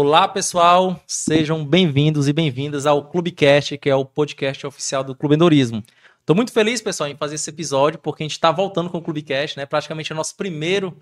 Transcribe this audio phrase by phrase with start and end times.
[0.00, 5.34] Olá, pessoal, sejam bem-vindos e bem-vindas ao Clubecast, que é o podcast oficial do Clube
[5.34, 5.82] Endorismo.
[6.20, 9.02] Estou muito feliz, pessoal, em fazer esse episódio, porque a gente está voltando com o
[9.02, 9.66] Clubecast, né?
[9.66, 10.96] Praticamente é o nosso primeiro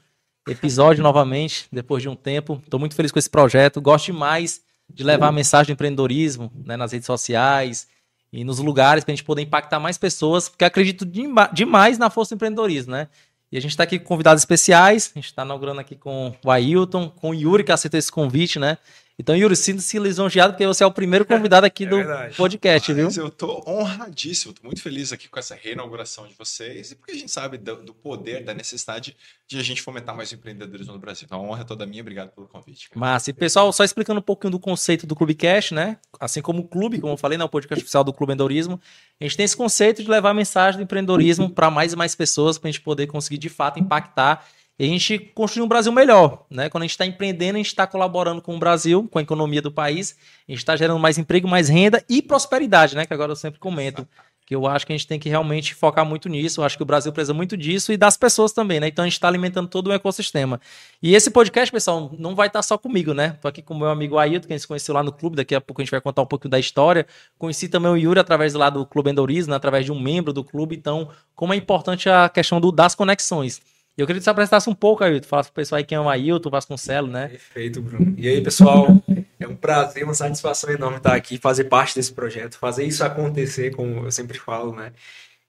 [0.49, 2.59] episódio novamente, depois de um tempo.
[2.65, 6.75] Estou muito feliz com esse projeto, gosto demais de levar a mensagem do empreendedorismo né,
[6.75, 7.87] nas redes sociais
[8.33, 11.05] e nos lugares para a gente poder impactar mais pessoas, porque acredito
[11.53, 13.09] demais na força do empreendedorismo, né?
[13.51, 15.11] E a gente está aqui com convidados especiais.
[15.15, 18.59] A gente está inaugurando aqui com o Ailton, com o Yuri, que aceitou esse convite,
[18.59, 18.79] né?
[19.19, 22.37] Então, Yuri, sinta-se lisonjeado, porque você é o primeiro convidado aqui é do verdade.
[22.37, 23.25] podcast, Mas viu?
[23.25, 27.15] Eu tô honradíssimo, tô muito feliz aqui com essa reinauguração de vocês, e porque a
[27.15, 29.17] gente sabe do, do poder, da necessidade
[29.49, 31.25] de a gente fomentar mais empreendedorismo no Brasil.
[31.25, 32.91] Então, a honra é toda minha, obrigado pelo convite.
[32.91, 33.01] Cara.
[33.01, 33.31] Massa.
[33.31, 35.97] E, pessoal, só explicando um pouquinho do conceito do Clubecast, né?
[36.21, 37.45] Assim como o clube, como eu falei, né?
[37.45, 38.79] o podcast oficial do Clube Endorismo,
[39.19, 42.15] a gente tem esse conceito de levar a mensagem do empreendedorismo para mais e mais
[42.15, 44.47] pessoas, para a gente poder conseguir, de fato, impactar
[44.79, 46.69] e a gente construir um Brasil melhor, né?
[46.69, 49.63] Quando a gente está empreendendo, a gente está colaborando com o Brasil, com a economia
[49.63, 53.07] do país, a gente está gerando mais emprego, mais renda e prosperidade, né?
[53.07, 54.07] Que agora eu sempre comento.
[54.45, 56.61] Que eu acho que a gente tem que realmente focar muito nisso.
[56.61, 58.87] Eu acho que o Brasil precisa muito disso e das pessoas também, né?
[58.87, 60.61] Então a gente está alimentando todo o ecossistema.
[61.03, 63.31] E esse podcast, pessoal, não vai estar tá só comigo, né?
[63.41, 65.35] Tô aqui com o meu amigo Ailton, que a gente conheceu lá no clube.
[65.37, 67.07] Daqui a pouco a gente vai contar um pouquinho da história.
[67.39, 69.57] Conheci também o Yuri através lá do Clube Endorismo, né?
[69.57, 70.77] através de um membro do clube.
[70.77, 73.61] Então, como é importante a questão do, das conexões.
[73.97, 76.01] E eu queria que você apresentasse um pouco, Ailton, falasse pro pessoal aí quem é
[76.01, 77.29] o Ailton Vasconcelos, né?
[77.29, 78.15] Perfeito, Bruno.
[78.19, 79.03] E aí, pessoal,
[79.41, 83.75] é um prazer, uma satisfação enorme estar aqui, fazer parte desse projeto, fazer isso acontecer,
[83.75, 84.93] como eu sempre falo, né?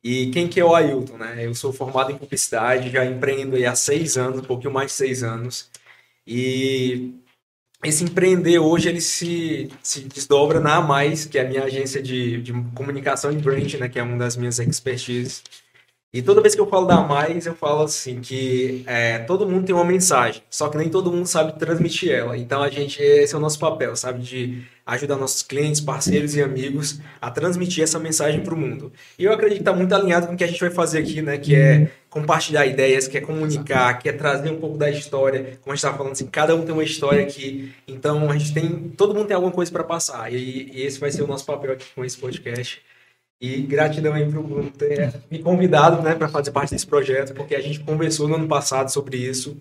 [0.02, 1.46] E quem que é o Ailton, né?
[1.46, 4.98] Eu sou formado em publicidade, já empreendo aí há seis anos, um pouquinho mais de
[4.98, 5.70] seis anos.
[6.26, 7.16] E
[7.84, 12.42] esse empreender hoje, ele se, se desdobra na Mais, que é a minha agência de,
[12.42, 13.90] de comunicação e brand, né?
[13.90, 15.44] Que é uma das minhas expertises.
[16.14, 19.66] E toda vez que eu falo da mais, eu falo assim que é, todo mundo
[19.66, 22.38] tem uma mensagem, só que nem todo mundo sabe transmitir ela.
[22.38, 26.42] Então a gente esse é o nosso papel, sabe, de ajudar nossos clientes, parceiros e
[26.42, 28.92] amigos a transmitir essa mensagem para o mundo.
[29.20, 31.22] E eu acredito que está muito alinhado com o que a gente vai fazer aqui,
[31.22, 35.60] né, que é compartilhar ideias, que é comunicar, que é trazer um pouco da história.
[35.62, 37.74] Como a gente estava falando assim, cada um tem uma história aqui.
[37.86, 40.34] Então a gente tem, todo mundo tem alguma coisa para passar.
[40.34, 42.82] E, e esse vai ser o nosso papel aqui com esse podcast.
[43.40, 47.62] E gratidão aí Bruno ter me convidado né, para fazer parte desse projeto, porque a
[47.62, 49.56] gente conversou no ano passado sobre isso.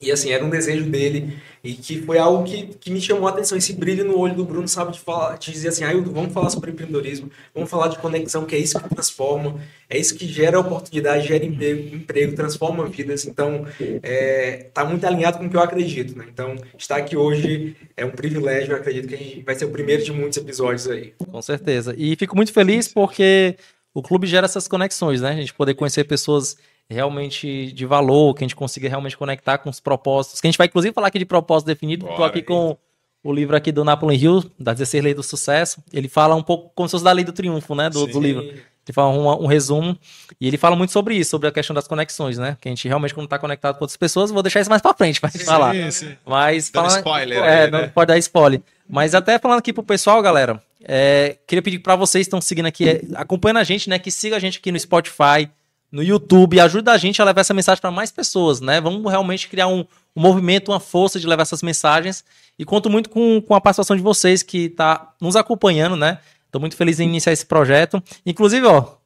[0.00, 3.30] E assim, era um desejo dele e que foi algo que, que me chamou a
[3.30, 3.58] atenção.
[3.58, 6.50] Esse brilho no olho do Bruno, sabe, de, falar, de dizer assim, ah, vamos falar
[6.50, 9.60] sobre empreendedorismo, vamos falar de conexão, que é isso que transforma,
[9.90, 13.26] é isso que gera oportunidade, gera emprego, emprego transforma vidas.
[13.26, 16.26] Então, é, tá muito alinhado com o que eu acredito, né?
[16.32, 19.70] Então, estar aqui hoje é um privilégio, eu acredito que a gente vai ser o
[19.70, 21.12] primeiro de muitos episódios aí.
[21.18, 21.92] Com certeza.
[21.98, 23.56] E fico muito feliz porque
[23.92, 25.30] o clube gera essas conexões, né?
[25.30, 26.56] A gente poder conhecer pessoas
[26.90, 30.40] realmente de valor, que a gente consiga realmente conectar com os propósitos.
[30.40, 32.08] Que a gente vai, inclusive, falar aqui de propósito definido.
[32.08, 32.76] Estou aqui com
[33.22, 35.82] o livro aqui do Napoleon Hill, das 16 Leis do Sucesso.
[35.92, 37.90] Ele fala um pouco como se fosse da Lei do Triunfo, né?
[37.90, 38.42] Do, do livro.
[38.42, 39.98] Ele fala um, um, resumo.
[40.40, 42.56] E ele fala muito sobre isso, sobre a questão das conexões, né?
[42.58, 44.94] Que a gente realmente, quando está conectado com outras pessoas, vou deixar isso mais para
[44.94, 45.74] frente para falar.
[45.92, 46.16] Sim.
[46.24, 46.70] Mas.
[46.70, 47.38] Dando spoiler.
[47.38, 47.82] É, aí, né?
[47.82, 48.62] não pode dar spoiler.
[48.88, 52.66] Mas até falando aqui pro pessoal, galera, é, queria pedir para vocês que estão seguindo
[52.66, 53.98] aqui, é, acompanhando a gente, né?
[53.98, 55.50] Que siga a gente aqui no Spotify,
[55.90, 58.80] no YouTube, ajuda a gente a levar essa mensagem para mais pessoas, né?
[58.80, 59.80] Vamos realmente criar um,
[60.14, 62.24] um, movimento, uma força de levar essas mensagens.
[62.58, 66.18] E conto muito com, com a participação de vocês que está nos acompanhando, né?
[66.44, 68.02] Estou muito feliz em iniciar esse projeto.
[68.26, 68.96] Inclusive, ó,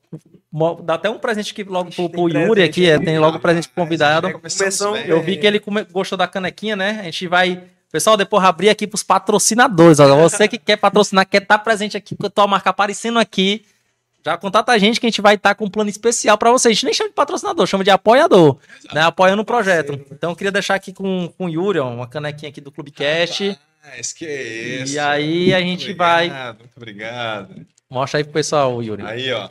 [0.83, 3.69] dá até um presente aqui logo pro, pro Yuri aqui, é, tem logo um presente
[3.69, 4.29] convidado.
[5.07, 7.01] Eu vi que ele come, gostou da canequinha, né?
[7.01, 7.63] A gente vai
[7.93, 10.01] Pessoal, depois abrir aqui para os patrocinadores.
[10.01, 10.17] Ó.
[10.23, 13.67] Você que quer patrocinar, quer estar tá presente aqui com a tua marca aparecendo aqui,
[14.25, 16.51] já contata a gente que a gente vai estar tá com um plano especial para
[16.51, 16.73] vocês.
[16.73, 18.59] A gente nem chama de patrocinador, chama de apoiador,
[18.93, 19.03] né?
[19.03, 19.93] Apoiando o projeto.
[20.11, 23.59] Então eu queria deixar aqui com, com o Yuri, ó, uma canequinha aqui do Clubecast.
[23.85, 24.43] Ah, que é
[24.83, 24.95] isso.
[24.95, 26.31] E aí a gente muito vai.
[26.55, 27.67] Muito obrigado.
[27.91, 29.03] Mostra aí pro pessoal, Yuri.
[29.05, 29.51] Aí, ó.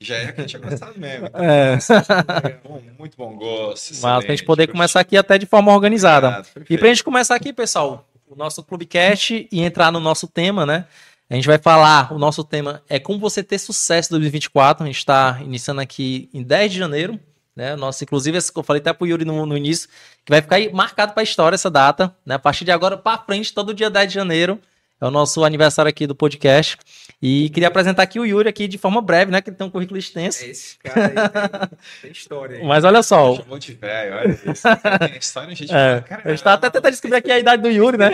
[0.00, 1.26] Já é que eu tinha gostado mesmo.
[1.34, 1.78] É.
[2.62, 3.94] Bom, muito bom gosto.
[4.02, 6.28] Mas pra gente poder começar aqui até de forma organizada.
[6.28, 10.66] Obrigado, e pra gente começar aqui, pessoal, o nosso Clubecast e entrar no nosso tema,
[10.66, 10.86] né?
[11.28, 14.84] A gente vai falar, o nosso tema é como você ter sucesso em 2024.
[14.84, 17.18] A gente está iniciando aqui em 10 de janeiro.
[17.54, 17.74] Né?
[17.74, 19.88] Nossa, inclusive, eu falei até para o Yuri no, no, início,
[20.24, 22.14] que vai ficar marcado para a história essa data.
[22.24, 22.36] Né?
[22.36, 24.60] A partir de agora para frente, todo dia 10 de janeiro,
[25.00, 26.78] É o nosso aniversário aqui do podcast.
[27.20, 29.40] E queria apresentar aqui o Yuri aqui de forma breve, né?
[29.42, 30.42] Que ele tem um currículo extenso.
[30.44, 31.12] É esse cara aí
[31.68, 32.58] tem, tem história.
[32.58, 32.64] Aí.
[32.66, 33.36] Mas olha só.
[33.36, 34.62] Chamou de velho, olha isso.
[35.08, 35.74] Tem história, gente.
[35.74, 38.10] É, a gente tá até tentando descobrir aqui a idade do Yuri, né?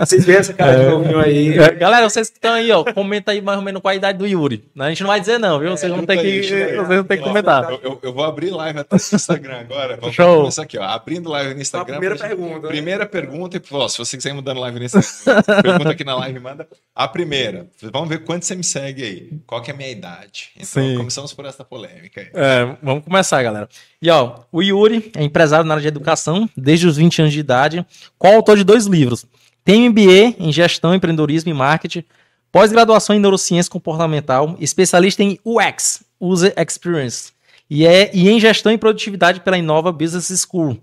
[0.00, 1.58] Vocês veem essa cara de novinho aí.
[1.58, 4.18] É, galera, vocês que estão aí, ó, comenta aí mais ou menos qual a idade
[4.18, 4.64] do Yuri.
[4.74, 4.86] né?
[4.86, 5.70] A gente não vai dizer não, viu?
[5.76, 7.70] Vocês vão ter que, aí, vocês vão ter que Ó, comentar.
[7.70, 9.96] Eu, eu- eu vou abrir live até no Instagram agora.
[10.00, 10.38] Vamos Show.
[10.38, 10.84] começar aqui, ó.
[10.84, 11.94] Abrindo live no Instagram.
[11.98, 12.68] primeira gente- pergunta, né?
[12.68, 16.14] Primeira pergunta, e ó, se você quiser ir mudando live no Instagram, pergunta aqui na
[16.16, 16.68] live, manda.
[16.94, 17.68] A primeira.
[17.92, 19.40] Vamos ver quanto você me segue aí.
[19.46, 20.50] Qual que é a minha idade?
[20.56, 20.96] Então, Sim.
[20.96, 22.30] começamos por essa polêmica aí.
[22.34, 23.68] É, vamos começar, galera.
[24.00, 27.40] E ó, o Yuri é empresário na área de educação desde os 20 anos de
[27.40, 27.86] idade,
[28.18, 29.26] co-autor de dois livros.
[29.64, 32.04] Tem MBA em gestão, empreendedorismo e marketing,
[32.50, 37.32] pós-graduação em neurociência comportamental, especialista em UX, User Experience,
[37.68, 40.78] e, é, e em gestão e produtividade pela Inova Business School.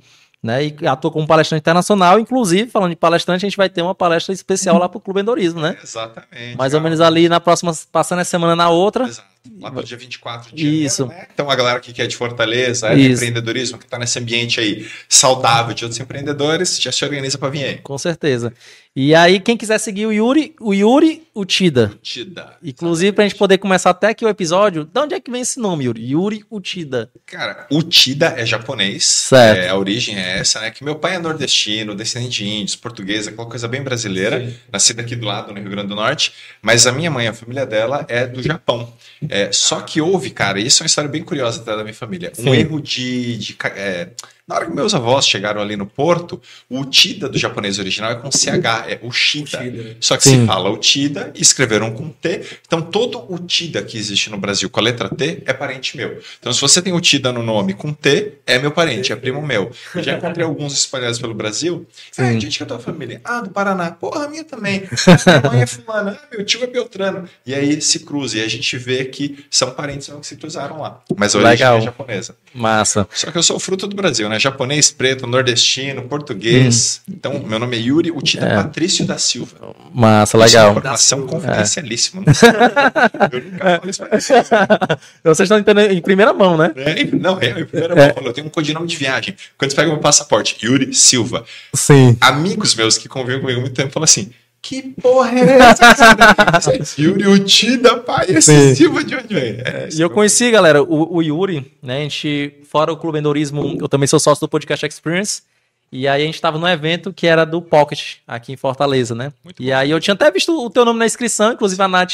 [0.45, 3.95] Né, e atua como palestrante internacional, inclusive, falando de palestrante, a gente vai ter uma
[3.95, 5.75] palestra especial lá pro Clube Endorismo, né?
[5.81, 6.55] Exatamente.
[6.55, 9.05] Mais ou menos ali na próxima, passando essa semana na outra.
[9.05, 9.34] Exato.
[9.59, 11.05] Lá pro dia 24 de janeiro, Isso.
[11.05, 11.27] né?
[11.33, 14.87] Então, a galera que é de Fortaleza, é de empreendedorismo, que tá nesse ambiente aí
[15.07, 17.77] saudável de outros empreendedores, já se organiza pra vir aí.
[17.77, 18.53] Com certeza.
[18.97, 21.91] E aí, quem quiser seguir o Yuri, o Yuri Utida.
[22.01, 22.53] Tida.
[22.63, 25.59] Inclusive, pra gente poder começar até aqui o episódio, de onde é que vem esse
[25.59, 26.11] nome, Yuri?
[26.11, 27.11] Yuri Utida.
[27.25, 29.05] Cara, o Tida é japonês.
[29.05, 29.59] Certo.
[29.59, 30.71] É, a origem é essa, né?
[30.71, 34.39] Que meu pai é nordestino, descendente de índios, português, aquela coisa bem brasileira.
[34.39, 34.55] Sim.
[34.71, 36.31] Nascida aqui do lado, no Rio Grande do Norte.
[36.61, 38.93] Mas a minha mãe, a família dela, é do Japão.
[39.35, 42.31] É, só que houve, cara, isso é uma história bem curiosa até da minha família.
[42.39, 42.55] Um Sim.
[42.55, 43.37] erro de.
[43.37, 44.09] de é,
[44.47, 46.39] na hora que meus avós chegaram ali no Porto,
[46.69, 49.59] o Tida do japonês original é com CH, é o Shida.
[49.59, 49.95] Né?
[49.99, 50.41] Só que Sim.
[50.41, 52.41] se fala o Tida e escreveram com T.
[52.65, 56.21] Então, todo o Tida que existe no Brasil com a letra T é parente meu.
[56.39, 59.41] Então, se você tem o Tida no nome com T, é meu parente, é primo
[59.41, 59.71] meu.
[59.95, 61.87] Eu já encontrei alguns espalhados pelo Brasil.
[62.11, 62.35] Ah, Sim.
[62.35, 63.21] onde que é tua família?
[63.23, 63.91] Ah, do Paraná.
[63.91, 64.83] Porra, a minha também.
[65.25, 66.19] Minha mãe é fulana.
[66.21, 67.27] Ah, meu tio é Beltrano.
[67.45, 68.37] E aí se cruza.
[68.37, 71.01] E a gente vê que são parentes que se cruzaram lá.
[71.17, 71.77] Mas a origem Legal.
[71.77, 72.35] é japonesa.
[72.53, 73.07] Massa.
[73.11, 74.34] Só que eu sou fruto do Brasil, né?
[74.39, 77.01] Japonês, preto, nordestino, português.
[77.09, 78.49] Então, meu nome é Yuri, o Tida Hum.
[78.49, 78.55] É.
[78.55, 79.55] Patrício da Silva.
[79.93, 80.71] Massa, Isso é legal.
[80.71, 82.23] Informação confidencialíssima.
[83.31, 84.97] Eu nunca falo isso pra ninguém.
[85.23, 86.71] Vocês estão entendendo em primeira mão, né?
[86.75, 89.35] É, Não, é, em primeira mão, eu tenho um codinome de viagem.
[89.57, 91.43] Quando você pega meu passaporte, Yuri Silva,
[91.73, 92.17] Sim.
[92.21, 94.31] amigos meus que convivem comigo há muito tempo falam assim:
[94.67, 96.15] que porra é essa?
[96.15, 96.59] cara?
[96.97, 98.75] Yuri Utida, pai, esse.
[98.75, 99.59] Silva de onde vem?
[99.63, 101.97] É, E eu conheci, galera, o, o Yuri, né?
[101.97, 105.43] A gente, fora o Clube Endorismo, eu também sou sócio do Podcast Experience.
[105.91, 109.31] E aí a gente tava num evento que era do Pocket, aqui em Fortaleza, né?
[109.43, 112.09] Muito e aí eu tinha até visto o teu nome na inscrição, inclusive a Nath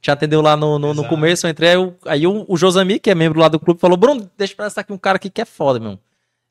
[0.00, 3.00] te atendeu lá no, no, no começo, eu entrei, aí, o- aí o, o Josami,
[3.00, 5.28] que é membro lá do clube, falou, Bruno, deixa eu apresentar aqui um cara aqui
[5.30, 5.98] que é foda, meu.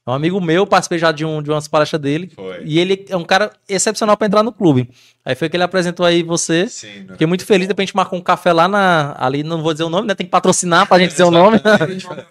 [0.07, 2.31] É um amigo meu, participei já de, um, de umas palestras dele.
[2.33, 2.61] Foi.
[2.63, 4.89] E ele é um cara excepcional pra entrar no clube.
[5.25, 6.69] Aí foi que ele apresentou aí você.
[6.69, 7.11] Sim, né?
[7.11, 9.17] Fiquei muito feliz, depois a gente marcou um café lá na.
[9.19, 10.15] Ali, não vou dizer o nome, né?
[10.15, 11.59] Tem que patrocinar pra gente dizer o nome.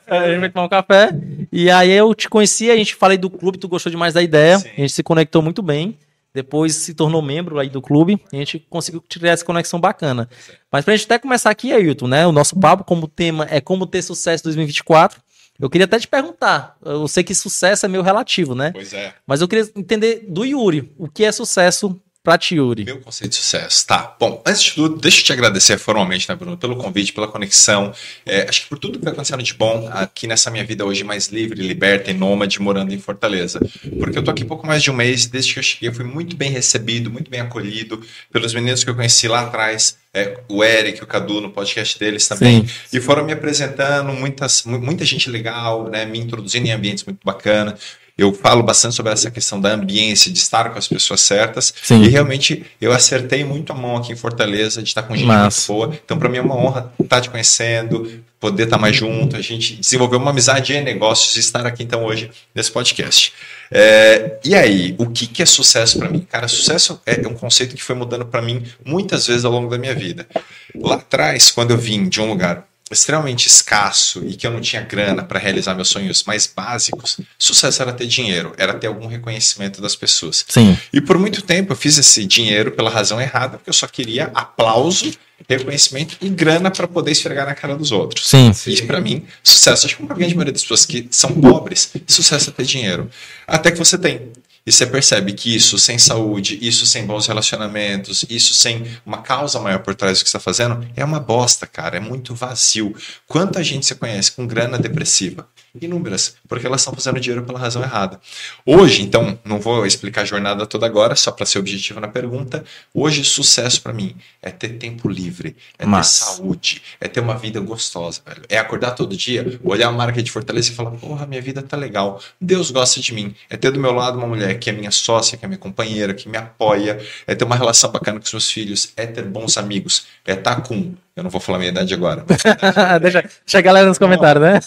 [0.06, 1.11] É, a gente vai tomar um café.
[1.52, 4.58] E aí eu te conheci, a gente falei do clube, tu gostou demais da ideia.
[4.58, 4.69] Sim.
[4.69, 5.99] A gente se conectou muito bem.
[6.32, 8.19] Depois se tornou membro aí do clube.
[8.32, 10.28] E a gente conseguiu tirar essa conexão bacana.
[10.73, 12.26] Mas pra gente até começar aqui, Ailton, né?
[12.26, 15.20] O nosso papo, como tema é como ter sucesso em 2024.
[15.58, 16.76] Eu queria até te perguntar.
[16.85, 18.73] Eu sei que sucesso é meio relativo, né?
[18.73, 19.14] Pois é.
[19.26, 20.93] Mas eu queria entender do Yuri.
[20.99, 22.84] O que é sucesso pra ti, Yuri?
[22.84, 23.87] Meu conceito de sucesso.
[23.87, 24.17] Tá.
[24.19, 27.93] Bom, antes de tudo, deixa eu te agradecer formalmente, né, Bruno, pelo convite, pela conexão.
[28.26, 31.05] É, acho que por tudo que vai acontecendo de bom aqui nessa minha vida hoje
[31.05, 33.61] mais livre, liberta e nômade, morando em Fortaleza.
[33.99, 35.94] Porque eu tô aqui pouco mais de um mês e desde que eu cheguei eu
[35.94, 38.02] fui muito bem recebido, muito bem acolhido
[38.32, 39.96] pelos meninos que eu conheci lá atrás.
[40.12, 42.67] é, o Eric, o Cadu, no podcast deles também.
[42.67, 42.75] Sim.
[42.96, 47.20] E foram me apresentando, muitas, mu- muita gente legal, né, me introduzindo em ambientes muito
[47.23, 47.76] bacana.
[48.19, 51.75] Eu falo bastante sobre essa questão da ambiência, de estar com as pessoas certas.
[51.83, 52.02] Sim.
[52.02, 55.29] E realmente eu acertei muito a mão aqui em Fortaleza, de estar com gente
[55.69, 55.99] boa.
[56.02, 59.76] Então, para mim é uma honra estar te conhecendo, poder estar mais junto, a gente
[59.76, 63.35] desenvolver uma amizade em negócios e estar aqui então hoje nesse podcast.
[63.71, 66.21] É, e aí, o que, que é sucesso para mim?
[66.21, 69.76] Cara, sucesso é um conceito que foi mudando para mim muitas vezes ao longo da
[69.76, 70.26] minha vida.
[70.75, 74.83] Lá atrás, quando eu vim de um lugar extremamente escasso e que eu não tinha
[74.83, 79.83] grana para realizar meus sonhos mais básicos, sucesso era ter dinheiro, era ter algum reconhecimento
[79.83, 80.45] das pessoas.
[80.49, 80.78] Sim.
[80.93, 84.31] E por muito tempo eu fiz esse dinheiro pela razão errada, porque eu só queria
[84.35, 85.12] aplauso,
[85.49, 88.28] reconhecimento e grana para poder esfregar na cara dos outros.
[88.28, 88.52] Sim.
[88.66, 91.90] E para mim, sucesso, acho que para a grande maioria das pessoas que são pobres,
[92.07, 93.11] sucesso é ter dinheiro.
[93.47, 94.33] Até que você tem.
[94.66, 99.61] E você percebe que isso sem saúde, isso sem bons relacionamentos, isso sem uma causa
[99.61, 101.99] maior por trás do que você está fazendo, é uma bosta, cara.
[101.99, 102.92] É muito vazio.
[103.28, 105.46] Quanta gente você conhece com grana depressiva?
[105.80, 108.18] Inúmeras, porque elas estão fazendo dinheiro pela razão errada.
[108.64, 112.64] Hoje, então, não vou explicar a jornada toda agora, só para ser objetivo na pergunta.
[112.94, 116.18] Hoje, sucesso para mim é ter tempo livre, é Mas...
[116.18, 118.42] ter saúde, é ter uma vida gostosa, velho.
[118.49, 121.76] É acordar todo dia, olhar a marca de Fortaleza e falar: porra, minha vida tá
[121.76, 122.20] legal.
[122.40, 123.35] Deus gosta de mim.
[123.50, 126.15] É ter do meu lado uma mulher que é minha sócia, que é minha companheira,
[126.15, 129.57] que me apoia, é ter uma relação bacana com os meus filhos, é ter bons
[129.57, 130.95] amigos, é estar tá com.
[131.15, 132.27] Eu não vou falar minha idade agora.
[133.01, 134.61] deixa, deixa a galera nos comentários, né?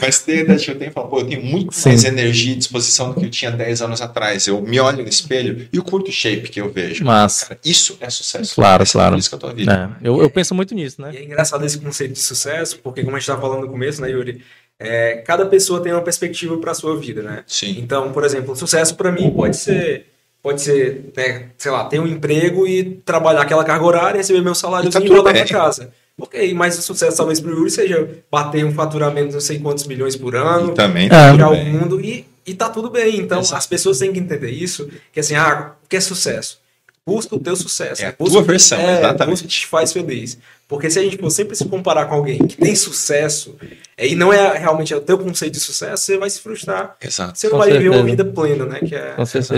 [0.00, 1.90] Mas ter a idade que eu tenho, pô, eu tenho muito Sim.
[1.90, 4.46] mais energia e disposição do que eu tinha 10 anos atrás.
[4.46, 7.04] Eu me olho no espelho e o curto shape que eu vejo.
[7.04, 8.54] Mas, cara, isso é sucesso.
[8.54, 9.16] Claro, claro.
[9.16, 9.96] É isso que eu tô vida.
[10.02, 11.10] É, eu, eu penso muito nisso, né?
[11.12, 14.00] E é engraçado esse conceito de sucesso, porque como a gente estava falando no começo,
[14.00, 14.42] né, Yuri?
[14.84, 17.44] É, cada pessoa tem uma perspectiva para a sua vida, né?
[17.46, 17.76] Sim.
[17.78, 20.06] Então, por exemplo, sucesso para mim pode ser,
[20.42, 24.54] pode ser, né, sei lá, ter um emprego e trabalhar aquela carga horária, receber meu
[24.54, 25.92] salário tá e voltar para casa.
[26.20, 29.58] Ok, mas o sucesso talvez para o Yuri seja bater um faturamento de não sei
[29.58, 33.18] quantos milhões por ano, e também tá virar o mundo e, e tá tudo bem.
[33.18, 33.56] Então, Exato.
[33.56, 36.61] as pessoas têm que entender isso, que assim, ah, o que é sucesso?
[37.04, 38.00] Busca o teu sucesso.
[38.00, 38.10] É né?
[38.10, 39.30] a busca tua o que- versão, é, exatamente.
[39.32, 40.38] Busca o que te faz feliz.
[40.68, 43.56] Porque se a gente for sempre se comparar com alguém que tem sucesso,
[43.96, 46.96] é, e não é realmente o teu conceito de sucesso, você vai se frustrar.
[47.02, 47.36] Exato.
[47.36, 48.22] Você não Com vai viver uma certeza.
[48.22, 48.78] vida plena, né?
[48.78, 49.54] Que é Com certeza.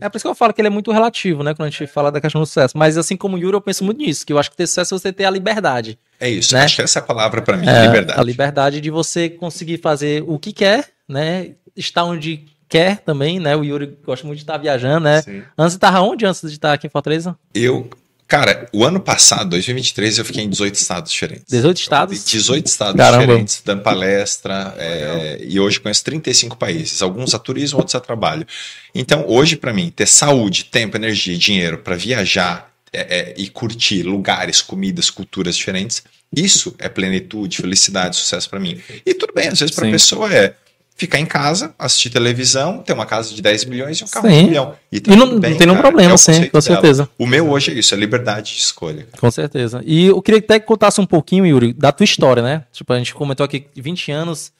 [0.00, 1.54] É por isso que eu falo que ele é muito relativo, né?
[1.54, 2.76] Quando a gente fala da questão do sucesso.
[2.76, 4.94] Mas assim como o Yuri, eu penso muito nisso, que eu acho que ter sucesso
[4.94, 5.98] é você ter a liberdade.
[6.20, 6.52] É isso.
[6.52, 6.62] Né?
[6.64, 8.20] Acho que essa é a palavra para mim, É, liberdade.
[8.20, 11.52] A liberdade de você conseguir fazer o que quer, né?
[11.76, 13.56] Estar onde quer também, né?
[13.56, 15.22] O Yuri gosta muito de estar viajando, né?
[15.22, 15.42] Sim.
[15.56, 17.36] Antes estava onde antes de estar aqui em Fortaleza?
[17.54, 17.88] Eu,
[18.26, 21.44] cara, o ano passado, 2023, eu fiquei em 18 estados diferentes.
[21.48, 22.24] 18 estados?
[22.24, 23.26] 18 estados Caramba.
[23.26, 28.46] diferentes, dando palestra, é, e hoje conheço 35 países, alguns a turismo, outros a trabalho.
[28.94, 33.48] Então, hoje, para mim, ter saúde, tempo, energia e dinheiro para viajar é, é, e
[33.48, 36.02] curtir lugares, comidas, culturas diferentes,
[36.34, 38.80] isso é plenitude, felicidade, sucesso para mim.
[39.04, 40.54] E tudo bem, às vezes para a pessoa é
[40.98, 44.34] ficar em casa, assistir televisão, ter uma casa de 10 milhões e um carro Sim.
[44.34, 44.74] de um milhão.
[44.90, 46.60] E, tá E não, bem, não tem nenhum cara, problema, é sim, com dela.
[46.60, 47.08] certeza.
[47.16, 49.06] O meu hoje é isso, é liberdade de escolha.
[49.16, 49.80] Com certeza.
[49.86, 52.64] E eu queria até que contasse um pouquinho, Yuri, da tua história, né?
[52.72, 54.52] Tipo, a gente comentou aqui 20 anos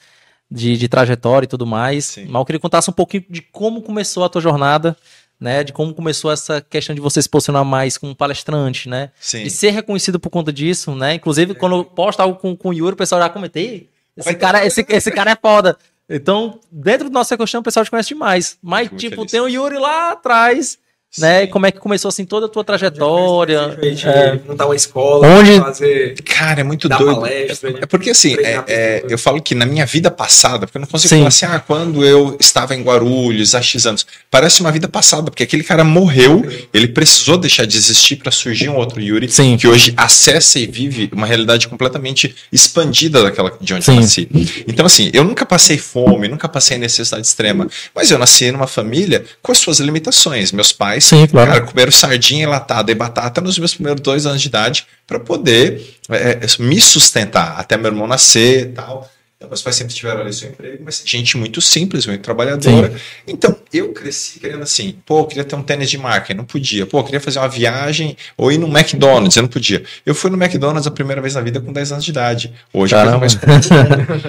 [0.48, 2.04] de, de trajetória e tudo mais.
[2.04, 2.26] Sim.
[2.26, 4.96] Mas eu queria que contasse um pouquinho de como começou a tua jornada,
[5.40, 5.64] né?
[5.64, 9.10] De como começou essa questão de você se posicionar mais como palestrante, né?
[9.18, 9.42] Sim.
[9.42, 11.14] E ser reconhecido por conta disso, né?
[11.14, 13.90] Inclusive, quando eu posto algo com, com o Yuri, o pessoal já comentei.
[14.16, 15.76] Esse cara, esse, esse cara é foda.
[16.08, 18.58] Então, dentro do nosso ecossistema, o pessoal te conhece demais.
[18.62, 19.30] Mas, tipo, feliz.
[19.30, 20.78] tem o Yuri lá atrás,
[21.16, 21.44] né?
[21.44, 23.60] E como é que começou, assim, toda a tua trajetória.
[23.80, 24.38] A gente É.
[24.46, 26.14] montar uma escola, Onde- fazer.
[26.22, 27.20] Cara, é muito doido.
[27.20, 30.76] palestra, é, é porque assim, é- é, eu falo que na minha vida passada, porque
[30.76, 31.16] eu não consigo Sim.
[31.18, 34.06] falar assim, ah, quando eu estava em Guarulhos há X anos.
[34.30, 38.68] Parece uma vida passada, porque aquele cara morreu, ele precisou deixar de existir para surgir
[38.68, 39.56] um outro Yuri Sim.
[39.56, 43.94] que hoje acessa e vive uma realidade completamente expandida daquela de onde Sim.
[43.96, 44.28] eu nasci.
[44.66, 49.24] Então, assim, eu nunca passei fome, nunca passei necessidade extrema, mas eu nasci numa família
[49.42, 50.52] com as suas limitações.
[50.52, 51.50] Meus pais Sim, claro.
[51.50, 55.98] Cara, comeram sardinha enlatada e batata nos meus primeiros dois anos de idade para poder
[56.10, 59.10] é, me sustentar até meu irmão nascer e tal.
[59.38, 62.92] Então, meus pais sempre tiveram ali seu emprego, mas gente muito simples, muito trabalhadora.
[63.24, 66.44] Então, eu cresci querendo assim, pô, eu queria ter um tênis de marca, e não
[66.44, 66.84] podia.
[66.86, 69.84] Pô, eu queria fazer uma viagem ou ir no McDonald's, eu não podia.
[70.04, 72.52] Eu fui no McDonald's a primeira vez na vida com 10 anos de idade.
[72.72, 73.20] Hoje é a Caramba.
[73.20, 73.38] mais.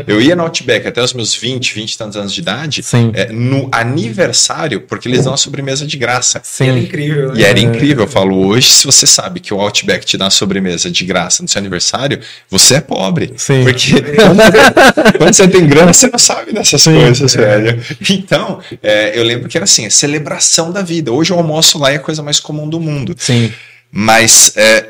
[0.05, 3.11] Eu ia no Outback até os meus 20, 20 e tantos anos de idade, Sim.
[3.15, 6.39] é, no aniversário, porque eles dão a sobremesa de graça.
[6.59, 6.79] E era Sim.
[6.83, 7.39] incrível, né?
[7.39, 8.03] E era incrível.
[8.03, 11.41] Eu falo, hoje, se você sabe que o Outback te dá uma sobremesa de graça
[11.41, 13.33] no seu aniversário, você é pobre.
[13.37, 13.63] Sim.
[13.63, 13.93] Porque
[15.17, 16.93] quando, você tem grana, você não sabe dessas Sim.
[16.93, 17.81] coisas, velho.
[18.09, 21.11] Então, é, eu lembro que era assim, a celebração da vida.
[21.11, 23.15] Hoje o almoço lá é a coisa mais comum do mundo.
[23.17, 23.51] Sim.
[23.91, 24.85] Mas é,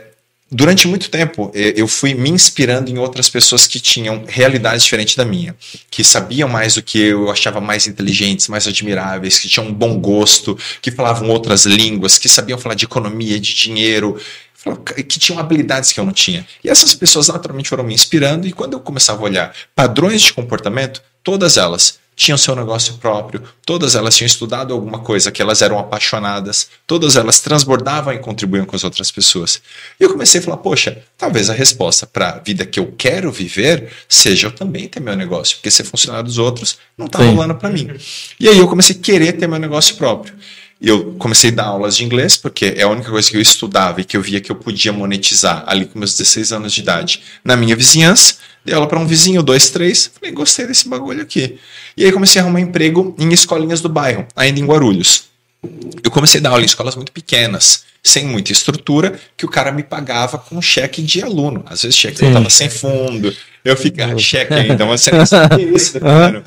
[0.51, 5.15] durante muito tempo eh, eu fui me inspirando em outras pessoas que tinham realidades diferentes
[5.15, 5.55] da minha,
[5.91, 9.73] que sabiam mais do que eu, eu achava mais inteligentes, mais admiráveis, que tinham um
[9.73, 14.19] bom gosto, que falavam outras línguas, que sabiam falar de economia, de dinheiro.
[14.85, 16.45] Que tinham habilidades que eu não tinha.
[16.63, 20.33] E essas pessoas naturalmente foram me inspirando, e quando eu começava a olhar padrões de
[20.33, 25.61] comportamento, todas elas tinham seu negócio próprio, todas elas tinham estudado alguma coisa que elas
[25.61, 29.61] eram apaixonadas, todas elas transbordavam e contribuíam com as outras pessoas.
[29.97, 33.31] E eu comecei a falar, poxa, talvez a resposta para a vida que eu quero
[33.31, 37.55] viver seja eu também ter meu negócio, porque ser funcionário dos outros não está rolando
[37.55, 37.89] para mim.
[38.37, 40.35] E aí eu comecei a querer ter meu negócio próprio.
[40.81, 43.99] Eu comecei a dar aulas de inglês, porque é a única coisa que eu estudava
[43.99, 47.21] e que eu via que eu podia monetizar ali com meus 16 anos de idade
[47.43, 48.35] na minha vizinhança.
[48.63, 50.09] Dei aula para um vizinho, dois, três.
[50.13, 51.57] Falei, gostei desse bagulho aqui.
[51.97, 55.25] E aí comecei a arrumar emprego em escolinhas do bairro, ainda em Guarulhos.
[56.01, 59.73] eu comecei a dar aula em escolas muito pequenas, sem muita estrutura, que o cara
[59.73, 61.61] me pagava com cheque de aluno.
[61.65, 63.35] Às vezes cheque estava sem fundo.
[63.65, 66.43] Eu ficava, cheque ainda, mas você não sabe isso, cara.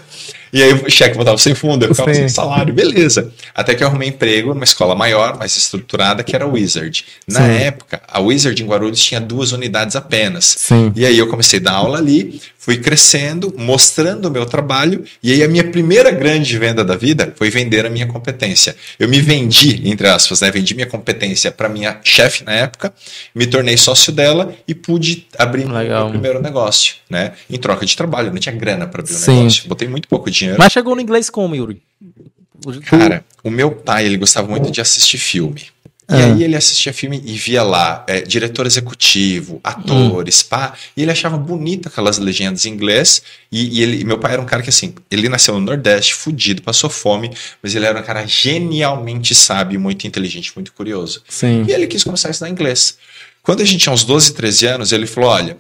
[0.53, 2.21] E aí o cheque voltava sem fundo, eu ficava Sim.
[2.21, 3.33] sem salário, beleza.
[3.55, 7.05] Até que eu arrumei emprego numa escola maior, mais estruturada, que era a Wizard.
[7.27, 7.53] Na Sim.
[7.53, 10.55] época, a Wizard em Guarulhos tinha duas unidades apenas.
[10.59, 10.93] Sim.
[10.95, 15.33] E aí eu comecei a dar aula ali, fui crescendo, mostrando o meu trabalho, e
[15.33, 18.77] aí a minha primeira grande venda da vida foi vender a minha competência.
[19.01, 20.51] Eu me vendi, entre aspas, né?
[20.51, 22.93] Vendi minha competência para minha chefe na época,
[23.35, 26.05] me tornei sócio dela e pude abrir Legal.
[26.05, 27.33] meu primeiro negócio, né?
[27.49, 29.67] Em troca de trabalho, eu não tinha grana para abrir o um negócio.
[29.67, 30.59] Botei muito pouco dinheiro dinheiro.
[30.59, 31.83] Mas chegou no inglês como, Yuri?
[32.85, 35.67] Cara, o meu pai, ele gostava muito de assistir filme.
[36.11, 36.27] E ah.
[36.27, 40.47] aí ele assistia filme e via lá é, diretor executivo, atores, hum.
[40.51, 43.23] pá, e ele achava bonita aquelas legendas em inglês.
[43.51, 46.61] E, e ele, meu pai era um cara que assim, ele nasceu no Nordeste, fudido,
[46.61, 47.31] passou fome,
[47.63, 51.23] mas ele era um cara genialmente sábio, muito inteligente, muito curioso.
[51.29, 51.65] Sim.
[51.67, 52.99] E ele quis começar a estudar inglês.
[53.43, 55.57] Quando a gente tinha uns 12, 13 anos, ele falou: olha,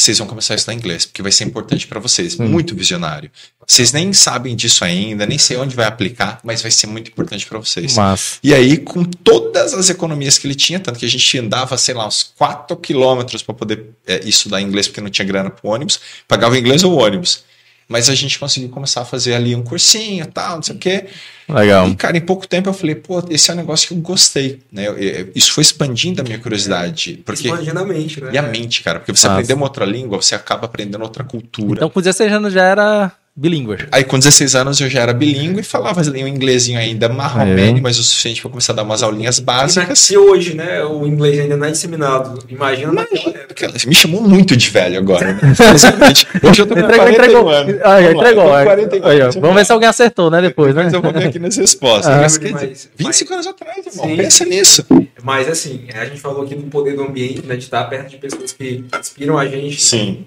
[0.00, 2.38] vocês vão começar a estudar inglês, porque vai ser importante para vocês.
[2.38, 2.48] Hum.
[2.48, 3.30] Muito visionário.
[3.66, 7.46] Vocês nem sabem disso ainda, nem sei onde vai aplicar, mas vai ser muito importante
[7.46, 7.94] para vocês.
[7.96, 8.38] Mas...
[8.42, 11.94] E aí, com todas as economias que ele tinha, tanto que a gente andava, sei
[11.94, 16.00] lá, uns 4 quilômetros para poder é, estudar inglês, porque não tinha grana para ônibus,
[16.26, 17.44] pagava inglês ou ônibus.
[17.90, 20.78] Mas a gente conseguiu começar a fazer ali um cursinho e tal, não sei o
[20.78, 21.06] quê.
[21.48, 21.88] Legal.
[21.88, 24.60] E, cara, em pouco tempo eu falei, pô, esse é um negócio que eu gostei,
[24.70, 24.84] né?
[25.34, 27.20] isso foi expandindo a minha curiosidade.
[27.26, 28.30] Porque, expandindo a mente, né?
[28.32, 29.00] E a mente, cara.
[29.00, 29.40] Porque você Nossa.
[29.40, 31.78] aprender uma outra língua, você acaba aprendendo outra cultura.
[31.78, 33.78] Então, com 16 anos já era bilíngue.
[33.90, 37.80] Aí com 16 anos eu já era bilíngue e falava um inglesinho ainda marromeno, é.
[37.80, 39.98] mas o suficiente para começar a dar umas aulinhas básicas.
[39.98, 43.72] Se hoje, né, o inglês ainda não é disseminado, imagina naquela época.
[43.86, 45.40] Me chamou muito de velho agora, né?
[46.46, 47.48] hoje eu tô com entregou, 41 entregou.
[47.48, 47.76] anos.
[47.82, 48.44] Ah, entregou.
[48.44, 50.84] Lá, 41, aí, Vamos ver se alguém acertou, né, depois, né?
[50.84, 52.12] Mas eu vou ver aqui nas respostas.
[52.12, 54.84] Ah, mas, mas, 25 mas, anos atrás, irmão, sim, pensa nisso.
[55.22, 58.18] Mas assim, a gente falou aqui do poder do ambiente, né, de estar perto de
[58.18, 59.80] pessoas que inspiram a gente.
[59.80, 60.26] Sim.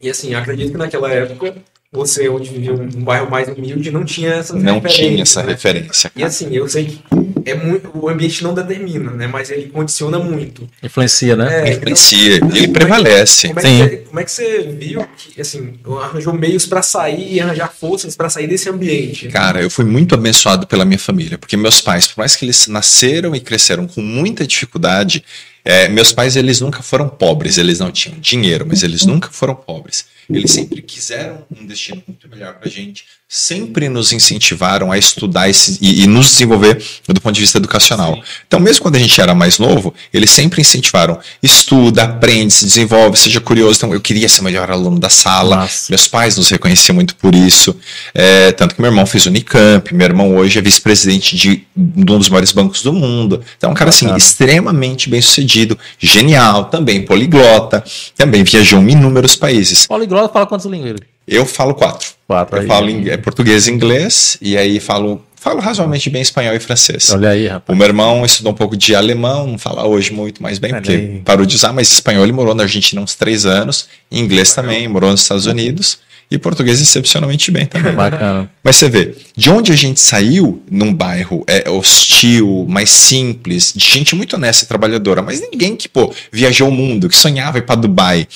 [0.00, 1.54] E assim, acredito que naquela época
[1.90, 5.52] você, onde vivia um, bairro mais humilde, não tinha essa Não tinha essa né?
[5.52, 6.10] referência.
[6.10, 6.20] Cara.
[6.20, 7.00] E assim, eu sei que
[7.46, 9.26] é muito, o ambiente não determina, né?
[9.26, 10.68] Mas ele condiciona muito.
[10.82, 11.70] Influencia, né?
[11.70, 13.48] É, Influencia, então, ele prevalece.
[13.48, 13.62] Como é.
[13.62, 18.14] Você, como é que você viu que, assim, arranjou meios para sair e arranjar forças
[18.14, 19.28] para sair desse ambiente?
[19.28, 22.66] Cara, eu fui muito abençoado pela minha família, porque meus pais, por mais que eles
[22.66, 25.24] nasceram e cresceram com muita dificuldade,
[25.64, 29.54] é, meus pais, eles nunca foram pobres, eles não tinham dinheiro, mas eles nunca foram
[29.54, 30.04] pobres.
[30.30, 35.48] Eles sempre quiseram um destino muito melhor para a gente, sempre nos incentivaram a estudar
[35.48, 38.14] esse, e, e, nos desenvolver do ponto de vista educacional.
[38.14, 38.22] Sim.
[38.46, 43.18] Então, mesmo quando a gente era mais novo, eles sempre incentivaram: estuda, aprende, se desenvolve,
[43.18, 43.78] seja curioso.
[43.78, 45.56] Então, eu queria ser o melhor aluno da sala.
[45.56, 45.86] Nossa.
[45.90, 47.74] Meus pais nos reconheciam muito por isso.
[48.12, 52.28] É, tanto que meu irmão fez Unicamp, meu irmão hoje é vice-presidente de um dos
[52.28, 53.42] maiores bancos do mundo.
[53.56, 57.82] Então, é um cara assim, extremamente bem sucedido, genial, também poliglota,
[58.16, 59.86] também viajou em inúmeros países.
[59.86, 60.96] Poliglota Agora fala quantas línguas?
[61.26, 62.08] Eu falo quatro.
[62.26, 62.56] Quatro.
[62.56, 62.66] Eu aí.
[62.66, 67.10] falo é, português e inglês, e aí falo, falo razoavelmente bem espanhol e francês.
[67.10, 67.74] Olha aí, rapaz.
[67.74, 70.92] O meu irmão estudou um pouco de alemão, não fala hoje muito mais bem, porque
[70.92, 71.22] aí.
[71.24, 75.10] parou de usar, mas espanhol ele morou na Argentina uns três anos, inglês também, morou
[75.10, 75.98] nos Estados Unidos.
[76.30, 77.94] E português excepcionalmente bem também.
[77.94, 78.50] Bacana.
[78.62, 83.82] Mas você vê, de onde a gente saiu, num bairro é, hostil, mais simples, de
[83.82, 87.62] gente muito honesta e trabalhadora, mas ninguém que, pô, viajou o mundo, que sonhava ir
[87.62, 88.28] para Dubai,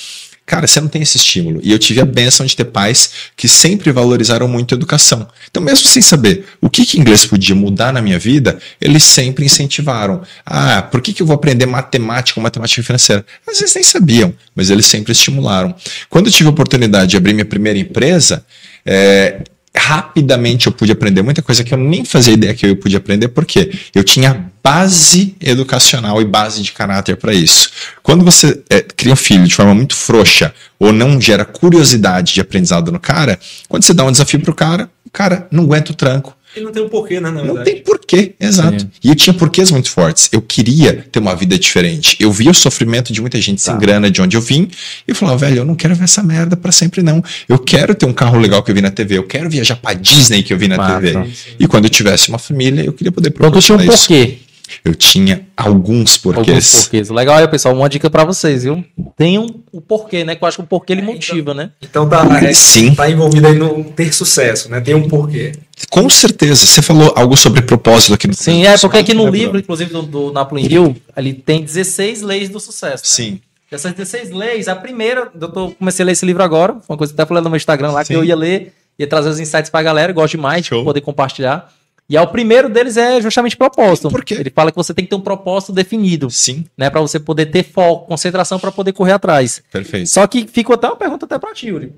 [0.45, 1.61] Cara, você não tem esse estímulo.
[1.63, 5.25] E eu tive a benção de ter pais que sempre valorizaram muito a educação.
[5.49, 9.45] Então, mesmo sem saber o que, que inglês podia mudar na minha vida, eles sempre
[9.45, 10.21] incentivaram.
[10.45, 13.25] Ah, por que, que eu vou aprender matemática ou matemática financeira?
[13.47, 15.73] Às vezes nem sabiam, mas eles sempre estimularam.
[16.09, 18.45] Quando eu tive a oportunidade de abrir minha primeira empresa,
[18.85, 19.43] é,
[19.75, 23.27] rapidamente eu pude aprender muita coisa que eu nem fazia ideia que eu podia aprender,
[23.29, 27.69] porque eu tinha base educacional e base de caráter para isso.
[28.01, 32.41] Quando você é, cria um filho de forma muito frouxa ou não gera curiosidade de
[32.41, 35.95] aprendizado no cara, quando você dá um desafio pro cara, o cara não aguenta o
[35.95, 37.31] tranco ele não tem um porquê, né?
[37.31, 38.81] não tem porquê, exato.
[38.81, 38.89] Sim.
[39.03, 40.29] E eu tinha porquês muito fortes.
[40.31, 42.15] Eu queria ter uma vida diferente.
[42.19, 43.71] Eu via o sofrimento de muita gente tá.
[43.71, 44.69] sem grana de onde eu vim.
[45.07, 47.23] E eu falava, velho, eu não quero ver essa merda para sempre, não.
[47.49, 49.17] Eu quero ter um carro legal que eu vi na TV.
[49.17, 51.13] Eu quero viajar pra Disney que eu vi na ah, TV.
[51.13, 51.25] Tá.
[51.59, 54.42] E quando eu tivesse uma família, eu queria poder proporcionar então, tu tinha um porquê.
[54.83, 56.47] Eu tinha alguns porquês.
[56.47, 57.09] Alguns porquês.
[57.09, 58.83] Legal, aí, pessoal, uma dica para vocês, viu?
[59.17, 60.35] Tenham o porquê, né?
[60.35, 61.71] Que eu acho que o porquê ele é, motiva, então, né?
[61.81, 62.93] Então tá, é, Sim.
[62.95, 64.81] tá envolvido aí no ter sucesso, né?
[64.81, 65.53] Tem um porquê.
[65.89, 66.65] Com certeza.
[66.65, 70.01] Você falou algo sobre propósito aqui no Sim, é, porque aqui no livro, inclusive do,
[70.01, 73.03] do Napoleon Hill, ele tem 16 leis do sucesso.
[73.03, 73.09] Né?
[73.29, 73.39] Sim.
[73.73, 76.97] Essas 16 leis, a primeira, eu tô, comecei a ler esse livro agora, foi uma
[76.97, 78.13] coisa que eu até falei no meu Instagram lá, Sim.
[78.13, 80.79] que eu ia ler, ia trazer os insights pra galera, gosto demais Show.
[80.79, 81.73] de poder compartilhar.
[82.13, 84.07] E aí, o primeiro deles é justamente propósito.
[84.07, 84.35] Por quê?
[84.35, 86.87] Ele fala que você tem que ter um propósito definido, Sim, né?
[86.87, 89.63] Pra você poder ter foco, concentração pra poder correr atrás.
[89.71, 90.09] perfeito.
[90.09, 91.91] Só que ficou até uma pergunta até pra ti, Yuri.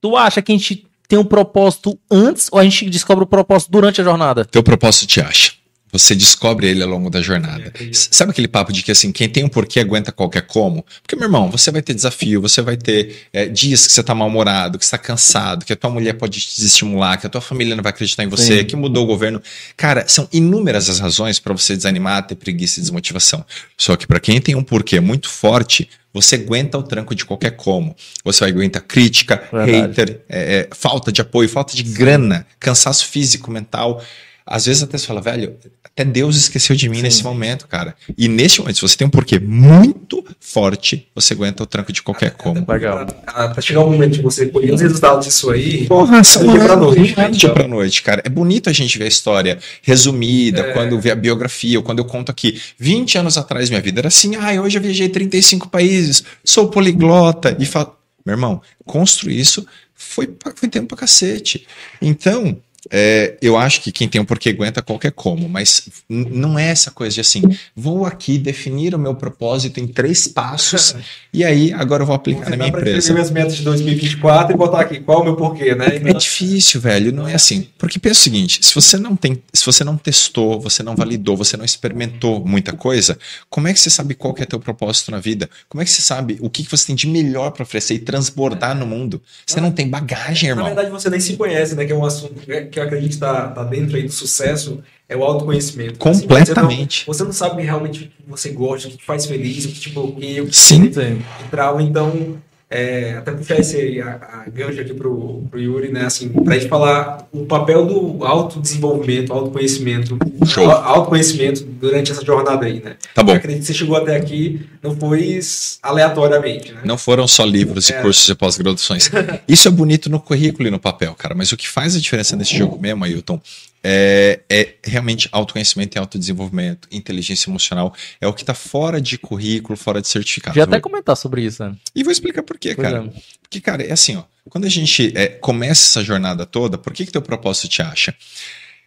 [0.00, 3.72] Tu acha que a gente tem um propósito antes ou a gente descobre o propósito
[3.72, 4.44] durante a jornada?
[4.44, 5.54] Teu propósito te acha.
[5.92, 7.70] Você descobre ele ao longo da jornada.
[7.78, 10.84] É, Sabe aquele papo de que assim, quem tem um porquê aguenta qualquer como?
[11.02, 14.14] Porque, meu irmão, você vai ter desafio, você vai ter é, dias que você tá
[14.14, 17.42] mal-humorado, que você tá cansado, que a tua mulher pode te desestimular, que a tua
[17.42, 18.64] família não vai acreditar em você, Sim.
[18.64, 19.42] que mudou o governo.
[19.76, 23.44] Cara, são inúmeras as razões para você desanimar, ter preguiça e desmotivação.
[23.76, 27.52] Só que para quem tem um porquê muito forte, você aguenta o tranco de qualquer
[27.52, 27.94] como.
[28.24, 29.72] Você vai aguentar crítica, Verdade.
[29.72, 34.02] hater, é, é, falta de apoio, falta de grana, cansaço físico, mental.
[34.46, 37.02] Às vezes até você fala, velho, até Deus esqueceu de mim Sim.
[37.02, 37.94] nesse momento, cara.
[38.18, 42.02] E nesse momento, se você tem um porquê muito forte, você aguenta o tranco de
[42.02, 42.64] qualquer como.
[42.68, 43.06] Legal.
[43.26, 45.86] Até chegar o momento de você colher os resultados disso aí.
[45.86, 47.54] Porra, são do dia pra noite, é dia então.
[47.54, 48.22] pra noite, cara.
[48.24, 50.72] É bonito a gente ver a história resumida, É.
[50.72, 54.08] quando vê a biografia, ou quando eu conto aqui, 20 anos atrás minha vida era
[54.08, 57.94] assim, ah, hoje eu viajei 35 países, sou poliglota, e falo,
[58.26, 61.66] meu irmão, construir isso foi, pra- foi tempo pra cacete.
[62.00, 62.56] Então,
[62.90, 66.90] é, eu acho que quem tem um porquê aguenta qualquer como, mas não é essa
[66.90, 67.42] coisa de assim,
[67.76, 70.96] vou aqui definir o meu propósito em três passos,
[71.32, 73.12] e aí agora eu vou aplicar na minha empresa.
[73.12, 75.86] minhas metas de 2024 e botar aqui qual é o meu porquê, né?
[76.04, 77.12] É difícil, velho.
[77.12, 77.68] Não é assim.
[77.78, 81.36] Porque pensa o seguinte: se você não tem, se você não testou, você não validou,
[81.36, 83.18] você não experimentou muita coisa,
[83.48, 85.48] como é que você sabe qual que é teu propósito na vida?
[85.68, 87.98] Como é que você sabe o que, que você tem de melhor para oferecer e
[87.98, 89.20] transbordar no mundo?
[89.46, 90.66] Você não tem bagagem, Na irmão.
[90.66, 91.84] verdade, você nem se conhece, né?
[91.84, 92.40] Que é um assunto
[92.72, 96.08] que eu acredito que está tá dentro aí do sucesso, é o autoconhecimento.
[96.08, 97.04] Assim, Completamente.
[97.04, 99.64] você, não, você não sabe realmente o que você gosta, o que te faz feliz,
[99.64, 100.88] o que te bloqueia, o que Sim.
[100.88, 101.82] te trava.
[101.82, 102.38] Então,
[102.72, 106.06] é, até puxar esse a, a gancho aqui pro, pro Yuri, né?
[106.06, 110.70] Assim, pra gente falar o papel do autodesenvolvimento, autoconhecimento, Show.
[110.70, 112.96] a- autoconhecimento durante essa jornada aí, né?
[113.14, 113.32] Tá bom.
[113.32, 115.38] Eu acredito que você chegou até aqui, não foi
[115.82, 116.80] aleatoriamente, né?
[116.84, 118.00] Não foram só livros e É.
[118.00, 119.10] cursos e pós-graduações.
[119.46, 121.34] Isso é bonito no currículo e no papel, cara.
[121.34, 123.40] Mas o que faz a diferença nesse jogo mesmo, Ailton,
[123.82, 127.94] é, é realmente autoconhecimento e autodesenvolvimento, inteligência emocional.
[128.20, 130.54] É o que tá fora de currículo, fora de certificado.
[130.56, 131.74] Já até comentar sobre isso, né?
[131.94, 133.04] E vou explicar por quê, Pois cara.
[133.04, 133.20] é.
[133.42, 134.24] Porque, cara, é assim, ó.
[134.48, 138.14] Quando a gente é, começa essa jornada toda, por que que teu propósito te acha?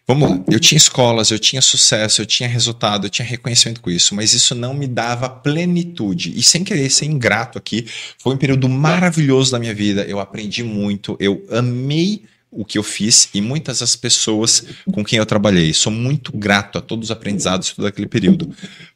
[0.08, 3.90] Vamos lá, eu tinha escolas, eu tinha sucesso, eu tinha resultado, eu tinha reconhecimento com
[3.90, 6.32] isso, mas isso não me dava plenitude.
[6.38, 10.02] E sem querer ser ingrato aqui, foi um período maravilhoso da minha vida.
[10.02, 15.18] Eu aprendi muito, eu amei o que eu fiz e muitas das pessoas com quem
[15.18, 15.72] eu trabalhei.
[15.72, 18.54] Sou muito grato a todos os aprendizados todo aquele período.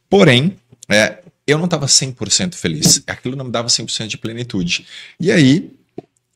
[0.08, 0.56] Porém,
[0.88, 3.02] é, eu não estava 100% feliz.
[3.06, 4.86] Aquilo não me dava 100% de plenitude.
[5.18, 5.70] E aí,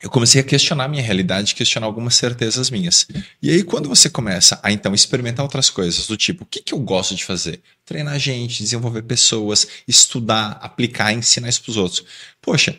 [0.04, 3.06] eu comecei a questionar a minha realidade, questionar algumas certezas minhas.
[3.40, 6.74] E aí, quando você começa a, então, experimentar outras coisas, do tipo, o que, que
[6.74, 7.60] eu gosto de fazer?
[7.86, 12.04] Treinar gente, desenvolver pessoas, estudar, aplicar, ensinar isso para os outros.
[12.42, 12.78] Poxa,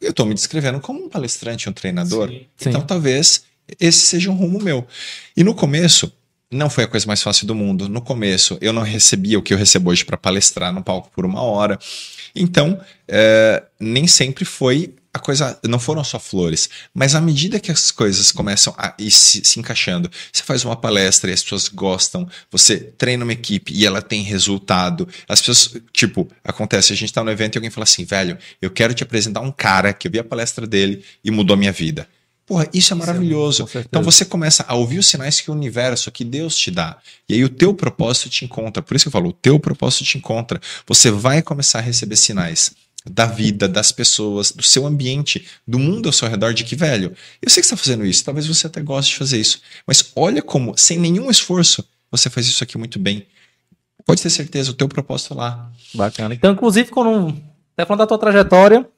[0.00, 2.28] eu estou me descrevendo como um palestrante, um treinador.
[2.28, 2.46] Sim.
[2.58, 2.68] Sim.
[2.68, 3.44] Então, talvez
[3.80, 4.86] esse seja um rumo meu.
[5.36, 6.12] E no começo,
[6.50, 7.88] não foi a coisa mais fácil do mundo.
[7.88, 11.24] No começo, eu não recebia o que eu recebo hoje para palestrar no palco por
[11.24, 11.78] uma hora.
[12.34, 15.58] Então, é, nem sempre foi a coisa.
[15.64, 16.70] Não foram só flores.
[16.94, 20.76] Mas à medida que as coisas começam a ir se, se encaixando, você faz uma
[20.76, 25.08] palestra e as pessoas gostam, você treina uma equipe e ela tem resultado.
[25.28, 28.70] As pessoas, tipo, acontece, a gente tá no evento e alguém fala assim, velho, eu
[28.70, 31.72] quero te apresentar um cara que eu vi a palestra dele e mudou a minha
[31.72, 32.06] vida.
[32.46, 33.64] Porra, isso é maravilhoso.
[33.64, 33.88] com certeza.
[33.88, 36.96] então você começa a ouvir os sinais que o universo, que Deus te dá.
[37.28, 38.82] E aí o teu propósito te encontra.
[38.82, 40.60] Por isso que eu falo, o teu propósito te encontra.
[40.86, 42.72] Você vai começar a receber sinais
[43.08, 47.14] da vida, das pessoas, do seu ambiente, do mundo ao seu redor, de que, velho,
[47.40, 50.10] eu sei que você está fazendo isso, talvez você até goste de fazer isso, mas
[50.16, 53.24] olha como, sem nenhum esforço, você faz isso aqui muito bem.
[54.04, 55.70] Pode ter certeza, o teu propósito é lá.
[55.94, 56.34] Bacana.
[56.34, 57.36] Então, inclusive, quando.
[57.74, 58.88] Até falando da tua trajetória,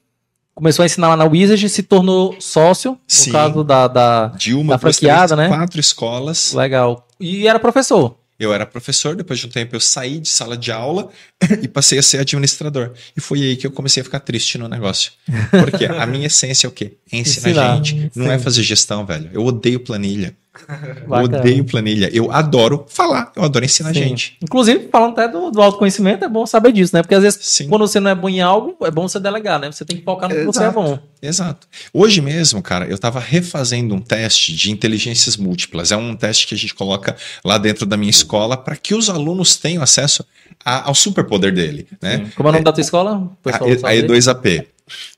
[0.59, 3.31] começou a ensinar lá na Wizard, se tornou sócio, no Sim.
[3.31, 3.87] caso da.
[3.87, 4.27] da...
[4.27, 5.55] De uma, Da franqueada, três, né?
[5.57, 6.53] quatro escolas.
[6.53, 7.07] Legal.
[7.17, 8.15] E era professor.
[8.37, 11.09] Eu era professor, depois de um tempo eu saí de sala de aula
[11.61, 12.91] e passei a ser administrador.
[13.15, 15.13] E foi aí que eu comecei a ficar triste no negócio.
[15.49, 16.97] Porque a minha essência é o quê?
[17.11, 18.19] É ensinar, Ensinar, gente.
[18.19, 19.29] Não é fazer gestão, velho.
[19.33, 20.35] Eu odeio planilha.
[20.67, 21.39] Eu Bacana.
[21.39, 22.09] odeio planilha.
[22.13, 24.01] Eu adoro falar, eu adoro ensinar Sim.
[24.01, 24.37] gente.
[24.41, 27.01] Inclusive, falando até do, do autoconhecimento, é bom saber disso, né?
[27.01, 27.67] Porque às vezes, Sim.
[27.67, 29.71] quando você não é bom em algo, é bom você delegar, né?
[29.71, 30.99] Você tem que focar no que você é bom.
[31.21, 31.67] Exato.
[31.93, 35.91] Hoje mesmo, cara, eu estava refazendo um teste de inteligências múltiplas.
[35.91, 39.09] É um teste que a gente coloca lá dentro da minha escola para que os
[39.09, 40.23] alunos tenham acesso
[40.63, 42.17] a- ao superpoder dele, né?
[42.17, 42.31] Sim.
[42.35, 43.29] Como é o nome da tua escola?
[43.45, 43.55] A,
[43.89, 44.65] a E2AP.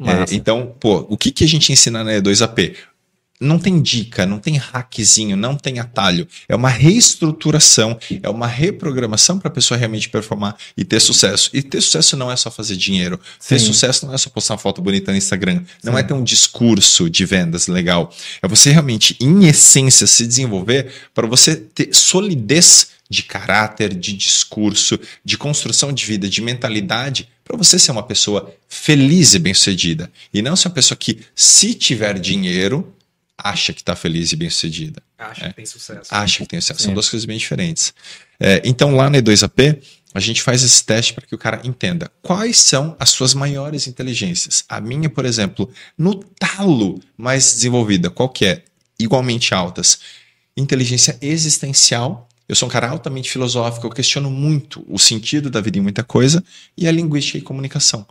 [0.01, 2.75] É, então, pô, o que, que a gente ensina na E2AP?
[3.41, 6.27] Não tem dica, não tem hackzinho, não tem atalho.
[6.47, 11.49] É uma reestruturação, é uma reprogramação para a pessoa realmente performar e ter sucesso.
[11.51, 13.19] E ter sucesso não é só fazer dinheiro.
[13.45, 13.65] Ter Sim.
[13.65, 15.63] sucesso não é só postar uma foto bonita no Instagram.
[15.83, 18.13] Não é ter um discurso de vendas legal.
[18.43, 24.99] É você realmente, em essência, se desenvolver para você ter solidez de caráter, de discurso,
[25.25, 30.09] de construção de vida, de mentalidade, para você ser uma pessoa feliz e bem-sucedida.
[30.33, 32.95] E não ser uma pessoa que, se tiver dinheiro,
[33.43, 35.01] acha que está feliz e bem-sucedida.
[35.17, 36.09] Acho que tem sucesso.
[36.09, 36.79] Acha que tem sucesso.
[36.79, 36.85] Sim.
[36.85, 37.93] São duas coisas bem diferentes.
[38.39, 39.81] É, então, lá na E2AP,
[40.13, 43.87] a gente faz esse teste para que o cara entenda quais são as suas maiores
[43.87, 44.63] inteligências.
[44.67, 48.63] A minha, por exemplo, no talo mais desenvolvida, qual que é?
[48.99, 49.99] Igualmente altas.
[50.55, 52.27] Inteligência existencial.
[52.47, 56.03] Eu sou um cara altamente filosófico, eu questiono muito o sentido da vida em muita
[56.03, 56.43] coisa,
[56.77, 58.05] e a linguística e comunicação.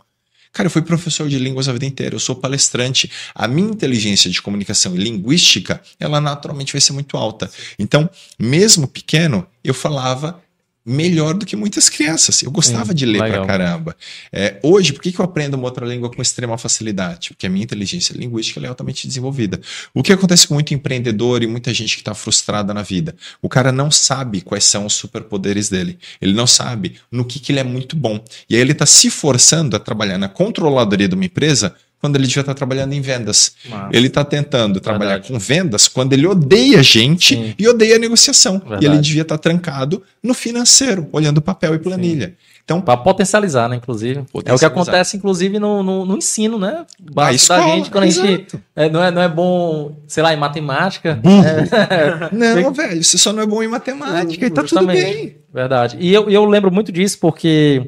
[0.53, 3.09] Cara, eu fui professor de línguas a vida inteira, eu sou palestrante.
[3.33, 7.49] A minha inteligência de comunicação e linguística, ela naturalmente vai ser muito alta.
[7.79, 10.41] Então, mesmo pequeno, eu falava
[10.85, 12.41] melhor do que muitas crianças.
[12.41, 13.45] Eu gostava de ler legal.
[13.45, 13.95] pra caramba.
[14.31, 17.29] É, hoje, por que, que eu aprendo uma outra língua com extrema facilidade?
[17.29, 19.59] Porque a minha inteligência linguística é altamente desenvolvida.
[19.93, 23.15] O que acontece com muito empreendedor e muita gente que está frustrada na vida?
[23.41, 25.99] O cara não sabe quais são os superpoderes dele.
[26.19, 28.23] Ele não sabe no que, que ele é muito bom.
[28.49, 32.25] E aí ele está se forçando a trabalhar na controladoria de uma empresa quando ele
[32.27, 33.53] devia estar trabalhando em vendas.
[33.69, 33.89] Massa.
[33.93, 35.31] Ele está tentando trabalhar Verdade.
[35.31, 37.53] com vendas quando ele odeia gente Sim.
[37.57, 38.59] e odeia a negociação.
[38.59, 38.85] Verdade.
[38.85, 42.33] E ele devia estar trancado no financeiro, olhando papel e planilha.
[42.63, 44.19] Então, Para potencializar, né, inclusive.
[44.19, 44.67] É o que Potencializar.
[44.67, 46.85] acontece, inclusive, no, no, no ensino, né?
[46.99, 48.61] Básico da escola, gente, quando a gente exato.
[48.75, 51.15] é, não, é, não é bom, sei lá, em matemática.
[51.15, 51.43] Burro.
[51.45, 52.29] É,
[52.61, 55.03] Não, velho, você só não é bom em matemática e tá tudo Justamente.
[55.03, 55.35] bem.
[55.53, 55.97] Verdade.
[55.99, 57.81] E eu, eu lembro muito disso porque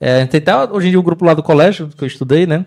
[0.00, 2.66] é, tem até hoje em dia o grupo lá do colégio que eu estudei, né?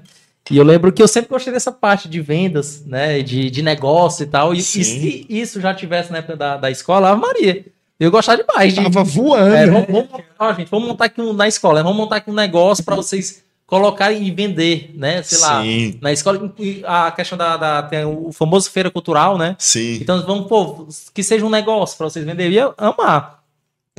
[0.49, 3.21] E eu lembro que eu sempre gostei dessa parte de vendas, né?
[3.21, 4.53] De, de negócio e tal.
[4.53, 7.65] E, e se isso já tivesse na época da, da escola, Ave Maria.
[7.99, 8.81] Eu gostava demais de.
[8.81, 9.53] Tava voando.
[9.53, 10.09] É, vamos, vamos,
[10.39, 11.83] ó, gente, vamos montar aqui um, na escola, né?
[11.83, 15.21] vamos montar aqui um negócio para vocês colocarem e vender, né?
[15.21, 15.61] Sei lá.
[15.61, 16.51] Sim, Na escola,
[16.85, 19.55] a questão da, da- Tem o famoso feira cultural, né?
[19.59, 19.99] sim.
[20.01, 22.55] Então vamos, pô, que seja um negócio para vocês venderem.
[22.57, 23.39] Eu amar.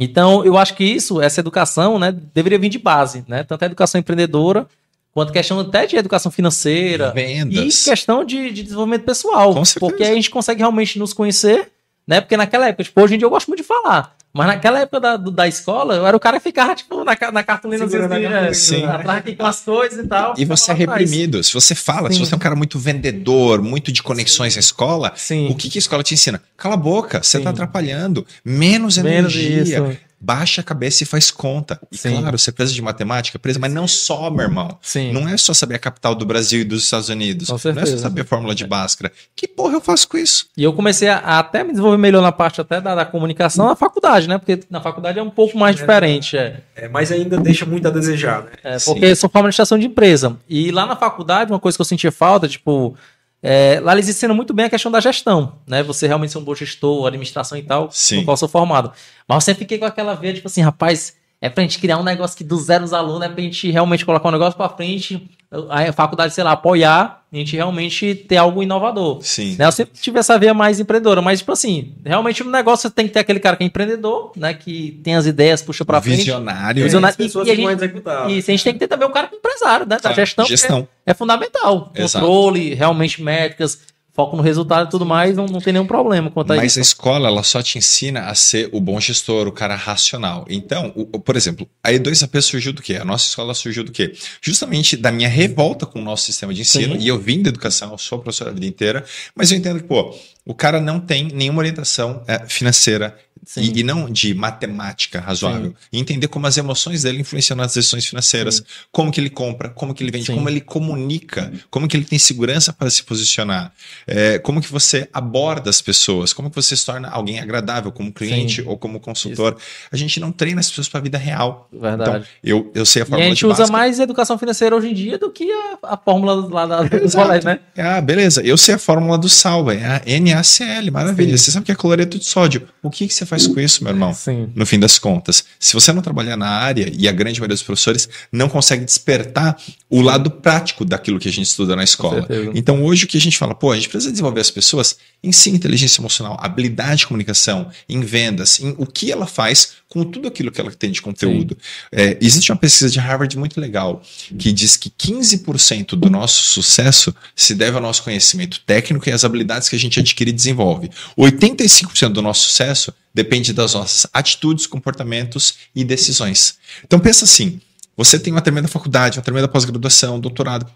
[0.01, 3.45] Então, eu acho que isso, essa educação, né, deveria vir de base, né?
[3.45, 4.67] Tanto a educação empreendedora,
[5.13, 7.85] quanto questão até de educação financeira e Vendas.
[7.85, 9.53] questão de, de desenvolvimento pessoal.
[9.55, 9.81] Com certeza.
[9.91, 11.69] Porque aí a gente consegue realmente nos conhecer,
[12.07, 12.21] né?
[12.21, 14.15] Porque naquela época, tipo, hoje em dia eu gosto muito de falar.
[14.33, 17.17] Mas naquela época da, do- da escola, eu era o cara que ficava, tipo, na,
[17.33, 18.85] na cartolina, cartolina, é, Sim.
[18.85, 20.35] atrás aqui com as coisas e tal.
[20.39, 21.01] E você é lá atrás.
[21.01, 21.43] reprimido.
[21.43, 22.25] Se você fala, se Sim.
[22.25, 25.49] você é um cara muito vendedor, muito de conexões na escola, Sim.
[25.51, 26.41] o que, que a escola te ensina?
[26.57, 27.43] Cala a boca, você Sim.
[27.45, 28.25] tá atrapalhando.
[28.45, 29.63] Menos Menos energia.
[29.79, 29.99] isso.
[30.23, 31.81] Baixa a cabeça e faz conta.
[31.91, 32.21] E Sim.
[32.21, 34.79] claro, você precisa de matemática, precisa, mas não só, meu irmão.
[34.83, 35.13] Sim.
[35.13, 37.49] Não é só saber a capital do Brasil e dos Estados Unidos.
[37.49, 37.99] Com Não é só certeza.
[37.99, 39.11] saber a fórmula de Bhaskara.
[39.35, 40.47] Que porra eu faço com isso?
[40.57, 43.67] E eu comecei a, a até me desenvolver melhor na parte até da, da comunicação
[43.67, 44.37] na faculdade, né?
[44.37, 46.37] Porque na faculdade é um pouco mais diferente.
[46.37, 46.61] É.
[46.77, 48.51] É, mas ainda deixa muito a desejar, né?
[48.63, 48.93] É, Sim.
[48.93, 50.37] porque eu sou forma de administração de empresa.
[50.49, 52.95] E lá na faculdade, uma coisa que eu sentia falta, tipo,
[53.43, 55.83] é, lá eles ensinam muito bem a questão da gestão, né?
[55.83, 58.19] Você realmente ser um bom gestor, administração e tal, Sim.
[58.19, 58.93] no qual sou formado.
[59.27, 62.03] Mas eu sempre fiquei com aquela veia, tipo assim, rapaz, é pra gente criar um
[62.05, 65.29] negócio que dos zero os alunos, é pra gente realmente colocar um negócio pra frente,
[65.69, 69.19] a faculdade, sei lá, apoiar, a gente realmente ter algo inovador.
[69.23, 69.57] Sim.
[69.59, 73.07] Né, Eu sempre tive essa veia mais empreendedora, mas, tipo assim, realmente no negócio tem
[73.09, 74.55] que ter aquele cara que é empreendedor, né?
[74.55, 76.19] Que tem as ideias, puxa pra frente.
[76.19, 76.85] Visionário.
[76.85, 77.13] Visionário.
[77.13, 78.31] As pessoas E- e a que vão gente- executar.
[78.31, 79.97] E a gente tem que ter também o cara que é empresário, né?
[79.97, 80.45] Da Claro, gestão.
[80.45, 80.89] porque Gestão.
[81.07, 81.91] É fundamental.
[81.97, 82.25] Exato.
[82.25, 83.79] Controle, realmente métricas,
[84.13, 86.79] foco no resultado e tudo mais, não, não tem nenhum problema quanto a Mas isso.
[86.79, 90.45] a escola, ela só te ensina a ser o bom gestor, o cara racional.
[90.49, 92.97] Então, o- por exemplo, a E2AP surgiu do quê?
[92.97, 94.13] A nossa escola surgiu do quê?
[94.43, 96.95] Justamente da minha revolta com o nosso sistema de ensino.
[96.97, 97.01] Sim.
[97.01, 99.05] E eu vim da educação, eu sou professor a vida inteira.
[99.35, 100.15] Mas eu entendo que, pô,
[100.51, 103.73] o cara não tem nenhuma orientação é, financeira Sim.
[103.75, 105.75] e, e não de matemática razoável.
[105.93, 108.63] E entender como as emoções dele influenciam nas decisões financeiras.
[108.91, 110.35] Como que ele compra, como que ele vende, Sim.
[110.35, 113.73] como ele comunica, como que ele tem segurança para se posicionar.
[114.07, 118.13] É, como que você aborda as pessoas, como que você se torna alguém agradável como
[118.13, 118.69] cliente Sim.
[118.69, 119.57] ou como consultor.
[119.91, 121.69] A gente não treina as pessoas para a vida real.
[121.73, 122.11] Verdade.
[122.11, 124.89] Então, eu, eu sei a e a fórmula gente de usa mais educação financeira hoje
[124.89, 127.61] em dia do que a, a fórmula lá da, dos colégios, né?
[127.77, 128.43] Ah, beleza.
[128.43, 130.03] Eu sei a fórmula do sal, é a
[130.41, 131.37] NaCl, maravilha.
[131.37, 131.45] Sim.
[131.45, 132.69] Você sabe que é cloreto de sódio.
[132.83, 134.13] O que, que você faz com isso, meu irmão?
[134.13, 134.51] Sim.
[134.55, 137.63] No fim das contas, se você não trabalhar na área, e a grande maioria dos
[137.63, 139.57] professores não consegue despertar
[139.89, 142.27] o lado prático daquilo que a gente estuda na escola.
[142.55, 145.33] Então, hoje o que a gente fala, pô, a gente precisa desenvolver as pessoas em
[145.33, 150.29] si, inteligência emocional, habilidade de comunicação, em vendas, em o que ela faz com tudo
[150.29, 151.59] aquilo que ela tem de conteúdo.
[151.91, 154.01] É, existe uma pesquisa de Harvard muito legal
[154.39, 159.25] que diz que 15% do nosso sucesso se deve ao nosso conhecimento técnico e às
[159.25, 160.91] habilidades que a gente adquire e desenvolve.
[161.17, 166.59] 85% do nosso sucesso depende das nossas atitudes, comportamentos e decisões.
[166.85, 167.61] Então pensa assim,
[167.97, 170.67] você tem uma tremenda faculdade, uma tremenda pós-graduação, doutorado,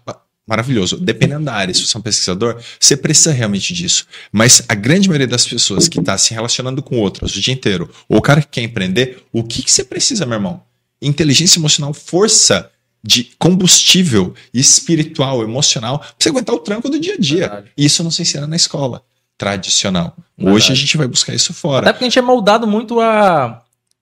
[0.47, 0.97] maravilhoso.
[0.97, 4.05] Dependendo da área, se você é um pesquisador, você precisa realmente disso.
[4.31, 7.89] Mas a grande maioria das pessoas que está se relacionando com outras o dia inteiro,
[8.07, 10.61] ou o cara que quer empreender, o que, que você precisa, meu irmão?
[11.01, 12.69] Inteligência emocional, força
[13.03, 17.47] de combustível espiritual, emocional, pra você aguentar o tranco do dia a dia.
[17.47, 17.71] Verdade.
[17.77, 19.03] E isso não se ensina na escola
[19.37, 20.13] tradicional.
[20.37, 20.55] Verdade.
[20.55, 21.81] Hoje a gente vai buscar isso fora.
[21.85, 23.61] Até porque a gente é moldado muito a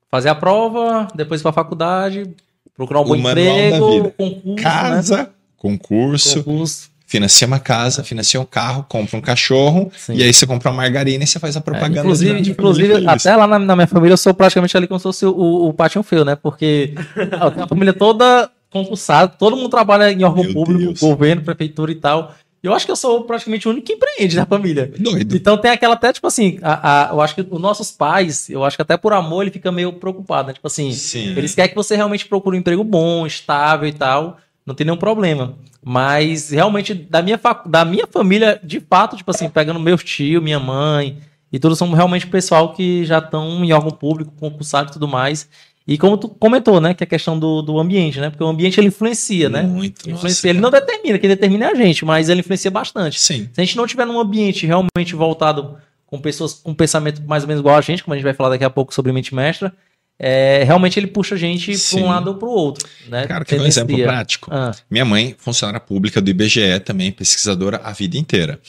[0.09, 2.29] fazer a prova, depois ir pra faculdade,
[2.75, 4.55] procurar um O bom emprego, concurso, né?
[4.61, 6.89] Casa, concurso, Concurso.
[7.07, 10.13] financia uma casa, financia um carro, compra um cachorro, Sim.
[10.15, 11.99] e aí você compra uma margarina e você faz a É, propaganda.
[12.01, 13.07] inclusive, de inclusive feliz.
[13.07, 15.73] até lá na, na minha família, eu sou praticamente ali como se fosse o, o
[15.73, 16.35] patinho feio, né?
[16.35, 16.93] Porque
[17.39, 20.99] a família toda concursada, todo mundo trabalha em órgão Meu público, Deus.
[20.99, 22.33] governo, prefeitura e tal.
[22.63, 24.89] Eu acho que eu sou praticamente o único que empreende na família.
[24.97, 25.35] Doido.
[25.35, 28.63] Então tem aquela até, tipo assim, a, a- eu acho que os nossos pais, eu
[28.63, 30.53] acho que até por amor ele fica meio preocupado, né?
[30.53, 31.33] Tipo assim, Sim.
[31.37, 34.97] eles querem que você realmente procure um emprego bom, estável e tal, não tem nenhum
[34.97, 35.55] problema.
[35.83, 40.59] Mas realmente, da minha, da minha família, de fato, tipo assim, pegando meus tios, minha
[40.59, 41.17] mãe,
[41.51, 45.49] e todos são realmente pessoal que já estão em órgão público, concursado e tudo mais.
[45.85, 48.29] E como tu comentou, né, que é a questão do, do ambiente, né?
[48.29, 49.63] Porque o ambiente ele influencia, né?
[49.63, 50.09] Muito.
[50.09, 50.49] Influencia.
[50.49, 53.19] Ele não determina, quem determina é a gente, mas ele influencia bastante.
[53.19, 53.49] Sim.
[53.51, 57.47] Se a gente não tiver num ambiente realmente voltado com pessoas com pensamento mais ou
[57.47, 59.73] menos igual a gente, como a gente vai falar daqui a pouco sobre mente mestra,
[60.17, 62.87] é, realmente ele puxa a gente para um lado ou para o outro.
[63.09, 63.27] Né?
[63.27, 64.49] Cara, quer um exemplo prático?
[64.53, 68.59] Ah, Minha mãe, funcionária pública do IBGE, também pesquisadora a vida inteira.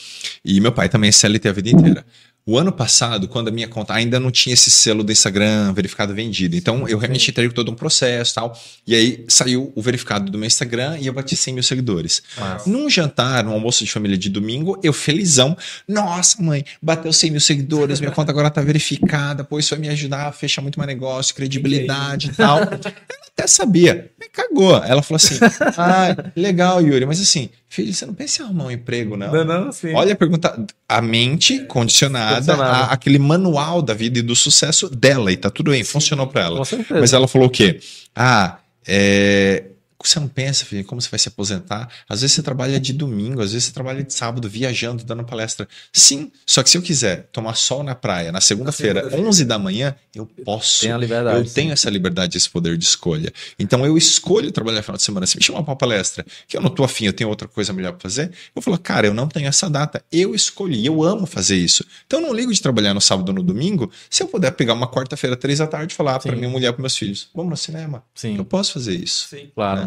[0.43, 2.05] E meu pai também é CLT a vida inteira.
[2.47, 6.13] O ano passado, quando a minha conta ainda não tinha esse selo do Instagram verificado
[6.13, 6.55] vendido.
[6.55, 8.61] Então, eu realmente entrei com todo um processo e tal.
[8.85, 12.21] E aí saiu o verificado do meu Instagram e eu bati 100 mil seguidores.
[12.37, 12.69] massa.
[12.69, 15.57] Num jantar, num almoço de família de domingo, eu felizão.
[15.87, 19.89] Nossa, mãe, bateu 100 mil seguidores, minha conta agora tá verificada, pô, isso vai me
[19.89, 22.59] ajudar a fechar muito mais negócio, credibilidade e tal.
[23.37, 24.81] Até sabia, me cagou.
[24.81, 25.35] Ela falou assim:
[25.77, 29.29] ah, legal, Yuri, mas assim, filho, você não pensa em arrumar um emprego, não?
[29.29, 29.93] Não, não, sim.
[29.93, 35.33] Olha a pergunta, a mente condicionada a aquele manual da vida e do sucesso dela,
[35.33, 36.61] e tá tudo bem, funcionou pra ela.
[36.89, 37.81] Mas ela falou o quê?
[38.15, 39.63] Ah, é.
[40.03, 41.89] Você não pensa, filho, como você vai se aposentar?
[42.07, 45.67] Às vezes você trabalha de domingo, às vezes você trabalha de sábado, viajando, dando palestra.
[45.91, 49.29] Sim, só que se eu quiser tomar sol na praia na segunda-feira, segunda-feira.
[49.29, 50.81] 11 da manhã, eu posso.
[50.81, 51.37] Tem a liberdade.
[51.39, 53.31] Eu tenho essa liberdade, esse poder de escolha.
[53.57, 55.25] Então eu escolho trabalhar no final de semana.
[55.25, 57.73] Se me chamar para uma palestra que eu não tô afim, eu tenho outra coisa
[57.73, 60.03] melhor para fazer, eu falo, cara, eu não tenho essa data.
[60.11, 61.85] Eu escolhi, eu amo fazer isso.
[62.05, 64.73] Então eu não ligo de trabalhar no sábado ou no domingo, se eu puder pegar
[64.73, 66.37] uma quarta-feira, três da tarde e falar para Sim.
[66.37, 68.03] minha mulher, para meus filhos, vamos no cinema.
[68.13, 68.37] Sim.
[68.37, 69.27] Eu posso fazer isso.
[69.29, 69.49] Sim.
[69.53, 69.81] Claro.
[69.81, 69.84] né?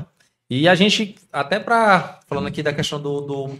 [0.50, 2.20] E a gente, até pra.
[2.26, 3.50] Falando aqui da questão do, do.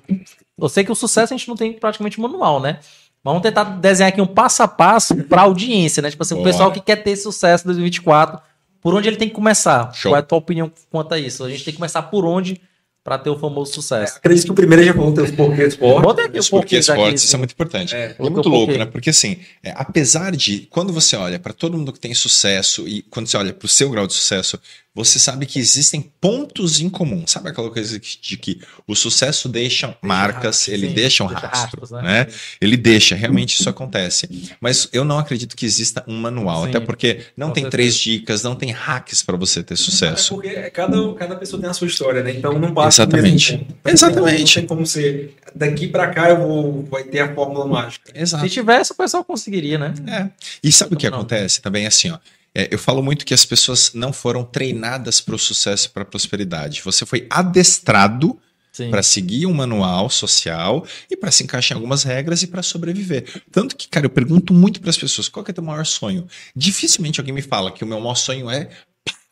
[0.59, 2.79] Eu sei que o sucesso a gente não tem praticamente manual, né?
[3.23, 6.11] Mas Vamos tentar desenhar aqui um passo a passo pra audiência, né?
[6.11, 6.51] Tipo assim, o Bora.
[6.51, 8.41] pessoal que quer ter sucesso em 2024,
[8.81, 9.93] por onde ele tem que começar?
[9.93, 10.13] Show.
[10.13, 11.45] Qual é a tua opinião quanto a isso?
[11.45, 12.61] A gente tem que começar por onde
[13.05, 14.19] pra ter o famoso sucesso?
[14.19, 15.77] Acredito que o primeiro já falou os porquês.
[15.77, 17.95] Bota aqui Os o porquê porquês fortes, isso é muito importante.
[17.95, 18.79] É, É, muito o louco, porquê.
[18.79, 18.85] né?
[18.87, 23.03] Porque assim, é, apesar de quando você olha para todo mundo que tem sucesso e
[23.03, 24.61] quando você olha para o seu grau de sucesso,
[24.99, 27.25] você sabe que existem pontos em comum.
[27.25, 31.81] Sabe aquela coisa de que o sucesso deixa marcas, ele Sim, deixa um deixa rastro,
[31.83, 32.03] rastros, né?
[32.03, 32.27] né?
[32.61, 34.29] Ele deixa, realmente isso acontece.
[34.61, 37.71] Mas eu não acredito que exista um manual, Sim, até porque não tem certeza.
[37.71, 40.35] três dicas, não tem hacks para você ter É sucesso.
[40.35, 42.33] porque cada, cada pessoa tem a sua história, né?
[42.33, 43.53] Então não basta Exatamente.
[43.53, 43.67] mesmo.
[43.81, 44.57] Então, Exatamente.
[44.57, 48.11] Não tem como ser daqui pra cá eu vou vai ter a fórmula mágica.
[48.15, 48.43] Exato.
[48.43, 49.95] Se tivesse, o pessoal conseguiria, né?
[50.09, 50.29] É.
[50.63, 51.19] E sabe o que Não.
[51.19, 52.19] acontece também assim, ó?
[52.55, 56.03] É, eu falo muito que as pessoas não foram treinadas para o sucesso e para
[56.03, 56.83] a prosperidade.
[56.83, 58.39] Você foi adestrado
[58.91, 63.43] para seguir um manual social e para se encaixar em algumas regras e para sobreviver.
[63.51, 66.27] Tanto que, cara, eu pergunto muito para as pessoas: qual que é teu maior sonho?
[66.55, 68.71] Dificilmente alguém me fala que o meu maior sonho é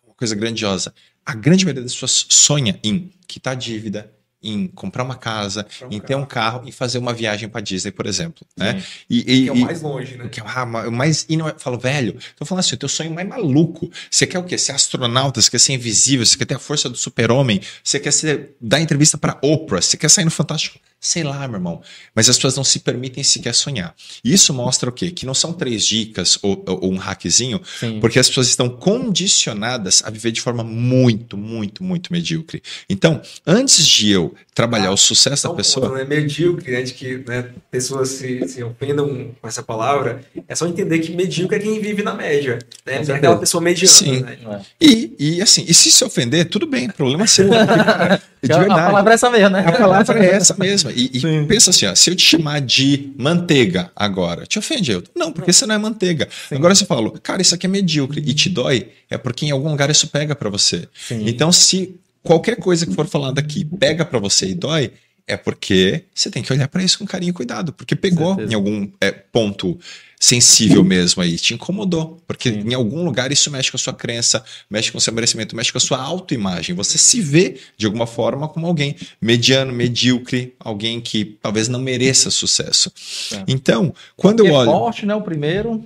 [0.05, 0.92] uma coisa grandiosa.
[1.24, 4.12] A grande maioria das pessoas sonha em quitar dívida,
[4.48, 7.61] em comprar uma casa, Comprar um em ter um carro e fazer uma viagem para
[7.61, 8.46] Disney, por exemplo.
[8.56, 8.82] Né?
[9.09, 10.24] E, e- Que é o mais longe, né?
[10.24, 12.78] o que é ma- mais e não é- eu falo, velho, tô falando assim, o
[12.78, 13.90] teu sonho mais maluco.
[14.11, 14.56] Você quer o quê?
[14.59, 18.12] Ser astronauta, você quer ser invisível, você quer ter a força do super-homem, você quer
[18.12, 21.82] ser, dar entrevista pra Oprah, você quer sair no Fantástico Sei lá, meu irmão.
[22.14, 23.94] Mas as pessoas não se permitem sequer sonhar.
[24.24, 25.11] E isso mostra o quê?
[25.11, 28.00] Que não são três dicas ou, ou um hackzinho, Sim.
[28.00, 32.62] porque as pessoas estão condicionadas a viver de forma muito, muito, muito medíocre.
[32.88, 35.88] Então, antes de eu trabalhar o sucesso da pessoa.
[35.90, 36.04] ponto, né?
[36.04, 36.82] Medíocre, né?
[36.82, 40.22] De que né, pessoas se, se ofendam com essa palavra.
[40.48, 42.59] É só entender que medíocre é quem vive na média.
[42.85, 43.02] Né?
[43.06, 43.92] É aquela pessoa mediana.
[43.92, 44.20] Sim.
[44.20, 44.38] Né?
[44.48, 44.61] É.
[44.80, 47.48] E, e assim, e se se ofender, tudo bem, problema seu.
[48.42, 48.80] de A- verdade.
[48.80, 49.64] A palavra é essa mesmo, né?
[49.66, 50.54] A palavra é essa
[50.90, 51.46] E, e Sim.
[51.46, 55.02] pensa assim, ó, se eu te chamar de manteiga agora, te ofende, eu?
[55.14, 56.28] Não, porque você não é manteiga.
[56.50, 59.70] Agora você fala, cara, isso aqui é medíocre e te dói, é porque em algum
[59.70, 60.88] lugar isso pega pra você.
[60.94, 61.28] Sim.
[61.28, 64.90] Então, se qualquer coisa que for falada aqui pega pra você e dói,
[65.27, 68.54] é porque você tem que olhar pra isso com carinho e cuidado, porque pegou em
[68.54, 69.79] algum é, ponto
[70.18, 72.70] sensível mesmo aí, te incomodou, porque Sim.
[72.70, 75.70] em algum lugar isso mexe com a sua crença, mexe com o seu merecimento, mexe
[75.70, 76.74] com a sua autoimagem.
[76.74, 82.31] Você se vê de alguma forma como alguém mediano, medíocre, alguém que talvez não mereça
[82.31, 82.90] sucesso.
[83.33, 83.44] É.
[83.48, 85.14] Então, quando Porque eu olho forte, né?
[85.14, 85.85] O primeiro.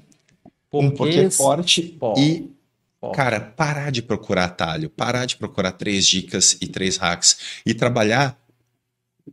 [0.73, 2.15] um porque é forte Pó.
[2.17, 2.49] e.
[3.15, 8.39] Cara, parar de procurar atalho, parar de procurar três dicas e três hacks e trabalhar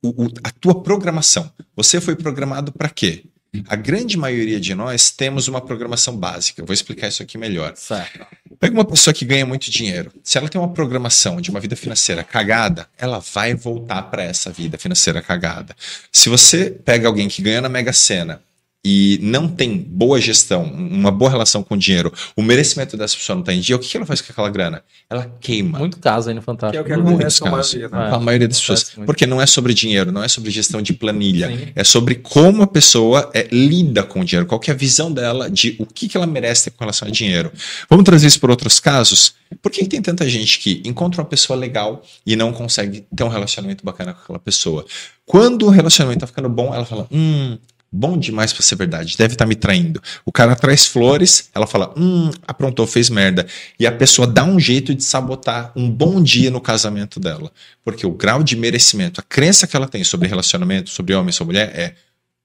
[0.01, 1.51] o- o- a tua programação.
[1.75, 3.23] Você foi programado para quê?
[3.67, 6.61] A grande maioria de nós temos uma programação básica.
[6.61, 7.73] Eu vou explicar isso aqui melhor.
[7.75, 8.25] Certo.
[8.59, 10.11] Pega uma pessoa que ganha muito dinheiro.
[10.23, 14.51] Se ela tem uma programação de uma vida financeira cagada, ela vai voltar para essa
[14.51, 15.75] vida financeira cagada.
[16.11, 18.41] Se você pega alguém que ganha na Mega Sena
[18.89, 23.35] e não tem boa gestão, uma boa relação com o dinheiro, o merecimento dessa pessoa
[23.35, 24.81] não está em dia, o que que ela faz com aquela grana?
[25.09, 25.77] Ela queima.
[25.77, 26.83] Muito caso aí no Que é Fantástico.
[26.83, 27.73] o que Muitos acontece com a casos.
[27.73, 27.97] maioria.
[27.97, 28.07] Né?
[28.07, 28.15] É.
[28.15, 28.91] A maioria das pessoas.
[28.95, 29.05] Muito.
[29.05, 31.49] Porque não é sobre dinheiro, não é sobre gestão de planilha.
[31.49, 31.67] Sim.
[31.75, 35.11] É sobre como a pessoa é, lida com o dinheiro, qual que é a visão
[35.11, 37.51] dela de o que, que ela merece ter com relação a dinheiro.
[37.89, 39.33] Vamos trazer isso por outros casos?
[39.61, 43.23] Por que, que tem tanta gente que encontra uma pessoa legal e não consegue ter
[43.25, 44.85] um relacionamento bacana com aquela pessoa?
[45.25, 47.57] Quando o relacionamento tá ficando bom, ela fala: hum.
[47.91, 50.01] Bom demais pra ser verdade, deve estar me traindo.
[50.25, 53.47] O cara traz flores, ela fala: Hum, aprontou, fez merda.
[53.79, 57.51] E a pessoa dá um jeito de sabotar um bom dia no casamento dela.
[57.83, 61.33] Porque o grau de merecimento, a crença que ela tem sobre relacionamento, sobre homem e
[61.33, 61.95] sobre mulher é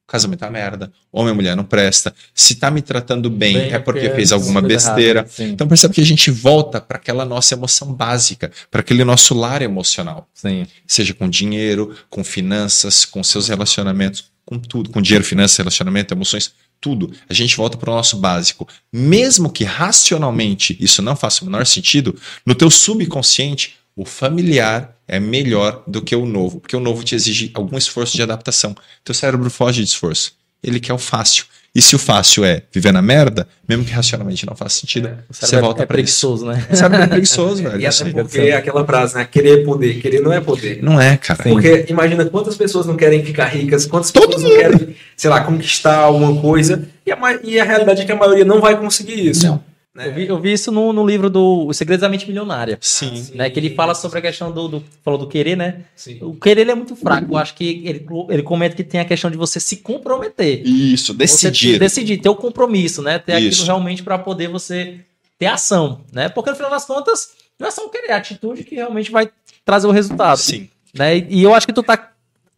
[0.07, 3.79] casamento é merda, homem e mulher não presta, se tá me tratando bem, Bem, é
[3.79, 5.21] porque fez é alguma besteira.
[5.21, 5.45] errada, sim.
[5.51, 9.63] Então percebe que a gente volta para aquela nossa emoção básica, para aquele nosso lar
[9.63, 10.67] emocional, Sim.
[10.87, 16.53] seja com dinheiro, com finanças, com seus relacionamentos, com tudo, com dinheiro, finanças, relacionamento, emoções,
[16.81, 17.13] tudo.
[17.29, 18.67] A gente volta para o nosso básico.
[18.93, 25.21] Mesmo que racionalmente isso não faça o menor sentido, no teu subconsciente, o familiar é
[25.21, 28.75] melhor do que o novo, porque o novo te exige algum esforço de adaptação.
[29.05, 30.33] Teu cérebro foge de esforço.
[30.63, 31.45] Ele quer o fácil.
[31.75, 35.33] E se o fácil é viver na merda, mesmo que racionalmente não faça sentido, O
[35.33, 36.29] você cérebro volta é para isso.
[36.29, 36.67] preguiçoso, né?
[36.71, 37.81] O cérebro é preguiçoso, velho.
[37.81, 39.25] E Isso até porque é aquela frase, né?
[39.31, 39.95] Querer é poder.
[40.01, 40.83] Querer não é poder.
[40.83, 41.43] Não é, cara.
[41.43, 45.41] Porque imagina quantas pessoas não querem ficar ricas, quantas Todo pessoas não querem, sei lá,
[45.41, 46.87] conquistar alguma coisa.
[47.07, 49.47] E a, e a realidade é que a maioria não vai conseguir isso.
[49.47, 49.72] Não.
[49.95, 50.09] Né?
[50.09, 52.79] Eu vi, eu vi isso no, no livro do Os Segredos da Mente Milionária.
[52.81, 53.31] Sim.
[53.35, 55.85] Né, que ele fala sobre a questão do, do- falou do querer, né?
[55.95, 56.19] Sim.
[56.23, 57.33] O querer ele é muito fraco.
[57.33, 60.67] Eu acho que ele, ele comenta que tem a questão de você se comprometer.
[60.67, 61.79] Isso, Você decidir.
[61.79, 63.19] decidir, ter o compromisso, né?
[63.19, 63.49] Ter Isso.
[63.63, 65.01] aquilo realmente para poder você
[65.39, 66.29] ter ação, né?
[66.29, 69.11] Porque no final das contas, não é só o querer, é a atitude que realmente
[69.11, 69.29] vai
[69.65, 70.39] trazer o resultado.
[70.39, 71.19] Sim, Né?
[71.19, 72.11] E, e eu acho que tu tá.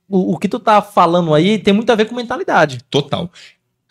[0.08, 2.78] O, o que tu tá falando aí tem muito a ver com mentalidade.
[2.90, 3.30] total.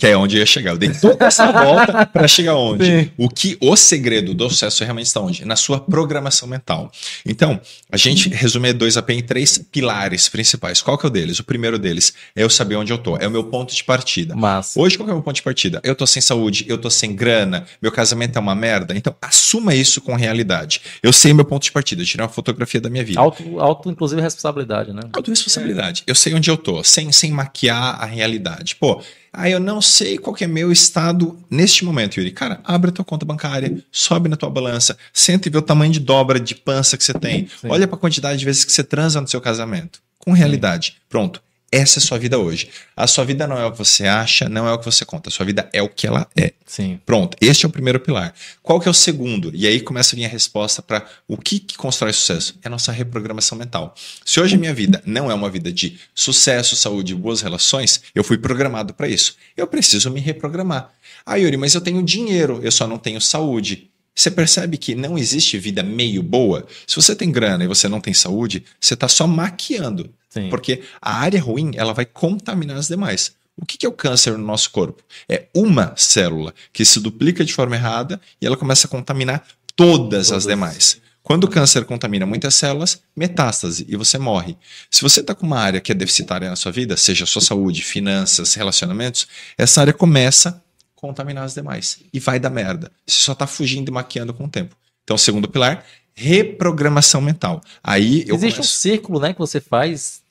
[0.03, 0.71] Que é onde eu ia chegar.
[0.71, 2.85] Eu dei toda essa volta para chegar onde?
[2.85, 3.11] Sim.
[3.15, 5.45] O que o segredo do sucesso realmente está onde?
[5.45, 6.91] Na sua programação mental.
[7.25, 7.57] Então,
[7.89, 10.81] a gente resume E2AP em três pilares principais.
[10.81, 11.39] Qual que é o deles?
[11.39, 13.15] O primeiro deles é eu saber onde eu tô.
[13.15, 14.35] É o meu ponto de partida.
[14.35, 14.75] Mas.
[14.75, 15.79] Hoje, qual é o meu ponto de partida?
[15.85, 18.97] Eu tô sem saúde, eu tô sem grana, meu casamento é uma merda.
[18.97, 20.81] Então, assuma isso com realidade.
[21.01, 23.21] Eu sei meu ponto de partida, eu tirei uma fotografia da minha vida.
[23.21, 25.03] Auto, auto, inclusive, responsabilidade, né?
[25.13, 26.03] Autoresponsabilidade.
[26.05, 28.75] Eu sei onde eu tô, sem, sem maquiar a realidade.
[28.75, 29.01] Pô,
[29.33, 32.31] aí eu não sei qual que é meu estado neste momento, Yuri.
[32.31, 35.91] Cara, abre a tua conta bancária, sobe na tua balança, senta e vê o tamanho
[35.91, 37.47] de dobra de pança que você tem.
[37.59, 37.67] Sim.
[37.69, 39.99] Olha pra quantidade de vezes que você transa no seu casamento.
[40.19, 40.97] Com realidade.
[41.09, 41.41] Pronto.
[41.73, 42.69] Essa é a sua vida hoje.
[42.95, 45.29] A sua vida não é o que você acha, não é o que você conta.
[45.29, 46.53] A sua vida é o que ela é.
[46.67, 46.99] Sim.
[47.03, 48.31] Pronto, este é o primeiro pilar.
[48.61, 49.51] Qual que é o segundo?
[49.55, 52.59] E aí começa a vir a resposta para o que, que constrói sucesso?
[52.63, 53.95] É a nossa reprogramação mental.
[54.23, 58.03] Se hoje a minha vida não é uma vida de sucesso, saúde e boas relações,
[58.13, 59.35] eu fui programado para isso.
[59.57, 60.91] Eu preciso me reprogramar.
[61.25, 63.89] Ah, Yuri, mas eu tenho dinheiro, eu só não tenho saúde.
[64.15, 66.65] Você percebe que não existe vida meio boa?
[66.85, 70.09] Se você tem grana e você não tem saúde, você está só maquiando.
[70.29, 70.49] Sim.
[70.49, 73.33] Porque a área ruim ela vai contaminar as demais.
[73.55, 75.03] O que é o câncer no nosso corpo?
[75.29, 79.45] É uma célula que se duplica de forma errada e ela começa a contaminar
[79.75, 80.45] todas as Todas.
[80.47, 81.01] demais.
[81.21, 84.57] Quando o câncer contamina muitas células, metástase e você morre.
[84.91, 87.81] Se você está com uma área que é deficitária na sua vida, seja sua saúde,
[87.81, 90.61] finanças, relacionamentos, essa área começa
[91.03, 92.89] contaminar as demais e vai dar merda.
[93.05, 94.73] Você só está fugindo e maquiando com o tempo.
[95.03, 95.83] Então, o segundo pilar,
[96.15, 97.61] reprogramação mental.
[97.83, 98.61] Aí eu Existe começo...
[98.61, 100.22] um círculo, né, que você faz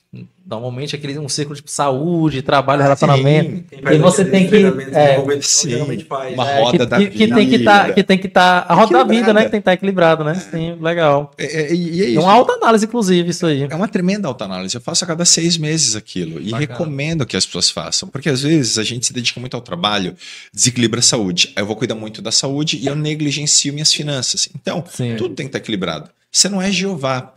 [0.45, 3.63] Normalmente aquele um círculo de saúde, trabalho, relacionamento.
[3.69, 4.57] Tem E você tem que-
[4.91, 6.33] é, sim, faz.
[6.33, 7.35] uma É, roda que, da que, que vida.
[7.35, 9.45] tem que estar, que tem que estar a roda da vida, né?
[9.45, 10.35] Que tem que estar equilibrado, né?
[10.35, 11.31] Sim, legal.
[11.37, 12.19] É, é, e é É isso.
[12.21, 13.63] uma alta análise, inclusive, isso aí.
[13.67, 14.75] É uma tremenda autoanálise.
[14.75, 16.39] Eu faço a cada seis meses aquilo.
[16.39, 16.59] E Bacana.
[16.59, 18.07] recomendo que as pessoas façam.
[18.09, 20.13] Porque às vezes a gente se dedica muito ao trabalho,
[20.53, 21.53] desequilibra a saúde.
[21.55, 24.49] Aí eu vou cuidar muito da saúde e eu negligencio minhas finanças.
[24.53, 25.15] Então, Sim.
[25.17, 26.09] tudo tem que estar equilibrado.
[26.33, 27.31] Você não é Jeová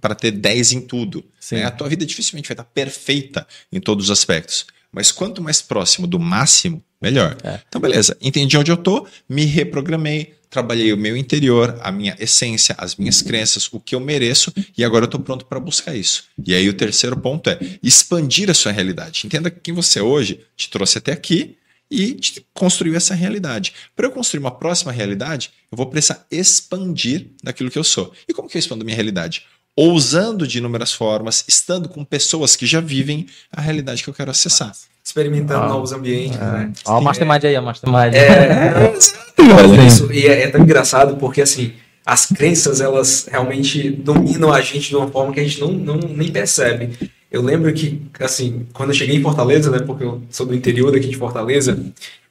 [0.00, 1.24] para ter 10 em tudo.
[1.52, 1.64] Né?
[1.64, 4.66] A tua vida dificilmente vai estar perfeita em todos os aspectos.
[4.92, 7.36] Mas quanto mais próximo do máximo, melhor.
[7.44, 7.60] É.
[7.68, 8.16] Então, beleza.
[8.20, 13.22] Entendi onde eu tô, me reprogramei, trabalhei o meu interior, a minha essência, as minhas
[13.22, 16.24] crenças, o que eu mereço, e agora eu tô pronto para buscar isso.
[16.44, 19.22] E aí o terceiro ponto é expandir a sua realidade.
[19.24, 21.56] Entenda que quem você é hoje te trouxe até aqui
[21.90, 22.18] e
[22.54, 23.72] construiu essa realidade.
[23.96, 28.12] Para eu construir uma próxima realidade, eu vou precisar expandir daquilo que eu sou.
[28.28, 29.44] E como que eu expando minha realidade?
[29.76, 34.30] Ousando de inúmeras formas, estando com pessoas que já vivem a realidade que eu quero
[34.30, 34.72] acessar.
[35.02, 35.68] Experimentando Ah.
[35.68, 36.72] novos ambientes, né?
[36.84, 38.14] Ó, a Mastermind aí, a Mastermind.
[38.14, 38.92] É,
[39.56, 39.86] Olha.
[39.86, 41.72] isso, e é, é tão engraçado porque assim,
[42.04, 45.96] as crenças elas realmente dominam a gente de uma forma que a gente não, não
[45.96, 47.10] nem percebe.
[47.30, 50.90] Eu lembro que, assim, quando eu cheguei em Fortaleza, né, porque eu sou do interior
[50.90, 51.78] daqui de Fortaleza,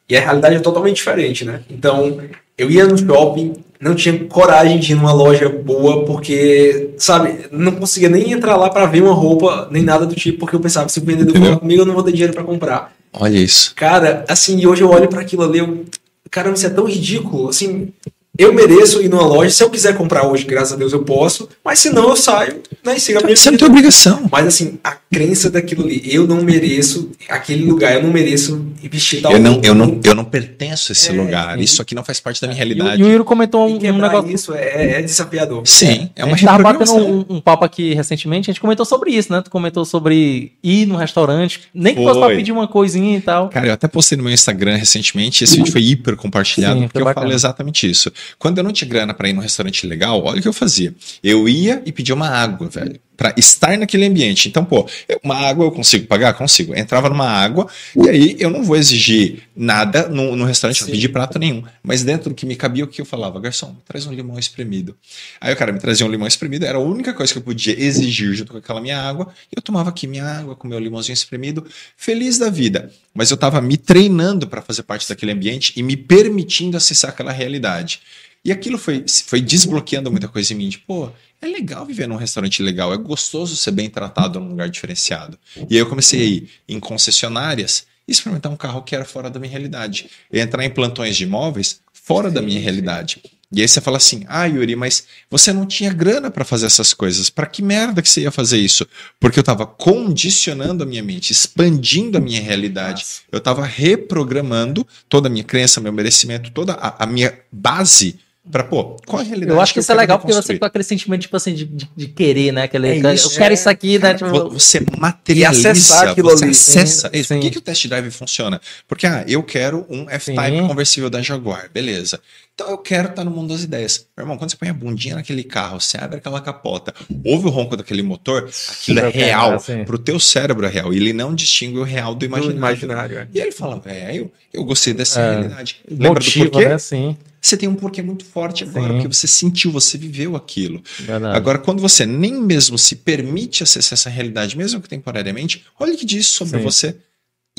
[0.09, 1.61] e a realidade é totalmente diferente, né?
[1.69, 2.19] Então,
[2.57, 7.73] eu ia no shopping, não tinha coragem de ir numa loja boa, porque, sabe, não
[7.73, 10.89] conseguia nem entrar lá pra ver uma roupa, nem nada do tipo, porque eu pensava
[10.89, 12.93] se o vendedor falar comigo, eu não vou ter dinheiro pra comprar.
[13.13, 13.73] Olha isso.
[13.75, 15.85] Cara, assim, e hoje eu olho pra aquilo ali, eu,
[16.29, 17.47] caramba, isso é tão ridículo.
[17.47, 17.93] Assim,
[18.39, 21.49] eu mereço ir numa loja, se eu quiser comprar hoje, graças a Deus eu posso,
[21.63, 23.65] mas se não eu saio, né, e sigo a minha Você não vida.
[23.65, 24.29] tem obrigação.
[24.31, 29.21] Mas assim, a crença daquilo ali, eu não mereço aquele lugar, eu não mereço vestir
[29.21, 31.59] tal Eu não, eu, não, eu não pertenço a esse É, lugar.
[31.59, 33.01] Isso aqui não faz parte da minha realidade.
[33.01, 34.31] e o Yuri comentou um, um negócio.
[34.31, 35.61] isso é, é desafiador.
[35.67, 38.85] Sim, é a uma gente tava batendo um, um papo aqui recentemente, a gente comentou
[38.85, 39.41] sobre isso, né?
[39.41, 43.49] Tu comentou sobre ir no restaurante, nem que fosse pra pedir uma coisinha e tal.
[43.49, 46.93] Cara, eu até postei no meu Instagram recentemente, esse vídeo foi hiper compartilhado, Sim, porque
[46.93, 47.25] foi eu bacana.
[47.25, 48.11] falo exatamente isso.
[48.37, 50.93] Quando eu não tinha grana pra ir num restaurante legal, olha o que eu fazia.
[51.23, 54.47] Eu ia e pedia uma água, velho, Pra estar naquele ambiente.
[54.47, 54.87] Então, pô,
[55.21, 56.33] uma água eu consigo pagar?
[56.35, 56.73] Consigo.
[56.73, 60.85] Eu entrava numa água e aí eu não vou exigir nada no, no restaurante, não
[60.85, 60.93] Sim.
[60.93, 61.61] pedir prato nenhum.
[61.83, 63.37] Mas dentro do que me cabia, o que eu falava?
[63.37, 64.95] Garçom, traz um limão espremido.
[65.41, 67.77] Aí o cara me trazia um limão espremido, era a única coisa que eu podia
[67.77, 69.27] exigir junto com aquela minha água.
[69.51, 71.67] E eu tomava aqui minha água com meu limãozinho espremido,
[71.97, 72.89] feliz da vida.
[73.13, 77.33] Mas eu estava me treinando para fazer parte daquele ambiente e me permitindo acessar aquela
[77.33, 77.99] realidade.
[78.43, 80.69] E aquilo foi, foi desbloqueando muita coisa em mim.
[80.69, 81.11] De, pô,
[81.41, 85.37] é legal viver num restaurante legal, é gostoso ser bem tratado num lugar diferenciado.
[85.69, 89.29] E aí eu comecei a ir em concessionárias e experimentar um carro que era fora
[89.29, 90.09] da minha realidade.
[90.31, 93.21] E entrar em plantões de imóveis fora da minha realidade.
[93.51, 96.93] E aí você fala assim: ah, Yuri, mas você não tinha grana para fazer essas
[96.93, 97.29] coisas.
[97.29, 98.85] Para que merda que você ia fazer isso?
[99.19, 103.05] Porque eu estava condicionando a minha mente, expandindo a minha realidade.
[103.31, 108.19] Eu estava reprogramando toda a minha crença, meu merecimento, toda a, a minha base
[108.51, 109.51] para, pô, qual a realidade?
[109.51, 111.65] Eu acho que isso é eu legal porque você com aquele sentimento, tipo assim, de,
[111.65, 112.63] de, de querer, né?
[112.63, 113.53] Aquele, É eu isso, quero é.
[113.53, 114.13] isso aqui, né?
[114.13, 116.51] Tipo, Vo- Você materializa, acessar aquilo você ali.
[116.51, 117.09] acessa.
[117.09, 117.27] Sim, isso.
[117.33, 117.51] Por que, sim.
[117.51, 118.59] que o test drive funciona?
[118.87, 120.67] Porque, ah, eu quero um F-Type Sim.
[120.67, 122.19] conversível da Jaguar, beleza.
[122.59, 124.05] Então eu quero estar no mundo das ideias.
[124.17, 126.93] Meu irmão, quando você põe a bundinha naquele carro, você abre aquela capota,
[127.23, 129.53] ouve o ronco daquele motor, aquilo é real.
[129.53, 129.85] assim.
[129.85, 130.91] Pro teu cérebro é real.
[130.93, 132.57] Ele não distingue o real do Do imaginário.
[132.57, 133.17] imaginário.
[133.19, 133.27] é.
[133.33, 135.31] E ele fala, velho, eu gostei dessa É.
[135.31, 135.77] realidade.
[135.89, 136.67] Lembra motiva, do porquê?
[136.67, 136.77] né?
[136.77, 138.93] Sim, Você tem um porquê muito forte agora, Sim.
[138.95, 140.83] porque você sentiu, você viveu aquilo.
[140.99, 141.37] verdade.
[141.37, 145.97] Agora, quando você nem mesmo se permite acessar essa realidade, mesmo que temporariamente, olha o
[145.97, 146.63] que diz sobre Sim.
[146.65, 146.97] você.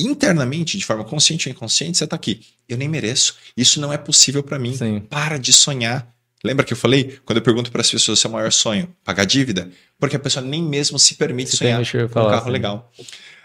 [0.03, 2.41] Internamente, de forma consciente ou inconsciente, você está aqui.
[2.67, 3.35] Eu nem mereço.
[3.55, 4.75] Isso não é possível para mim.
[4.75, 4.99] Sim.
[4.99, 6.07] Para de sonhar.
[6.43, 7.19] Lembra que eu falei?
[7.23, 9.69] Quando eu pergunto para as pessoas seu maior sonho, pagar dívida?
[9.99, 12.49] Porque a pessoa nem mesmo se permite Se sonhar com um carro assim.
[12.49, 12.91] legal.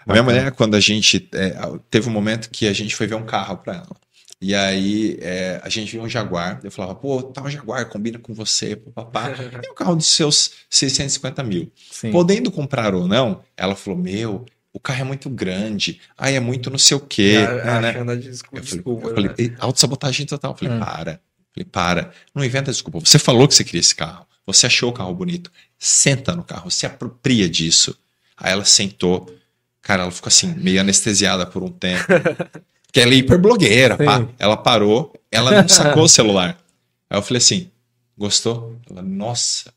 [0.05, 1.29] A minha mulher, quando a gente.
[1.33, 1.53] é,
[1.91, 3.95] teve um momento que a gente foi ver um carro para ela.
[4.39, 6.59] E aí é, a gente viu um Jaguar.
[6.63, 9.29] Eu falava, pô, tal Jaguar combina com você, papá.
[9.29, 11.71] É um carro dos seus 650 mil.
[11.91, 12.11] Sim.
[12.11, 14.45] Podendo comprar ou não, ela falou: Meu,
[14.77, 15.99] o carro é muito grande.
[16.17, 17.35] Ai, é muito não sei o quê.
[17.63, 18.11] Ah, né, né?
[18.13, 19.35] a desculpa, Eu falei, desculpa, eu falei né?
[19.39, 20.51] "E- autossabotagem total.
[20.51, 20.79] Eu falei, Hum.
[20.79, 21.11] para.
[21.13, 21.19] Eu
[21.53, 22.11] falei, para.
[22.35, 22.99] Não inventa desculpa.
[22.99, 24.25] Você falou que você queria esse carro.
[24.45, 25.51] Você achou o carro bonito.
[25.79, 27.97] Senta no carro, se apropria disso.
[28.37, 29.33] Aí ela sentou.
[29.81, 32.05] Cara, ela ficou assim, meio anestesiada por um tempo.
[32.87, 34.27] Porque ela é hiper blogueira, pá.
[34.39, 36.57] Ela parou, ela não sacou o celular.
[37.09, 37.69] Aí eu falei assim:
[38.17, 38.79] Gostou?
[38.89, 39.73] Ela, nossa,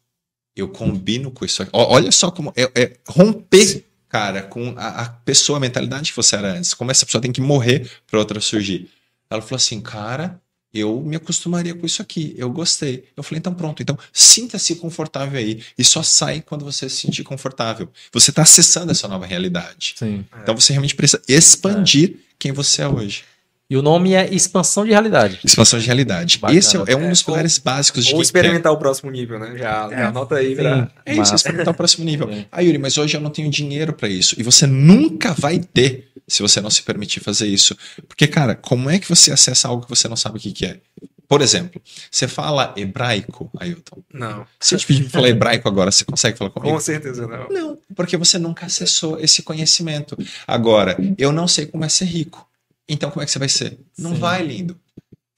[0.54, 1.70] eu combino com isso aqui.
[1.74, 6.36] Olha só como é, é romper, cara, com a, a pessoa, a mentalidade que você
[6.36, 6.74] era antes.
[6.74, 8.90] Como essa pessoa tem que morrer para outra surgir.
[9.30, 10.38] Ela falou assim, cara,
[10.74, 12.34] eu me acostumaria com isso aqui.
[12.36, 13.04] Eu gostei.
[13.16, 13.80] Eu falei, então pronto.
[13.80, 15.62] Então sinta-se confortável aí.
[15.78, 17.88] E só sai quando você se sentir confortável.
[18.12, 19.94] Você está acessando essa nova realidade.
[19.96, 20.26] Sim.
[20.42, 23.24] Então você realmente precisa expandir quem você é hoje.
[23.70, 25.38] E o nome é expansão de realidade.
[25.44, 26.38] Expansão de realidade.
[26.38, 26.58] Bacana.
[26.58, 29.56] Esse é, é um É, dos pilares básicos de Ou experimentar o próximo nível, né?
[29.56, 30.90] Já, já anota aí pra.
[31.06, 32.28] É isso, experimentar o próximo nível.
[32.50, 34.34] Ah, Yuri, mas hoje eu não tenho dinheiro para isso.
[34.36, 37.76] E você nunca vai ter se você não se permitir fazer isso.
[38.08, 40.66] Porque, cara, como é que você acessa algo que você não sabe o que, que
[40.66, 40.80] é?
[41.28, 44.02] Por exemplo, você fala hebraico, Ailton.
[44.12, 46.74] Não, Se eu te pedir pra falar hebraico agora, você consegue falar comigo?
[46.74, 47.48] com certeza não.
[47.48, 50.18] Não, porque você nunca acessou esse conhecimento.
[50.44, 52.49] Agora, eu não sei como é ser rico.
[52.90, 53.78] Então, como é que você vai ser?
[53.96, 54.20] Não Sim.
[54.20, 54.78] vai, lindo.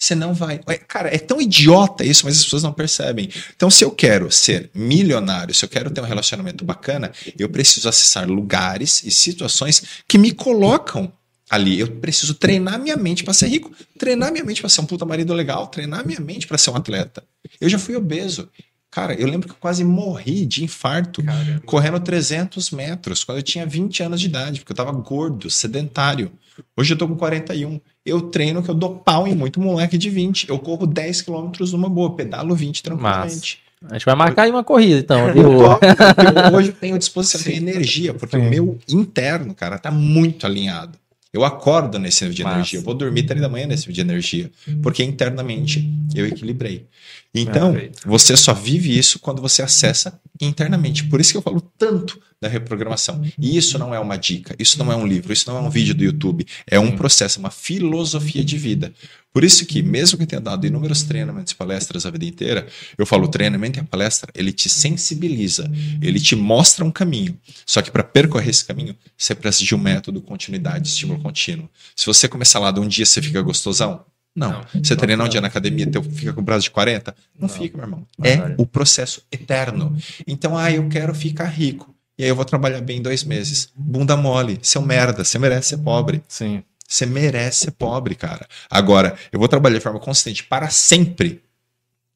[0.03, 0.59] Você não vai.
[0.89, 3.29] Cara, é tão idiota isso, mas as pessoas não percebem.
[3.55, 7.89] Então, se eu quero ser milionário, se eu quero ter um relacionamento bacana, eu preciso
[7.89, 11.13] acessar lugares e situações que me colocam
[11.49, 11.79] ali.
[11.79, 15.05] Eu preciso treinar minha mente para ser rico, treinar minha mente para ser um puta
[15.05, 17.23] marido legal, treinar minha mente para ser um atleta.
[17.61, 18.49] Eu já fui obeso.
[18.93, 21.63] Cara, eu lembro que eu quase morri de infarto Caramba.
[21.65, 26.31] correndo 300 metros quando eu tinha 20 anos de idade, porque eu tava gordo, sedentário.
[26.77, 27.81] Hoje eu tô com 41.
[28.05, 30.51] Eu treino que eu dou pau em muito moleque de 20.
[30.51, 33.61] Eu corro 10 quilômetros numa boa, pedalo 20 tranquilamente.
[33.89, 35.33] A gente vai marcar aí uma corrida, então.
[35.33, 35.49] viu?
[36.55, 38.47] Hoje eu tenho disposição, tenho energia, porque Sim.
[38.47, 40.99] o meu interno, cara, tá muito alinhado.
[41.33, 42.57] Eu acordo nesse nível de Massa.
[42.57, 44.51] energia, eu vou dormir 3 da manhã nesse nível de energia,
[44.83, 46.87] porque internamente eu equilibrei.
[47.35, 48.03] Então, Perfeito.
[48.05, 51.05] você só vive isso quando você acessa internamente.
[51.05, 53.23] Por isso que eu falo tanto da reprogramação.
[53.39, 55.71] E isso não é uma dica, isso não é um livro, isso não é um
[55.71, 58.93] vídeo do YouTube, é um processo, uma filosofia de vida.
[59.33, 62.67] Por isso que, mesmo que eu tenha dado inúmeros treinamentos e palestras a vida inteira,
[62.99, 65.71] eu falo, o treinamento e a palestra, ele te sensibiliza,
[66.03, 67.39] ele te mostra um caminho.
[67.65, 71.71] Só que para percorrer esse caminho, você precisa de um método, continuidade, estímulo contínuo.
[71.97, 74.51] Se você começar lá de um dia você fica gostosão, não.
[74.51, 74.83] Não.
[74.83, 75.31] Você treinar um Não.
[75.31, 77.15] dia na academia, teu, fica com o braço de 40?
[77.39, 77.55] Não, Não.
[77.55, 78.07] fica, meu irmão.
[78.23, 79.97] É o processo eterno.
[80.27, 81.92] Então, ah, eu quero ficar rico.
[82.19, 83.71] E aí eu vou trabalhar bem em dois meses.
[83.75, 86.23] Bunda mole, seu merda, você merece ser pobre.
[86.29, 86.63] Sim.
[86.87, 88.47] Você merece ser pobre, cara.
[88.71, 91.37] Agora, eu vou trabalhar de forma consistente para sempre.
[91.37, 91.41] Com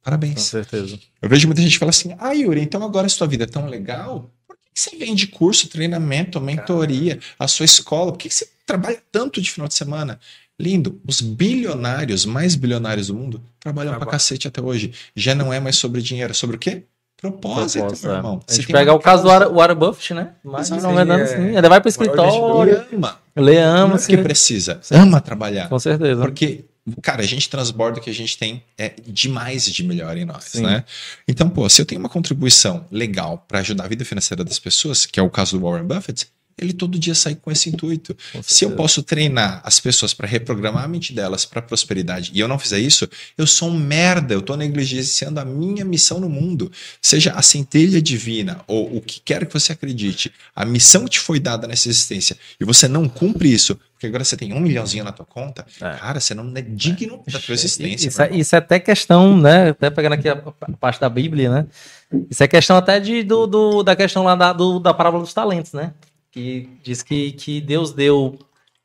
[0.04, 0.42] Parabéns.
[0.42, 0.98] certeza.
[1.20, 3.46] Eu vejo muita gente que fala assim: ah, Yuri, então agora a sua vida é
[3.46, 8.12] tão legal, por que você vende curso, treinamento, mentoria, a sua escola?
[8.12, 10.20] Por que você trabalha tanto de final de semana?
[10.60, 14.10] Lindo, os bilionários, mais bilionários do mundo, trabalham pra Trabalham.
[14.12, 14.92] cacete até hoje.
[15.14, 16.84] Já não é mais sobre dinheiro, é sobre o quê?
[17.20, 18.18] Propósito, Propósito, meu é.
[18.18, 18.40] irmão.
[18.46, 19.28] A Você gente pega o caso do.
[19.28, 20.32] Warren Buffett, né?
[20.44, 21.22] Mas não vai dando É.
[21.22, 21.56] assim.
[21.56, 24.14] Ainda vai pro escritório, ama, lê, ama, assim.
[24.16, 25.68] que precisa, ama trabalhar.
[25.68, 26.20] Com certeza.
[26.20, 26.66] Porque,
[27.00, 30.44] cara, a gente transborda o que a gente tem é demais de melhor em nós,
[30.44, 30.62] Sim.
[30.62, 30.84] né?
[31.26, 35.06] Então, pô, se eu tenho uma contribuição legal para ajudar a vida financeira das pessoas,
[35.06, 36.28] que é o caso do Warren Buffett,
[36.58, 38.16] ele todo dia sai com esse intuito.
[38.32, 42.40] Com Se eu posso treinar as pessoas para reprogramar a mente delas para prosperidade e
[42.40, 46.28] eu não fizer isso, eu sou um merda, eu tô negligenciando a minha missão no
[46.28, 46.72] mundo.
[47.00, 51.20] Seja a centelha divina ou o que quer que você acredite, a missão que te
[51.20, 55.04] foi dada nessa existência e você não cumpre isso, porque agora você tem um milhãozinho
[55.04, 55.90] na tua conta, É.
[55.96, 58.08] cara, você não é digno da tua existência.
[58.08, 59.70] Isso é, isso é até questão, né?
[59.70, 61.66] Até pegando aqui a, a parte da Bíblia, né?
[62.30, 65.32] Isso é questão até de, do, do- da questão lá da, do- da parábola dos
[65.34, 65.92] talentos, né?
[66.36, 68.38] Que diz que, que Deus deu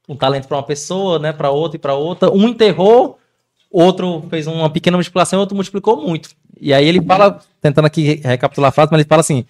[0.07, 1.33] um talento para uma pessoa, né?
[1.33, 2.31] Para outra e para outra.
[2.31, 3.19] Um enterrou,
[3.69, 6.29] outro fez uma pequena multiplicação, outro multiplicou muito.
[6.61, 9.43] E aí ele fala, tentando aqui recapitular a frase, mas ele fala assim: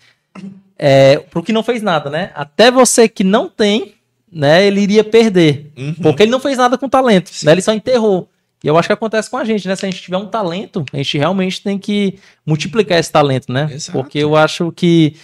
[0.79, 2.31] é, pro que não fez nada, né?
[2.33, 3.93] Até você que não tem,
[4.31, 4.65] né?
[4.65, 5.71] Ele iria perder.
[5.77, 5.93] Uhum.
[5.93, 7.45] Porque ele não fez nada com talento, Sim.
[7.45, 7.51] né?
[7.51, 8.27] Ele só enterrou.
[8.63, 9.75] E eu acho que acontece com a gente, né?
[9.75, 13.69] Se a gente tiver um talento, a gente realmente tem que multiplicar esse talento, né?
[13.71, 13.91] Exato.
[13.91, 15.15] Porque eu acho que.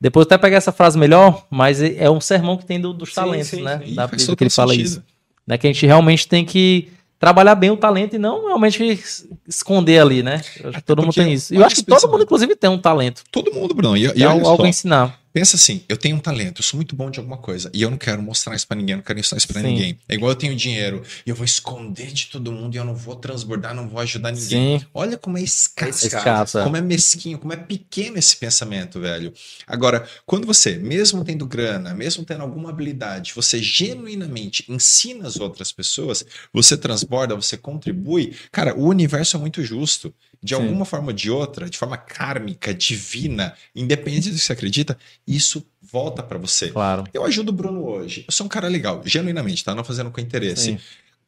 [0.00, 3.08] Depois eu até pegar essa frase melhor, mas é um sermão que tem do- dos
[3.10, 3.80] Sim, talentos, sim, né?
[3.84, 4.86] E Da Bíblia que ele fala sentido.
[4.86, 5.02] isso.
[5.46, 5.58] Né?
[5.58, 6.88] Que a gente realmente tem que
[7.18, 10.34] trabalhar bem o talento e não realmente es- esconder ali, né?
[10.34, 11.52] Eu acho que Até todo mundo tem isso.
[11.52, 13.24] E eu acho que todo mundo, inclusive, tem um talento.
[13.32, 13.96] Todo mundo, Bruno.
[13.96, 15.18] E, e algo, algo ensinar.
[15.38, 17.88] Pensa assim, eu tenho um talento, eu sou muito bom de alguma coisa e eu
[17.88, 19.68] não quero mostrar isso pra ninguém, não quero ensinar isso pra Sim.
[19.68, 19.96] ninguém.
[20.08, 22.96] É igual eu tenho dinheiro e eu vou esconder de todo mundo e eu não
[22.96, 24.80] vou transbordar, não vou ajudar ninguém.
[24.80, 26.64] Sim, Olha como é escasso, escassa.
[26.64, 29.32] como é mesquinho, como é pequeno esse pensamento, velho.
[29.64, 35.70] Agora, quando você, mesmo tendo grana, mesmo tendo alguma habilidade, você genuinamente ensina as outras
[35.70, 40.12] pessoas, você transborda, você contribui, cara, o universo é muito justo.
[40.42, 40.62] De Sim.
[40.62, 45.66] alguma forma ou de outra, de forma kármica, divina, independente do que você acredita, isso
[45.82, 46.70] volta pra você.
[46.70, 47.04] Claro.
[47.12, 48.24] Eu ajudo o Bruno hoje.
[48.26, 49.74] Eu sou um cara legal, genuinamente, tá?
[49.74, 50.62] Não fazendo com interesse.
[50.62, 50.78] Sim.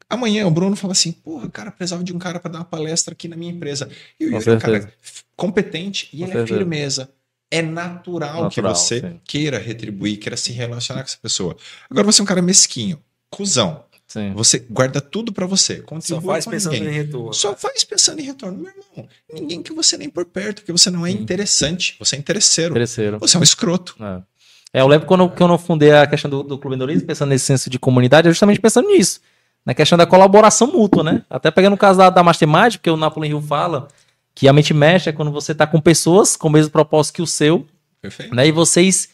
[0.08, 3.12] Amanhã o Bruno fala assim: porra, cara, precisava de um cara para dar uma palestra
[3.12, 3.88] aqui na minha empresa.
[4.18, 4.92] E o Yuri é um cara
[5.36, 6.54] competente e Com ele certeza.
[6.54, 7.10] é firmeza.
[7.52, 9.20] É natural, que Natural, você sim.
[9.24, 11.56] queira retribuir, queira se relacionar com essa pessoa.
[11.90, 13.84] Agora você é um cara mesquinho, cuzão.
[14.12, 14.32] Sim.
[14.34, 15.84] Você guarda tudo para você.
[16.00, 16.88] Só faz com pensando ninguém.
[16.88, 17.32] em retorno.
[17.32, 19.08] Só faz pensando em retorno, meu irmão.
[19.32, 21.18] Ninguém que você nem por perto, porque você não é Sim.
[21.18, 22.74] interessante, você é interesseiro.
[22.74, 23.18] Terceiro.
[23.20, 23.94] Você é um escroto.
[24.00, 24.20] É.
[24.72, 27.28] É, eu lembro quando, eu- quando eu fundei a questão do, do Clube Endorismo, pensando
[27.28, 29.20] nesse senso de comunidade, é justamente pensando nisso.
[29.64, 31.22] Na questão da colaboração mútua, né?
[31.30, 33.86] Até pegando o caso da, da Mastermind, porque o Napoleon Hill fala
[34.34, 37.22] que a mente mexe é quando você está com pessoas com o mesmo propósito que
[37.22, 37.64] o seu,
[38.02, 38.34] Perfeito.
[38.34, 38.46] né?
[38.48, 39.08] E vocês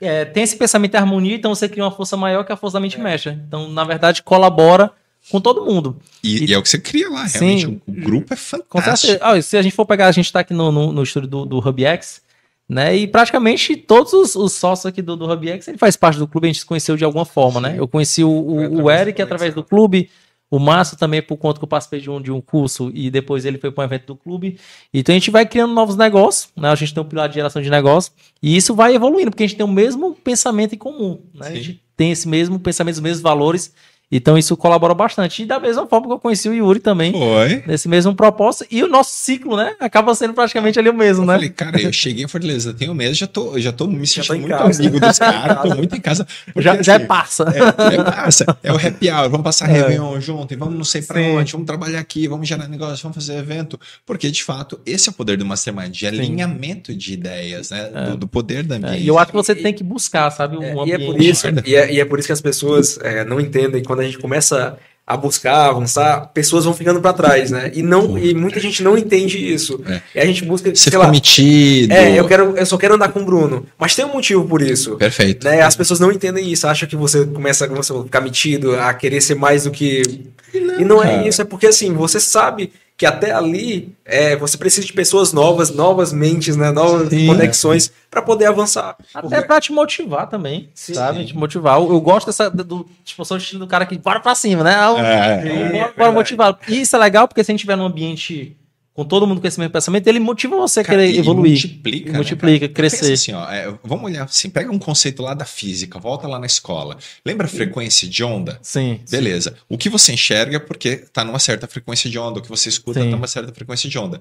[0.00, 2.74] é, têm esse pensamento em harmonia, então você cria uma força maior que a força
[2.74, 3.28] da mente mexe.
[3.30, 4.90] Então, na verdade, colabora
[5.30, 5.98] com todo mundo.
[6.22, 7.38] E, E- e é o que você cria lá, Sim.
[7.56, 7.66] realmente.
[7.86, 9.18] O, o grupo é fantástico.
[9.22, 11.44] Ah, se a gente for pegar, a gente está aqui no, no, no estúdio do,
[11.44, 12.22] do HubX,
[12.68, 12.96] né?
[12.96, 16.46] E praticamente todos os, os sócios aqui do, do HubX, ele faz parte do clube,
[16.46, 17.74] a gente se conheceu de alguma forma, né?
[17.78, 19.76] Eu conheci o, o, o através Eric através do conexão.
[19.78, 20.10] clube,
[20.50, 23.44] o Márcio também por conta que eu participei de um, de um curso e depois
[23.44, 24.58] ele foi para um evento do clube.
[24.92, 26.68] Então a gente vai criando novos negócios, né?
[26.68, 29.46] A gente tem um pilar de geração de negócios e isso vai evoluindo, porque a
[29.46, 31.48] gente tem o mesmo pensamento em comum, né?
[31.48, 33.74] A gente tem esse mesmo pensamento, os mesmos valores.
[34.10, 35.42] Então isso colabora bastante.
[35.42, 37.62] E da mesma forma que eu conheci o Yuri também, Foi.
[37.66, 38.66] nesse mesmo propósito.
[38.70, 39.74] E o nosso ciclo, né?
[39.78, 41.34] Acaba sendo praticamente ali o mesmo, Eu né?
[41.34, 44.22] falei, cara, eu cheguei em Fortaleza, tem um mês, já tô, já tô me Já
[44.22, 44.80] sentindo tô muito casa.
[44.82, 46.26] amigo dos caras, tô muito em casa.
[46.46, 47.44] Porque, Já, já é passa.
[47.54, 48.58] É, é massa.
[48.62, 49.74] É o happy hour, vamos passar É.
[49.74, 51.36] Réveillon junto e vamos não sei pra Sim.
[51.36, 53.78] onde, vamos trabalhar aqui, vamos gerar negócio, vamos fazer evento.
[54.06, 57.90] Porque, de fato, esse é o poder do Mastermind, de alinhamento de ideias, né?
[58.10, 59.02] Do, do poder da É, ambiente.
[59.02, 60.56] e eu acho que você tem que buscar, sabe?
[60.56, 60.88] Um É, ambiente.
[60.88, 63.38] e, é por isso, e, é, e é por isso que as pessoas é, não
[63.38, 64.78] entendem quando a gente começa
[65.08, 67.72] a buscar, avançar, pessoas vão ficando para trás, né?
[67.74, 69.80] E não e muita gente não entende isso.
[69.88, 70.02] É.
[70.14, 71.90] E a gente busca, Você sei lá, metido.
[71.94, 74.60] é, eu quero, eu só quero andar com o Bruno, mas tem um motivo por
[74.60, 74.96] isso.
[74.96, 75.44] Perfeito.
[75.44, 75.62] Né?
[75.62, 79.22] As pessoas não entendem isso, acham que você começa você falou, ficar metido, a querer
[79.22, 80.26] ser mais do que.
[80.52, 84.84] E não, é isso, é porque assim, você sabe que até ali é, você precisa
[84.84, 86.72] de pessoas novas, novas mentes, né?
[86.72, 87.28] novas Sim.
[87.28, 88.96] conexões para poder avançar.
[89.14, 90.94] Até pra te motivar também, Sim.
[90.94, 91.24] sabe?
[91.24, 91.78] Te motivar.
[91.78, 92.50] Eu, eu gosto dessa.
[92.50, 94.74] Do, tipo, eu sou o estilo do cara que bora pra cima, né?
[94.74, 95.48] Ah, É.
[95.48, 96.58] É, bora, bora motivar.
[96.66, 98.56] E isso é legal porque se a gente estiver num ambiente
[98.98, 101.52] com todo mundo com esse mesmo pensamento, ele motiva você a Cara, querer e evoluir.
[101.52, 102.08] Multiplica.
[102.08, 102.72] E né, multiplica, cara?
[102.72, 103.12] crescer.
[103.12, 106.46] Assim, ó, é, vamos olhar assim, pega um conceito lá da física, volta lá na
[106.46, 106.98] escola.
[107.24, 108.58] Lembra a frequência de onda?
[108.60, 108.98] Sim.
[109.08, 109.54] Beleza.
[109.68, 112.68] O que você enxerga é porque está numa certa frequência de onda, o que você
[112.68, 113.06] escuta Sim.
[113.06, 114.18] está numa certa frequência de onda.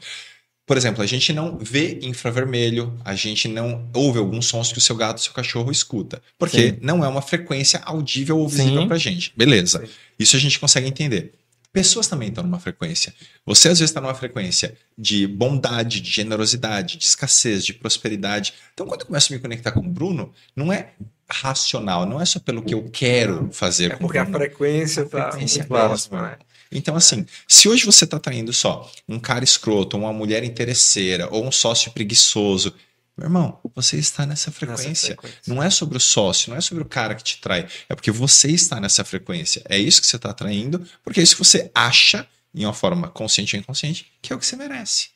[0.63, 4.81] Por exemplo, a gente não vê infravermelho, a gente não ouve alguns sons que o
[4.81, 6.77] seu gato, o seu cachorro escuta, porque Sim.
[6.81, 8.87] não é uma frequência audível ou visível Sim.
[8.87, 9.33] para gente.
[9.35, 9.79] Beleza.
[9.79, 9.91] Sim.
[10.19, 11.33] Isso a gente consegue entender.
[11.73, 13.13] Pessoas também estão numa frequência.
[13.45, 18.53] Você às vezes está numa frequência de bondade, de generosidade, de escassez, de prosperidade.
[18.73, 20.93] Então, quando eu começo a me conectar com o Bruno, não é
[21.29, 25.59] racional, não é só pelo que eu quero fazer É porque a frequência tá muito
[25.59, 26.37] é a próxima, mesma.
[26.37, 26.37] né?
[26.71, 31.45] Então, assim, se hoje você está traindo só um cara escroto, uma mulher interesseira ou
[31.45, 32.73] um sócio preguiçoso,
[33.17, 34.89] meu irmão, você está nessa frequência.
[34.89, 35.39] Nessa frequência.
[35.47, 38.11] Não é sobre o sócio, não é sobre o cara que te trai, é porque
[38.11, 39.63] você está nessa frequência.
[39.67, 43.09] É isso que você está atraindo, porque é isso que você acha, em uma forma
[43.09, 45.09] consciente ou inconsciente, que é o que você merece.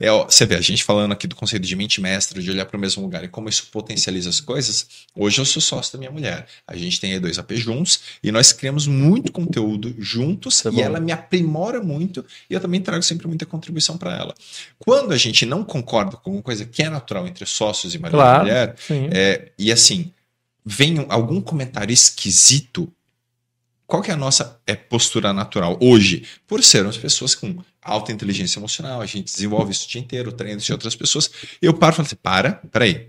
[0.00, 2.66] É, ó, você vê, a gente falando aqui do conceito de mente mestra, de olhar
[2.66, 4.86] para o mesmo lugar e como isso potencializa as coisas.
[5.14, 6.46] Hoje eu sou sócio da minha mulher.
[6.66, 10.98] A gente tem E2 AP juntos e nós criamos muito conteúdo juntos é e ela
[11.00, 14.34] me aprimora muito e eu também trago sempre muita contribuição para ela.
[14.78, 18.16] Quando a gente não concorda com alguma coisa que é natural entre sócios e marido
[18.18, 18.38] Claro.
[18.38, 18.76] e mulher,
[19.12, 20.12] é, e assim,
[20.66, 22.92] vem um- algum comentário esquisito,
[23.86, 26.24] qual que é a nossa é, postura natural hoje?
[26.46, 27.56] Por sermos pessoas com
[27.88, 31.30] alta inteligência emocional, a gente desenvolve isso o dia inteiro, treina isso em outras pessoas,
[31.60, 33.08] eu paro e falo assim, para, peraí,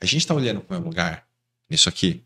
[0.00, 1.24] a gente está olhando para o mesmo lugar,
[1.68, 2.22] nisso aqui,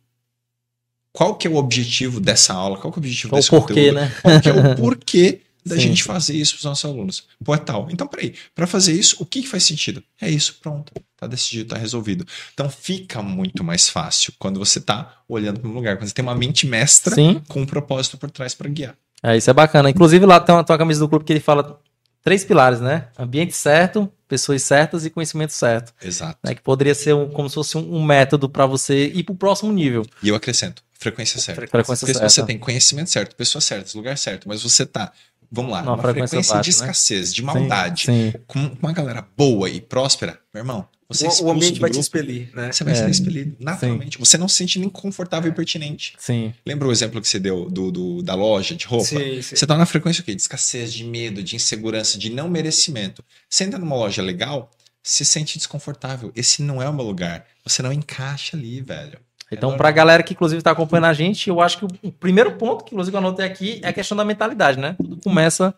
[1.14, 2.76] qual que é o objetivo dessa aula?
[2.76, 3.94] Qual que é o objetivo Qual o desse porquê, conteúdo?
[3.94, 4.12] né?
[4.20, 5.82] Qual que é o porquê da Sim.
[5.82, 7.24] gente fazer isso para os nossos alunos?
[7.42, 7.88] Pô, é tal.
[7.88, 10.02] Então, peraí, para fazer isso, o que, que faz sentido?
[10.20, 10.92] É isso, pronto.
[11.16, 12.26] Tá decidido, tá resolvido.
[12.52, 16.24] Então fica muito mais fácil quando você tá olhando para um lugar, quando você tem
[16.24, 17.40] uma mente mestra Sim.
[17.46, 18.96] com um propósito por trás para guiar.
[19.22, 19.88] É, isso é bacana.
[19.88, 21.80] Inclusive, lá tem uma, tem uma camisa do clube que ele fala
[22.24, 23.08] três pilares, né?
[23.16, 25.92] Ambiente certo, pessoas certas e conhecimento certo.
[26.02, 26.38] Exato.
[26.42, 26.54] Né?
[26.54, 30.04] Que poderia ser um- como se fosse um, método para você ir pro próximo nível.
[30.22, 31.60] E eu acrescento, frequência certa.
[31.60, 32.28] Frequência Porque certa.
[32.28, 35.12] você tem conhecimento certo, pessoa certa, lugar certo, mas você tá,
[35.52, 36.70] vamos lá, Numa numa frequência frequência, de né?
[36.90, 38.34] escassez, de Sim, maldade, Sim.
[38.46, 41.94] com uma galera boa e próspera, meu irmão, você é O, o ambiente vai te
[41.94, 42.72] grupo, expelir, né?
[42.72, 42.96] Você vai É.
[42.96, 44.18] ser expelido, naturalmente.
[44.18, 46.14] Você não se sente nem confortável e pertinente.
[46.18, 46.52] Sim.
[46.66, 49.04] Lembra o exemplo que você deu do, do- da loja de roupa?
[49.06, 49.56] Sim, sim.
[49.56, 50.34] Você tá na frequência o quê?
[50.34, 53.24] De escassez, de medo, de insegurança, de não merecimento.
[53.48, 54.70] Você entra numa loja legal,
[55.02, 56.32] se sente desconfortável.
[56.34, 57.44] Esse não é o meu lugar.
[57.64, 59.18] Você não encaixa ali, velho.
[59.52, 62.82] Então, pra galera que inclusive tá acompanhando a gente, eu acho que o, primeiro ponto
[62.82, 64.94] que inclusive eu anotei aqui é a questão da mentalidade, né?
[64.96, 65.72] Tudo começa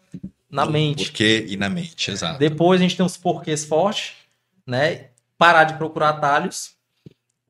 [0.49, 1.07] na mente.
[1.07, 2.39] Porquê e na mente, exato.
[2.39, 4.12] Depois a gente tem os porquês fortes,
[4.66, 5.07] né?
[5.39, 6.70] Parar de procurar atalhos,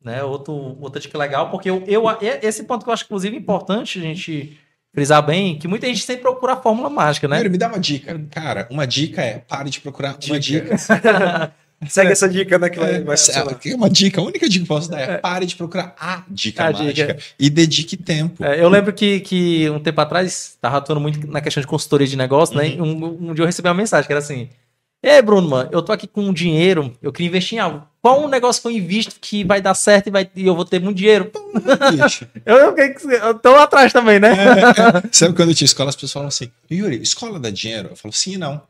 [0.02, 0.22] né?
[0.24, 2.04] Outro, outra dica legal, porque eu, eu,
[2.42, 4.58] esse ponto que eu acho, inclusive, importante a gente
[4.92, 7.42] frisar bem, que muita gente sempre procura a fórmula mágica, né?
[7.48, 8.18] Me dá uma dica.
[8.30, 10.74] Cara, uma dica é pare de procurar uma dica.
[11.88, 12.70] Segue essa dica, né?
[12.70, 13.58] Que vai, vai É, funcionar.
[13.66, 16.62] é uma dica, a única dica que posso dar é, pare de procurar a dica
[16.68, 17.18] A mágica dica.
[17.38, 18.42] e dedique tempo.
[18.42, 22.06] É, eu lembro que, que um tempo atrás, estava atuando muito na questão de consultoria
[22.06, 22.70] de negócio, né?
[22.70, 24.48] E Um, um dia eu recebi uma mensagem que era assim:
[25.06, 27.86] Ei, Bruno, mano, eu tô aqui com um dinheiro, eu queria investir em algo.
[28.02, 30.64] Qual um negócio que eu invisto que vai dar certo e, vai, e eu vou
[30.64, 31.30] ter muito dinheiro?
[32.44, 34.30] Eu, eu, eu tô atrás também, né?
[35.10, 37.88] Sabe quando eu tinha escola, as pessoas falam assim, Yuri, escola dá dinheiro?
[37.90, 38.60] Eu falo, sim e não.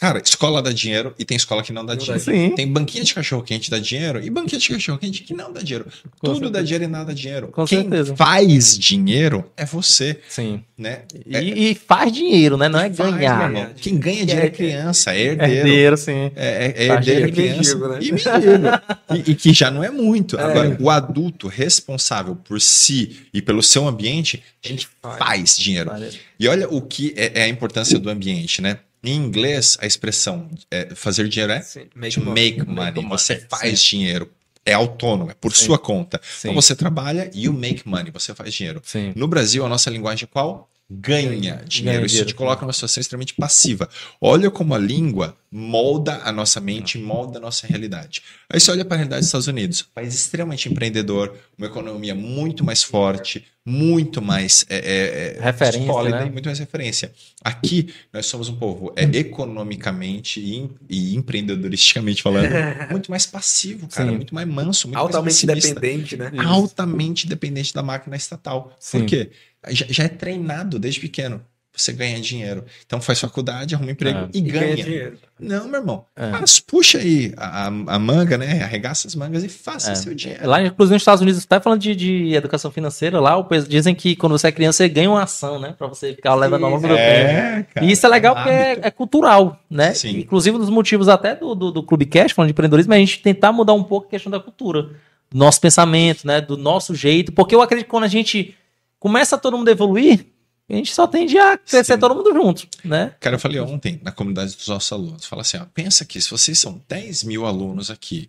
[0.00, 2.50] Cara, escola dá dinheiro e tem escola que não dá Não dá dinheiro.
[2.50, 2.54] Sim.
[2.54, 5.86] Tem banquinha de cachorro-quente dá dinheiro e banquinha de cachorro-quente que não dá dinheiro.
[6.20, 6.64] Com Tudo dá certeza.
[6.64, 7.48] dinheiro e nada dá dinheiro.
[7.48, 8.14] Com Quem certeza.
[8.14, 10.62] faz dinheiro é você, Sim.
[10.78, 11.00] né?
[11.26, 12.68] E, e faz dinheiro, né?
[12.68, 13.50] Não é Faz, ganhar.
[13.50, 13.70] irmão.
[13.76, 15.52] Quem ganha dinheiro é criança, é herdeiro.
[15.52, 16.30] Herdeiro, sim.
[16.36, 17.72] É, é, é herdeiro, é criança.
[17.72, 17.98] E mendigo, né?
[18.00, 18.98] E mendigo.
[19.26, 20.38] E, e que já não é muito.
[20.38, 20.42] É.
[20.42, 25.18] Agora, o adulto responsável por si e pelo seu ambiente, ele faz.
[25.18, 25.90] faz dinheiro.
[26.38, 28.78] E olha o que é, é a importância do ambiente, né?
[29.02, 32.52] Em inglês, a expressão é, fazer dinheiro é Sim, to make money.
[32.52, 33.08] make money.
[33.08, 34.30] Você faz dinheiro.
[34.66, 36.20] É autônomo, é por sua conta.
[36.22, 36.48] Sim.
[36.48, 38.82] Então você trabalha e you make money, você faz dinheiro.
[38.84, 39.12] Sim.
[39.16, 40.68] No Brasil, a nossa linguagem é qual?
[40.90, 42.06] Ganha dinheiro.
[42.06, 43.88] Isso te coloca numa situação extremamente passiva.
[44.20, 48.22] Olha como a língua molda a nossa mente, molda a nossa realidade.
[48.50, 52.14] Aí você olha para a realidade dos Estados Unidos, um país extremamente empreendedor, uma economia
[52.14, 56.26] muito mais forte, muito mais é, é, é, Referência, sólida né?
[56.26, 57.12] e muito mais referência.
[57.42, 62.48] Aqui, nós somos um povo é, economicamente e, e empreendedoristicamente falando,
[62.90, 64.16] muito mais passivo, cara, Sim.
[64.16, 66.30] muito mais manso, muito Altamente mais dependente, né?
[66.38, 68.74] altamente dependente da máquina estatal.
[68.80, 69.00] Sim.
[69.00, 69.30] Por quê?
[69.68, 71.40] Já, já é treinado desde pequeno.
[71.76, 72.64] Você ganha dinheiro.
[72.84, 74.28] Então faz faculdade, arruma emprego É.
[74.34, 74.64] e, E ganha.
[74.74, 75.18] ganha dinheiro.
[75.38, 76.04] Não, meu irmão.
[76.16, 76.28] É.
[76.30, 78.62] Mas puxa aí a, a- a manga, né?
[78.64, 79.94] Arregaça as mangas e faça É.
[79.94, 80.44] seu dinheiro.
[80.48, 83.36] Lá, inclusive, nos Estados Unidos, até falando de, de educação financeira, lá
[83.68, 85.72] dizem que quando você é criança, você ganha uma ação, né?
[85.78, 87.00] Pra você ficar levando ao longo do tempo.
[87.00, 87.86] É, cara.
[87.86, 89.94] E isso é legal um porque é, é cultural, né?
[89.94, 90.18] Sim.
[90.18, 93.00] Inclusive, um dos motivos até do, do, do Clube Cash, falando de empreendedorismo, é a
[93.00, 94.82] gente tentar mudar um pouco a questão da cultura.
[95.30, 96.40] Do nosso pensamento, né?
[96.40, 97.30] Do nosso jeito.
[97.30, 98.56] Porque eu acredito que quando a gente
[98.98, 100.26] começa todo mundo a evoluir,
[100.68, 101.98] a gente só tende a crescer Sim.
[101.98, 103.14] todo mundo junto, né?
[103.20, 105.24] Cara, eu falei ontem na comunidade dos nossos alunos.
[105.24, 108.28] Fala assim, ó, pensa que se vocês são 10 mil alunos aqui,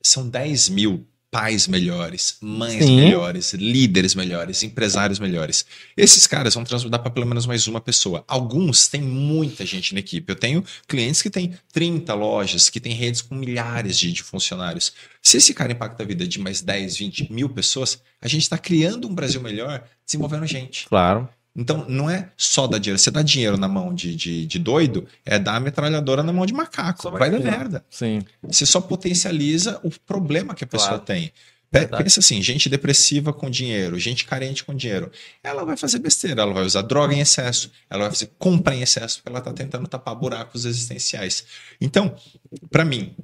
[0.00, 2.94] são 10 mil pais melhores, mães Sim.
[2.94, 5.66] melhores, líderes melhores, empresários melhores.
[5.96, 8.22] Esses caras vão transbordar para pelo menos mais uma pessoa.
[8.28, 10.30] Alguns têm muita gente na equipe.
[10.30, 14.92] Eu tenho clientes que têm 30 lojas, que têm redes com milhares de, de funcionários.
[15.20, 18.56] Se esse cara impacta a vida de mais 10, 20 mil pessoas, a gente está
[18.56, 20.86] criando um Brasil melhor desenvolvendo gente.
[20.86, 21.28] Claro.
[21.56, 22.98] Então, não é só dar dinheiro.
[22.98, 26.44] Você dá dinheiro na mão de, de, de doido, é dar a metralhadora na mão
[26.44, 27.02] de macaco.
[27.02, 27.84] Só vai vai dar merda.
[27.88, 28.22] Sim.
[28.42, 31.04] Você só potencializa o problema que a pessoa Claro.
[31.04, 31.32] tem.
[31.70, 32.04] Verdade.
[32.04, 35.10] Pensa assim, gente depressiva com dinheiro, gente carente com dinheiro.
[35.42, 38.82] Ela vai fazer besteira, ela vai usar droga em excesso, ela vai fazer compra em
[38.82, 41.44] excesso, porque ela está tentando tapar buracos existenciais.
[41.80, 42.14] Então,
[42.70, 43.16] para mim,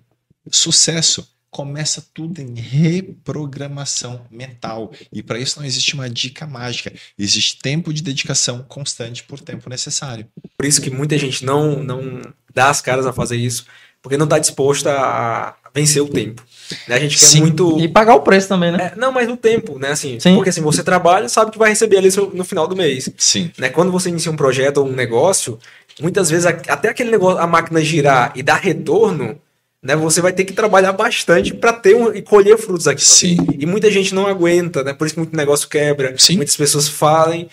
[0.51, 4.93] sucesso começa tudo em reprogramação mental.
[5.13, 6.93] E para isso não existe uma dica mágica.
[7.19, 10.27] Existe tempo de dedicação constante por tempo necessário.
[10.57, 12.23] Por isso que muita gente não, não
[12.55, 13.67] dá as caras a fazer isso,
[14.01, 16.43] porque não está disposta a vencer o tempo.
[16.87, 16.95] né?
[16.95, 17.41] A gente quer Sim.
[17.41, 17.81] muito.
[17.81, 18.93] E pagar o preço também, né?
[18.95, 19.91] É, não, mas o tempo, né?
[19.91, 20.35] Assim, Sim.
[20.37, 23.11] Porque assim, você trabalha, sabe que vai receber ali no final do mês.
[23.19, 23.51] Sim.
[23.59, 23.71] Né?
[23.71, 25.59] Quando você inicia um projeto ou um negócio,
[26.01, 29.39] muitas vezes até aquele negócio, a máquina girar e dar retorno,
[29.83, 29.97] né?
[29.97, 33.05] Você vai ter que trabalhar bastante para ter um, e colher frutos aqui.
[33.05, 33.39] Sim.
[33.59, 34.93] E muita gente não aguenta, né?
[34.93, 36.15] Por isso que muito negócio quebra.
[36.19, 36.37] Sim.
[36.37, 37.49] Muitas pessoas falem,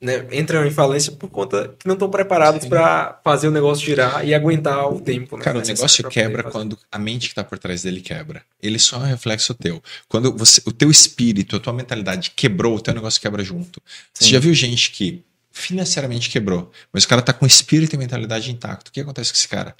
[0.00, 0.26] né?
[0.32, 4.34] entram em falência por conta que não estão preparados para fazer o negócio girar e
[4.34, 5.36] aguentar o tempo.
[5.38, 5.42] Né?
[5.42, 8.42] Cara, o negócio quebra quando a mente que está por trás dele quebra.
[8.62, 9.82] Ele só é um reflexo teu.
[10.06, 13.80] Quando você, o teu espírito, a tua mentalidade quebrou, o teu negócio quebra junto.
[14.12, 14.30] Você Sim.
[14.30, 18.90] já viu gente que financeiramente quebrou, mas o cara tá com espírito e mentalidade intacto.
[18.90, 19.74] O que acontece com esse cara?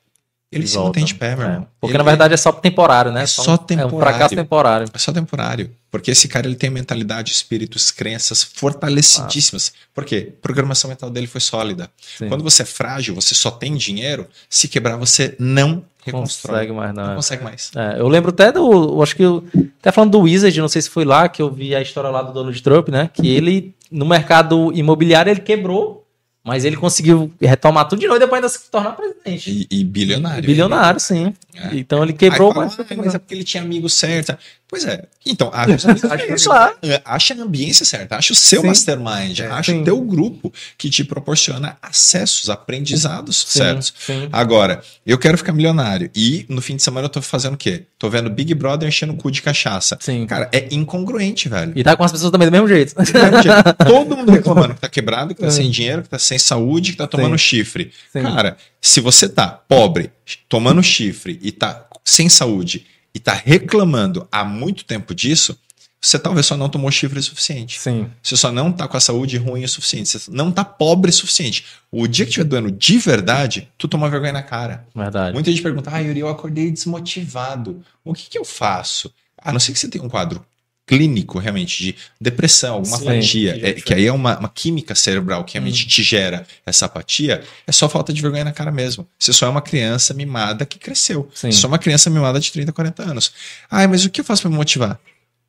[0.52, 1.48] Ele se mantém de pé, meu É.
[1.50, 1.66] irmão.
[1.80, 3.22] Porque Ele- na verdade é só temporário, né?
[3.22, 3.98] É só um- É um temporário.
[4.00, 4.86] fracasso temporário.
[4.92, 5.70] É só temporário.
[5.92, 9.72] Porque esse cara ele tem mentalidade, espíritos, crenças fortalecidíssimas.
[9.94, 10.32] Por quê?
[10.38, 11.88] A programação mental dele foi sólida.
[12.18, 12.28] Sim.
[12.28, 16.54] Quando você é frágil, você só tem dinheiro, se quebrar, você não reconstrói.
[16.66, 17.04] consegue mais, não.
[17.04, 17.16] Não é.
[17.16, 17.70] consegue mais.
[17.76, 19.00] É, eu lembro até do.
[19.02, 19.22] Acho que.
[19.22, 19.44] eu-
[19.80, 22.22] até falando do Wizard, não sei se foi lá que eu vi a história lá
[22.22, 23.08] do Donald Trump, né?
[23.12, 26.04] Que ele, no mercado imobiliário, ele quebrou,
[26.44, 29.66] mas ele conseguiu retomar tudo de novo e depois ainda se tornar presidente.
[29.70, 30.42] E, e bilionário.
[30.46, 31.34] Bilionário, sim.
[31.54, 31.76] É.
[31.76, 32.78] Então ele quebrou, fala, mas.
[32.80, 34.36] "Ah, mas é porque ele tinha amigo certo.
[34.66, 35.02] Pois é.
[35.26, 36.44] Então, acha, certos.
[36.44, 36.76] Claro.
[36.82, 38.68] É, acha a ambiência certa, acha o seu Sim.
[38.68, 39.80] mastermind, É, acha sim.
[39.82, 43.92] o teu grupo que te proporciona acessos, aprendizados certos.
[43.98, 44.28] sim.
[44.32, 47.82] Agora, eu quero ficar milionário e no fim de semana eu tô fazendo o quê?
[47.98, 49.98] Tô vendo Big Brother enchendo o cu de cachaça.
[50.00, 50.24] Sim.
[50.26, 51.72] Cara, é incongruente, velho.
[51.74, 52.94] E tá com as pessoas também do mesmo jeito.
[53.86, 56.98] Todo mundo reclamando que tá quebrado, que tá sem dinheiro, que tá sem saúde, que
[56.98, 57.38] tá tomando.
[57.38, 57.38] Sim.
[57.38, 57.92] chifre.
[58.12, 58.22] Sim.
[58.22, 60.10] Cara, se você tá pobre,
[60.48, 65.58] tomando chifre e tá sem saúde e tá reclamando há muito tempo disso,
[66.00, 67.78] você talvez só não tomou chifre o suficiente.
[67.78, 68.08] Sim.
[68.22, 70.08] Você só não tá com a saúde ruim o suficiente.
[70.08, 71.66] Você não tá pobre o suficiente.
[71.92, 74.86] O dia que estiver doendo de verdade, tu toma vergonha na cara.
[74.94, 75.34] Verdade.
[75.34, 77.84] Muita gente pergunta, ah, Yuri, eu acordei desmotivado.
[78.02, 79.12] O que, que eu faço?
[79.36, 80.44] A não ser que você tenha um quadro
[80.86, 83.80] clínico, realmente, de depressão, alguma Sim, apatia, é, sim.
[83.82, 87.88] que aí é uma, uma química cerebral que realmente te gera essa apatia, é só
[87.88, 89.06] falta de vergonha na cara mesmo.
[89.18, 91.28] Você só é uma criança mimada que cresceu.
[91.34, 91.52] Sim.
[91.52, 93.32] Você só é uma criança mimada de 30, 40 anos.
[93.70, 94.98] Ah, mas o que eu faço para me motivar?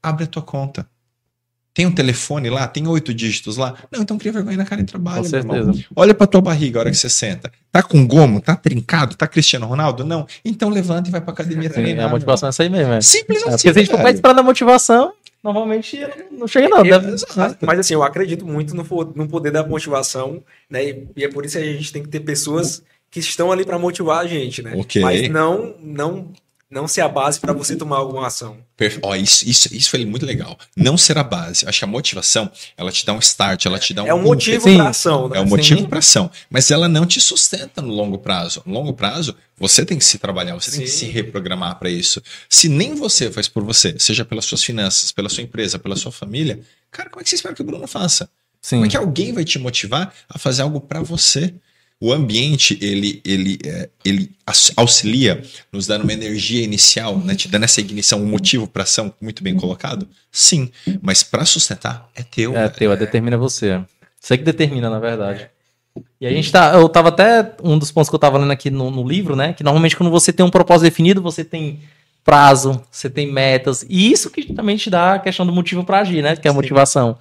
[0.03, 0.85] Abre a tua conta.
[1.73, 3.73] Tem um telefone lá, tem oito dígitos lá.
[3.89, 5.23] Não, então cria vergonha na cara e trabalha.
[5.23, 5.71] Com certeza.
[5.95, 7.49] Olha pra tua barriga a hora que você senta.
[7.71, 8.41] Tá com gomo?
[8.41, 9.15] Tá trincado?
[9.15, 10.03] Tá Cristiano Ronaldo?
[10.03, 10.27] Não.
[10.43, 12.07] Então levanta e vai pra academia Sim, treinar.
[12.07, 12.91] a motivação é essa aí mesmo.
[12.91, 12.99] É.
[12.99, 13.51] Simples É, assim.
[13.51, 14.07] porque se a gente for velho.
[14.09, 15.13] ficar esperando a motivação,
[15.43, 15.99] normalmente
[16.31, 16.85] não chega não.
[16.85, 18.83] Eu- Deve- mas, mas, assim, eu acredito muito no,
[19.15, 20.83] no poder da motivação, né?
[20.89, 23.65] E, e é por isso que a gente tem que ter pessoas que estão ali
[23.65, 24.73] para motivar a gente, né?
[24.77, 25.01] Ok.
[25.01, 26.31] Mas não, não,
[26.71, 28.57] não ser a base para você tomar alguma ação.
[28.77, 30.57] Perfe- Ó, isso, isso, isso foi muito legal.
[30.75, 31.67] Não ser a base.
[31.67, 34.07] Acho que a motivação, ela te dá um start, ela te dá um.
[34.07, 34.77] é um motivo Sim.
[34.77, 35.37] para ação, né?
[35.37, 35.85] É um motivo Sim.
[35.85, 38.63] para ação, mas ela não te sustenta no longo prazo.
[38.65, 41.05] No longo prazo, você tem que se trabalhar, você tem que Sim.
[41.07, 42.23] se reprogramar para isso.
[42.49, 46.11] Se nem você faz por você, seja pelas suas finanças, pela sua empresa, pela sua
[46.11, 48.29] família, cara, como é que você espera que o Bruno faça?
[48.61, 48.77] Sim.
[48.77, 51.53] Como é que alguém vai te motivar a fazer algo para você?
[52.01, 54.31] O ambiente, ele, ele, é, ele
[54.75, 59.13] auxilia, nos dando uma energia inicial, né, te dando essa ignição, um motivo para ação
[59.21, 60.07] muito bem colocado?
[60.31, 62.51] Sim, mas para sustentar é teu.
[62.57, 62.73] É velho.
[62.73, 63.79] teu, é determina você.
[64.19, 65.47] Você que determina, na verdade.
[66.19, 66.73] E a gente tá.
[66.73, 67.53] Eu tava até.
[67.63, 69.53] Um dos pontos que eu tava lendo aqui no, no livro, né?
[69.53, 71.81] Que normalmente quando você tem um propósito definido, você tem
[72.23, 73.85] prazo, você tem metas.
[73.87, 76.35] E isso que também te dá a questão do motivo pra agir, né?
[76.35, 76.57] Que é a Sim.
[76.57, 77.17] motivação.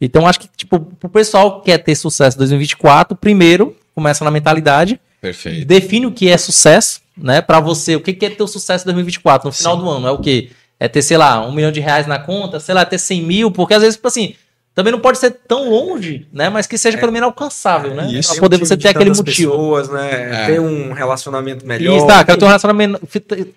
[0.00, 4.30] Então, acho que, tipo, pro pessoal que quer ter sucesso em 2024, primeiro, começa na
[4.30, 5.66] mentalidade, Perfeito.
[5.66, 7.40] define o que é sucesso, né?
[7.40, 9.82] Pra você, o que que é ter o sucesso em 2024, no final Sim.
[9.82, 10.06] do ano?
[10.08, 10.50] É o quê?
[10.80, 13.50] É ter, sei lá, um milhão de reais na conta, sei lá, ter 100 mil,
[13.50, 14.34] porque às vezes, tipo assim,
[14.74, 16.48] também não pode ser tão longe, né?
[16.48, 17.00] Mas que seja É.
[17.00, 18.08] pelo menos alcançável, né?
[18.10, 18.30] Isso.
[18.30, 19.52] Pra Ter um poder você ter aquele motivo.
[19.52, 20.42] Pessoas, né?
[20.42, 20.46] É.
[20.46, 21.96] Ter um relacionamento melhor.
[21.96, 23.00] Isso, tá, quero ter um relacionamento.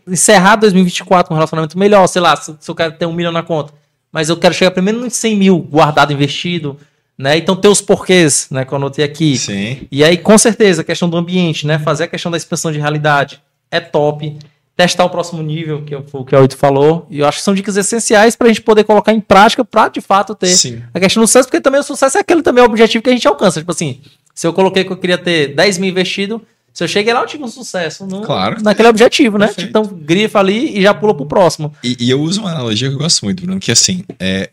[0.07, 3.31] Encerrar 2024 com um relacionamento melhor, sei lá, se, se eu quero ter um milhão
[3.31, 3.73] na conta.
[4.11, 6.77] Mas eu quero chegar primeiro nos 100 mil guardado, investido,
[7.17, 7.37] né?
[7.37, 8.63] Então ter os porquês, né?
[8.63, 9.37] Que eu anotei aqui.
[9.37, 9.87] Sim.
[9.91, 11.79] E aí, com certeza, a questão do ambiente, né?
[11.79, 13.41] Fazer a questão da expansão de realidade
[13.71, 14.37] é top.
[14.75, 17.07] Testar o próximo nível, que foi o que o Aito falou.
[17.09, 19.89] E eu acho que são dicas essenciais para a gente poder colocar em prática para
[19.89, 20.83] de fato ter Sim.
[20.93, 23.27] a questão do sucesso, porque também o sucesso é aquele também objetivo que a gente
[23.27, 23.59] alcança.
[23.59, 23.99] Tipo assim,
[24.35, 26.39] se eu coloquei que eu queria ter 10 mil investido,
[26.71, 28.61] se eu cheguei lá, eu tive um sucesso no, Claro.
[28.61, 29.47] naquele objetivo, né?
[29.47, 29.67] Perfeito.
[29.69, 31.73] Então, grifa ali e já pula pro próximo.
[31.83, 34.51] E, e eu uso uma analogia que eu gosto muito, Bruno, que assim, é,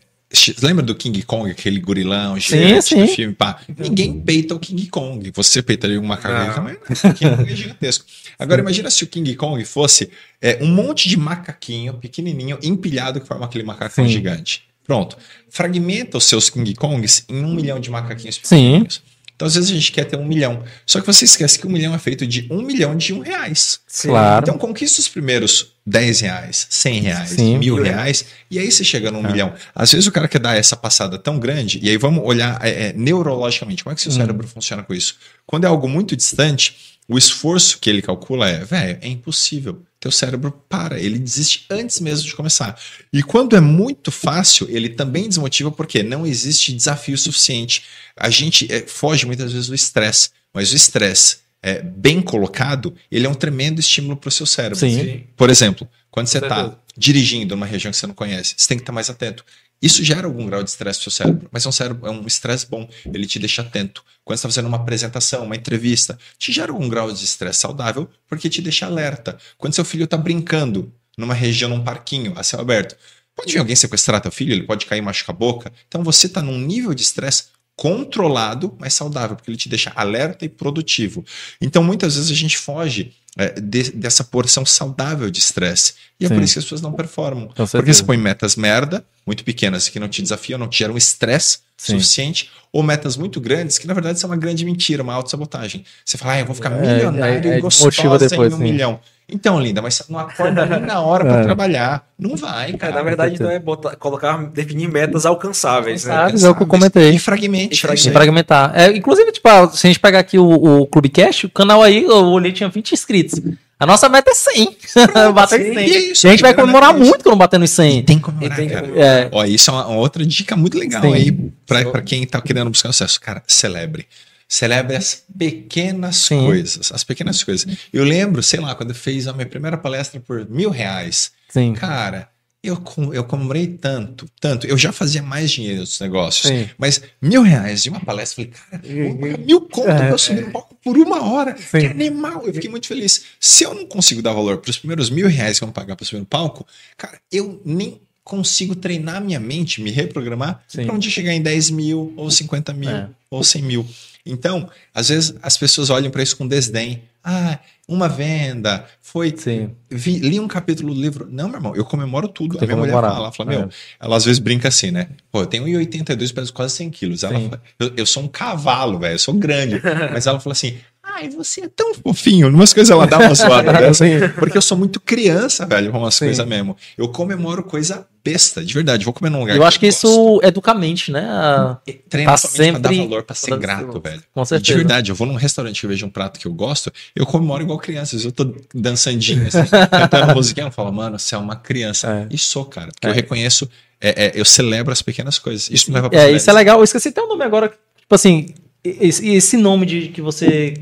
[0.61, 3.05] lembra do King Kong, aquele gorilão gigante sim.
[3.05, 3.33] do filme?
[3.33, 5.31] Pá, ninguém peita o King Kong.
[5.33, 6.61] Você peitaria um macaco?
[6.61, 8.05] Não, o King Kong é gigantesco.
[8.37, 10.09] Agora, imagina se o King Kong fosse
[10.41, 14.11] é, um monte de macaquinho pequenininho empilhado que forma aquele macacão Sim.
[14.11, 14.63] gigante.
[14.85, 15.17] Pronto.
[15.49, 18.41] Fragmenta os seus King Kongs em um milhão de macaquinhos Sim.
[18.41, 19.01] pequenininhos.
[19.35, 20.63] Então, às vezes, a gente quer ter um milhão.
[20.85, 23.81] Só que você esquece que um milhão é feito de um milhão de um reais.
[23.85, 24.09] Sim.
[24.09, 24.43] Claro.
[24.43, 27.57] Então conquista os primeiros 10 reais, 100 reais, Sim.
[27.59, 29.31] mil Mil reais, e aí você chega num É.
[29.31, 29.53] milhão.
[29.73, 32.87] Às vezes o cara quer dar essa passada tão grande, e aí vamos olhar é,
[32.87, 34.15] é, neurologicamente, como é que seu Hum.
[34.15, 35.15] cérebro funciona com isso?
[35.45, 36.75] Quando é algo muito distante,
[37.07, 39.81] o esforço que ele calcula é, velho, é impossível.
[39.99, 42.79] Teu cérebro para, ele desiste antes mesmo de começar.
[43.13, 47.83] E quando é muito fácil, ele também desmotiva porque não existe desafio suficiente.
[48.15, 53.25] A gente é, foge muitas vezes do estresse, mas o estresse é, bem colocado, ele
[53.25, 54.77] é um tremendo estímulo para o seu cérebro.
[54.77, 55.23] Sim.
[55.35, 58.83] Por exemplo, quando você está dirigindo numa região que você não conhece, você tem que
[58.83, 59.43] estar mais atento.
[59.81, 62.27] Isso gera algum grau de estresse no seu cérebro, mas é um cérebro, é um
[62.27, 64.03] estresse bom, ele te deixa atento.
[64.23, 68.07] Quando você está fazendo uma apresentação, uma entrevista, te gera algum grau de estresse saudável,
[68.27, 69.35] porque te deixa alerta.
[69.57, 72.95] Quando seu filho está brincando numa região, num parquinho, a céu aberto,
[73.35, 75.73] pode vir alguém sequestrar teu filho, ele pode cair e machucar a boca.
[75.87, 77.45] Então você está num nível de estresse
[77.75, 81.23] controlado, mas saudável, porque ele te deixa alerta e produtivo.
[81.61, 85.93] Então, muitas vezes a gente foge é, de- dessa porção saudável de estresse.
[86.17, 86.35] E é Sim.
[86.35, 87.49] por isso que as pessoas não performam.
[87.49, 91.59] Porque você põe metas merda, muito pequenas, que não te desafiam, não te geram estresse
[91.77, 95.83] suficiente, ou metas muito grandes, que na verdade são uma grande mentira, uma autossabotagem.
[96.05, 98.57] Você fala, ah, eu vou ficar É, milionário é, é e gostosa depois, em um
[98.59, 98.63] sim.
[98.63, 98.99] milhão.
[99.27, 101.43] Então, linda, mas você não acorda nem na hora pra É.
[101.43, 102.07] trabalhar.
[102.17, 102.93] Não vai, É, cara.
[102.93, 106.31] na verdade, então é botar, colocar, definir metas alcançáveis, né?
[106.43, 107.09] É o que eu comentei.
[107.09, 107.85] E fragmente.
[107.85, 108.71] E é fragmentar.
[108.75, 110.47] É, inclusive, tipo, ah, se a gente pegar aqui o,
[110.81, 113.41] o Clubecast, o canal aí, eu olhei, tinha 20 inscritos.
[113.79, 114.77] A nossa meta é 100.
[115.33, 115.73] bater sim.
[115.73, 115.87] 100.
[115.87, 118.03] E é E, isso, a gente vai comemorar é muito quando bater nos 100.
[118.03, 118.87] Tem que comemorar, E tem que cara.
[118.87, 119.17] comemorar.
[119.23, 121.13] É, Ó, isso é uma, uma outra dica muito legal Sim.
[121.13, 121.31] aí
[121.65, 123.19] pra, pra quem tá querendo buscar sucesso.
[123.19, 124.05] Cara, celebre.
[124.47, 126.45] Celebre as pequenas Sim.
[126.45, 126.91] coisas.
[126.91, 127.65] As pequenas coisas.
[127.91, 131.31] Eu lembro, sei lá, quando eu fiz a minha primeira palestra por mil reais.
[131.49, 131.73] sim.
[131.73, 132.29] Cara,
[132.63, 132.81] eu,
[133.13, 134.65] eu comemorei tanto, tanto.
[134.65, 136.47] Eu já fazia mais dinheiro nos negócios.
[136.47, 136.67] Sim.
[136.77, 140.45] Mas mil reais de uma palestra, eu falei, cara, mil conto É, pra eu subir
[140.45, 141.55] no palco por uma hora.
[141.57, 141.79] Sim.
[141.79, 142.43] Que animal.
[142.45, 143.23] Eu fiquei muito feliz.
[143.39, 145.95] Se eu não consigo dar valor para os primeiros mil reais que eu vou pagar
[145.95, 146.65] para subir no palco,
[146.97, 152.11] cara, eu nem consigo treinar minha mente, me reprogramar para dia chegar em 10 mil,
[152.17, 153.07] ou 50 mil, É.
[153.29, 153.87] ou 100 mil.
[154.25, 157.03] Então, às vezes as pessoas olham para isso com desdém.
[157.23, 159.33] Ah, uma venda, foi.
[159.37, 159.71] Sim.
[159.89, 161.27] Vi, li um capítulo do livro.
[161.29, 162.57] Não, meu irmão, eu comemoro tudo.
[162.57, 163.57] Tem a minha mulher fala, ela fala, É.
[163.57, 163.69] meu,
[163.99, 165.07] ela às vezes brinca assim, né?
[165.31, 167.23] Pô, eu tenho 1,82, peso quase 100 quilos.
[167.23, 169.81] Ela fala, eu, eu sou um cavalo, velho, eu sou grande.
[170.11, 172.47] Mas ela fala assim, ai, você é tão fofinho.
[172.49, 174.05] Umas coisas ela dá uma zoada dessa.
[174.39, 176.25] Porque eu sou muito criança, velho, com umas Sim.
[176.25, 176.75] coisas mesmo.
[176.97, 179.05] Eu comemoro coisa besta, de verdade.
[179.05, 180.07] Vou comer num lugar Eu acho que gosto.
[180.07, 181.21] isso educa a mente, né?
[181.29, 181.77] A-
[182.09, 184.23] Treina tá mente pra dar sempre- valor, pra ser grato, velho.
[184.33, 184.77] Com E De certeza.
[184.77, 187.61] verdade, eu vou num restaurante que eu vejo um prato que eu gosto, eu comemoro
[187.63, 188.15] igual criança.
[188.17, 189.59] Eu tô dançandinho, assim,
[189.91, 192.27] cantando musiquinha, eu falo, mano, você é uma criança.
[192.29, 192.33] É.
[192.33, 192.87] E sou, cara.
[192.87, 193.09] Porque É.
[193.11, 193.69] eu reconheço,
[194.01, 195.69] é, é, eu celebro as pequenas coisas.
[195.69, 196.79] Isso me leva pra É, isso é legal.
[196.79, 197.69] Eu esqueci até o nome agora.
[197.69, 198.47] Tipo assim,
[198.83, 200.73] esse, esse nome de que você.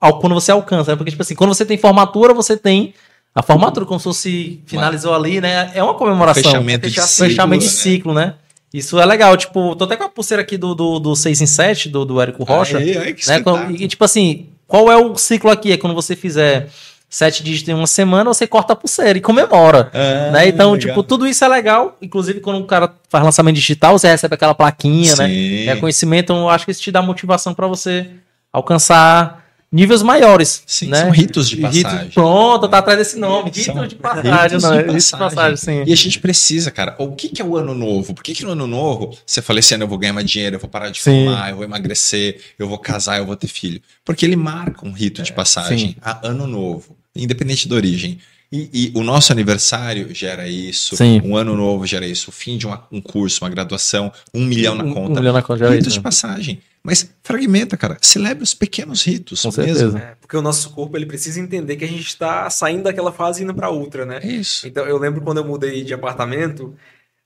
[0.00, 0.96] ao- Quando você alcança, né?
[0.96, 2.94] Porque, tipo assim, quando você tem formatura, você tem
[3.34, 5.72] a formatura, como se fosse finalizou ali, né?
[5.74, 6.42] É uma comemoração.
[6.42, 7.76] Fechamento de ciclo, Fechamento de né?
[7.76, 8.34] ciclo, né?
[8.72, 9.36] Isso é legal.
[9.36, 12.20] Tipo, tô até com a pulseira aqui do, do, do 6 em 7, do, do
[12.20, 12.78] Érico Rocha.
[12.78, 13.42] Aí, aí, que né?
[13.78, 15.72] E, tipo assim, qual é o ciclo aqui?
[15.72, 16.68] É quando você fizer
[17.08, 19.90] sete dígitos em uma semana, você corta a pulseira e comemora.
[19.94, 20.48] Ah, né?
[20.48, 20.88] Então, legal.
[20.88, 21.96] tipo, tudo isso é legal.
[22.02, 25.28] Inclusive, quando o cara faz lançamento digital, você recebe aquela plaquinha, né?
[25.28, 25.64] Sim.
[25.66, 28.10] Reconhecimento, então eu acho que isso te dá motivação para você
[28.52, 29.43] alcançar
[29.74, 30.62] níveis maiores.
[30.66, 31.00] Sim, né?
[31.00, 32.10] são ritos de passagem.
[32.10, 33.52] pronto, tá atrás desse nome.
[33.54, 34.70] São Rito de passagem, ritos não.
[34.70, 35.18] de é Rito de passagem.
[35.36, 35.84] passagem, sim.
[35.86, 36.94] E a gente precisa, cara.
[36.98, 38.14] O que, que é o ano novo?
[38.14, 40.56] Por que, que no ano novo você fala esse ano eu vou ganhar mais dinheiro,
[40.56, 41.26] eu vou parar de Sim.
[41.26, 43.80] fumar, eu vou emagrecer, eu vou casar, eu vou ter filho?
[44.04, 45.96] Porque ele marca um rito de passagem sim.
[46.00, 48.18] a ano novo, independente da origem.
[48.52, 51.20] E, e o nosso aniversário gera isso, Sim.
[51.24, 54.76] um ano novo gera isso, o fim de uma- um curso, uma graduação, um milhão
[54.76, 55.10] na Um- conta.
[55.10, 56.02] Um milhão na conta, já é ritos isso, de né?
[56.04, 56.60] passagem.
[56.84, 57.96] Mas fragmenta, cara.
[58.02, 59.40] Celebre os pequenos ritos.
[59.40, 59.64] Com mesmo.
[59.64, 59.98] certeza.
[59.98, 63.40] É, porque o nosso corpo ele precisa entender que a gente está saindo daquela fase
[63.40, 64.20] e indo para outra, né?
[64.22, 64.68] É isso.
[64.68, 66.76] Então eu lembro quando eu mudei de apartamento,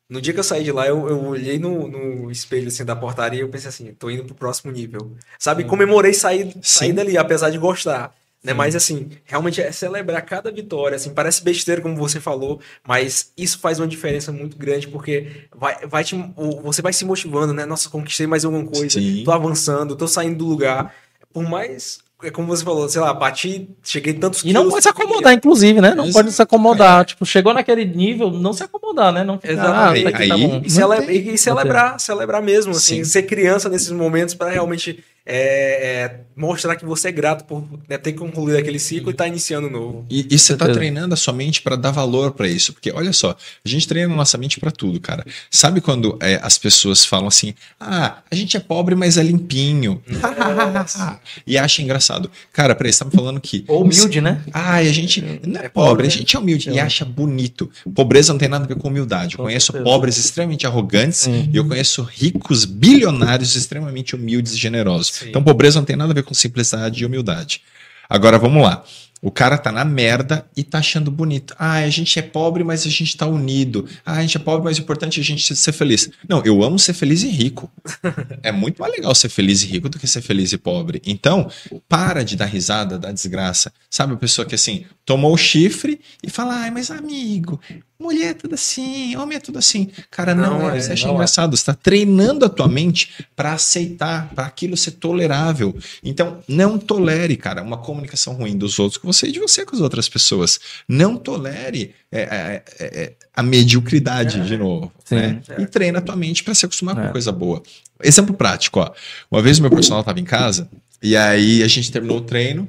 [0.08, 2.94] no dia que eu saí de lá, eu, eu olhei no, no espelho assim da
[2.94, 5.16] portaria e eu pensei assim, tô indo pro próximo nível.
[5.40, 5.64] Sabe?
[5.64, 8.14] Comemorei sair, sair dali, apesar de gostar.
[8.42, 8.52] Né?
[8.52, 10.96] Mas assim, realmente é celebrar cada vitória.
[10.96, 15.86] Assim, parece besteira, como você falou, mas isso faz uma diferença muito grande, porque vai,
[15.86, 16.16] vai te,
[16.62, 17.66] você vai se motivando, né?
[17.66, 19.24] Nossa, conquistei mais alguma coisa, Sim.
[19.24, 20.94] tô avançando, tô saindo do lugar.
[21.32, 21.98] Por mais.
[22.20, 25.80] É como você falou, sei lá, bati, cheguei tantos E não pode se acomodar, inclusive,
[25.80, 25.94] né?
[25.94, 27.04] Não Exato, pode se acomodar.
[27.04, 29.22] Tipo, chegou naquele nível, não se acomodar, né?
[29.22, 29.78] Não ficar, Exatamente.
[29.78, 30.62] ah, isso aqui tá Aí- bom.
[31.08, 33.04] E, e- celebrar, celebrar mesmo, assim, Sim.
[33.04, 34.98] ser criança nesses momentos para realmente
[35.30, 39.28] é, é, mostrar que você é grato por né, ter concluído aquele ciclo e estar
[39.28, 40.06] iniciando novo.
[40.08, 42.72] E, e você tá treinando a sua mente para dar valor para isso.
[42.72, 45.26] Porque, olha só, a gente treina a nossa mente para tudo, cara.
[45.50, 50.02] Sabe quando é, as pessoas falam assim: ah, a gente é pobre, mas é limpinho.
[51.46, 52.07] e acha engraçado.
[52.52, 53.64] Cara, peraí, você tá me falando que.
[53.68, 54.42] Ou humilde, né?
[54.52, 56.10] Ai, a gente não é, É pobre, a né?
[56.10, 56.82] gente é humilde e É.
[56.82, 57.70] acha bonito.
[57.94, 59.36] Pobreza não tem nada a ver com humildade.
[59.38, 61.48] Eu conheço pobres extremamente arrogantes Sim.
[61.52, 65.12] e eu conheço ricos bilionários extremamente humildes e generosos.
[65.14, 65.28] Sim.
[65.28, 67.62] Então, pobreza não tem nada a ver com simplicidade e humildade.
[68.08, 68.82] Agora, vamos lá.
[69.20, 71.54] O cara tá na merda e tá achando bonito.
[71.58, 73.86] Ah, a gente é pobre, mas a gente tá unido.
[74.06, 76.08] Ah, a gente é pobre, mas o importante é a gente ser feliz.
[76.28, 77.70] Não, eu amo ser feliz e rico.
[78.42, 81.02] É muito mais legal ser feliz e rico do que ser feliz e pobre.
[81.04, 81.50] Então,
[81.88, 83.72] para de dar risada da desgraça.
[83.90, 87.60] Sabe a pessoa que assim, tomou o chifre e fala, ai, mas amigo,
[87.98, 89.88] mulher é tudo assim, homem é tudo assim.
[90.10, 91.14] Cara, não, Não é, é, você acha não é.
[91.16, 91.56] engraçado.
[91.56, 95.76] Você está treinando a tua mente para aceitar, para aquilo ser tolerável.
[96.02, 99.82] Então, não tolere, cara, uma comunicação ruim dos outros você e de você com as
[99.82, 100.58] outras pessoas.
[100.88, 104.92] Não tolere é, é, é, é, a mediocridade, de novo.
[105.04, 105.14] Sim.
[105.16, 105.42] né?
[105.58, 107.06] E treina a tua mente para se acostumar É.
[107.06, 107.62] com coisa boa.
[108.02, 108.92] Exemplo prático, ó.
[109.30, 110.68] Uma vez o meu personal estava em casa
[111.02, 112.68] e aí a gente terminou o treino.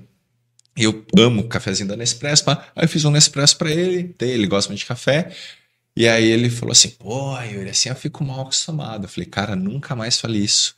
[0.78, 2.66] Eu amo o cafezinho da Nespresso, pá.
[2.76, 5.30] aí eu fiz um Nespresso para ele, ele gosta muito de café.
[5.96, 9.04] E aí ele falou assim: pô, Yuri, assim eu fico mal acostumado.
[9.06, 10.76] Eu falei, cara, nunca mais fale isso.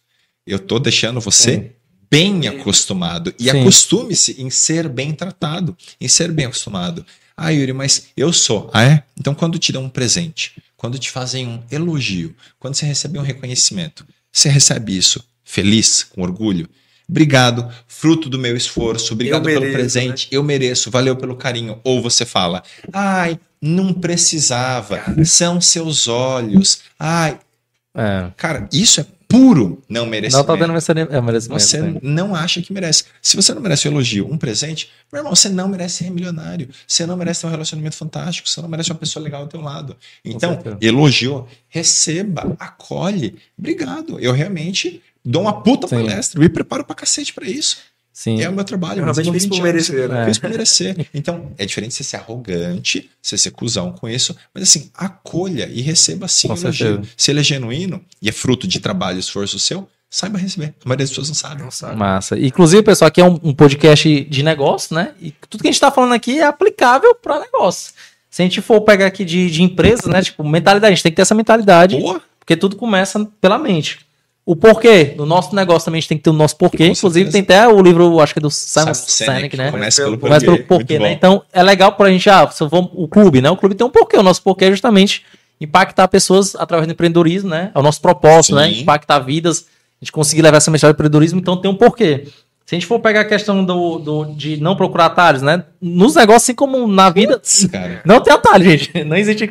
[0.48, 1.70] Eu tô deixando você Sim.
[2.12, 3.34] Bem acostumado.
[3.40, 7.06] E acostume-se em ser bem tratado, em ser bem acostumado.
[7.38, 8.70] Ah, Yuri, mas eu sou.
[8.74, 9.04] Ah, é?
[9.18, 13.24] Então, quando te dão um presente, quando te fazem um elogio, quando você recebe um
[13.24, 16.70] reconhecimento, você recebe isso feliz, com orgulho?
[17.10, 21.80] Obrigado, fruto do meu esforço, obrigado Eu pelo mereço, presente, eu mereço, valeu pelo carinho.
[21.84, 22.64] Ou você fala,
[22.94, 26.80] ai, não precisava, são seus olhos.
[27.00, 27.38] Ai,
[27.96, 28.32] É.
[28.38, 30.48] cara, isso é puro não merecimento.
[30.48, 31.14] Não tá dando merecimento.
[31.14, 32.00] É, merecimento Você né?
[32.04, 33.06] não acha que merece.
[33.22, 36.70] Se você não merece um elogio, um presente, meu irmão, você não merece ser milionário.
[36.86, 38.48] Você não merece ter um relacionamento fantástico.
[38.48, 39.96] Você não merece uma pessoa legal ao teu lado.
[40.24, 43.38] Então, elogiou, receba, acolhe.
[43.58, 44.20] Obrigado.
[44.20, 45.96] Eu realmente dou uma puta Sim.
[45.96, 46.40] palestra.
[46.40, 47.78] Eu me preparo pra cacete pra isso.
[48.14, 48.42] Sim.
[48.42, 49.02] É o meu trabalho.
[49.02, 50.26] Eu Eu realmente fiz por merecer, né?
[50.26, 51.08] Fiz por merecer.
[51.14, 55.82] Então, é diferente você ser arrogante, você ser cuzão com isso, mas assim, acolha e
[55.82, 57.02] receba sim Com o elogio.
[57.16, 60.74] Se ele é genuíno e é fruto de trabalho e esforço seu, saiba receber.
[60.84, 61.64] A maioria das pessoas não sabe.
[61.64, 61.96] Não sabe.
[61.96, 62.38] Massa.
[62.38, 65.14] Inclusive, pessoal, aqui é um, um podcast de negócio, né?
[65.22, 67.94] E tudo que a gente tá falando aqui é aplicável para negócio.
[68.30, 70.22] Se a gente for pegar aqui de, de empresas, né?
[70.22, 72.22] Tipo, mentalidade, a gente tem que ter essa mentalidade, Boa.
[72.40, 74.00] porque tudo começa pela mente.
[74.46, 75.14] O porquê.
[75.18, 76.78] No nosso negócio também a gente tem que ter o nosso porquê.
[76.88, 77.46] Com Inclusive, certeza.
[77.46, 79.72] tem até o livro, acho que é do Simon, Sinek, né?
[79.72, 81.12] Começa pelo Começa pelo porquê, né?
[81.14, 83.50] Então, é legal pra gente, ah, se eu vou, o clube, né?
[83.52, 84.18] O clube tem um porquê.
[84.18, 85.24] O nosso porquê é justamente
[85.60, 87.72] impactar pessoas através do empreendedorismo, né?
[87.74, 88.68] É o nosso propósito, né?
[88.70, 88.82] Sim.
[88.82, 89.68] Impactar vidas,
[90.02, 92.26] a gente conseguir levar essa mensagem do empreendedorismo, então tem um porquê.
[92.66, 95.66] Se a gente for pegar a questão do, do- de não procurar atalhos, né?
[95.80, 97.40] Nos negócios, assim como na vida,
[97.72, 98.02] cara.
[98.06, 98.92] não tem atalho, gente.
[99.04, 99.46] Não existe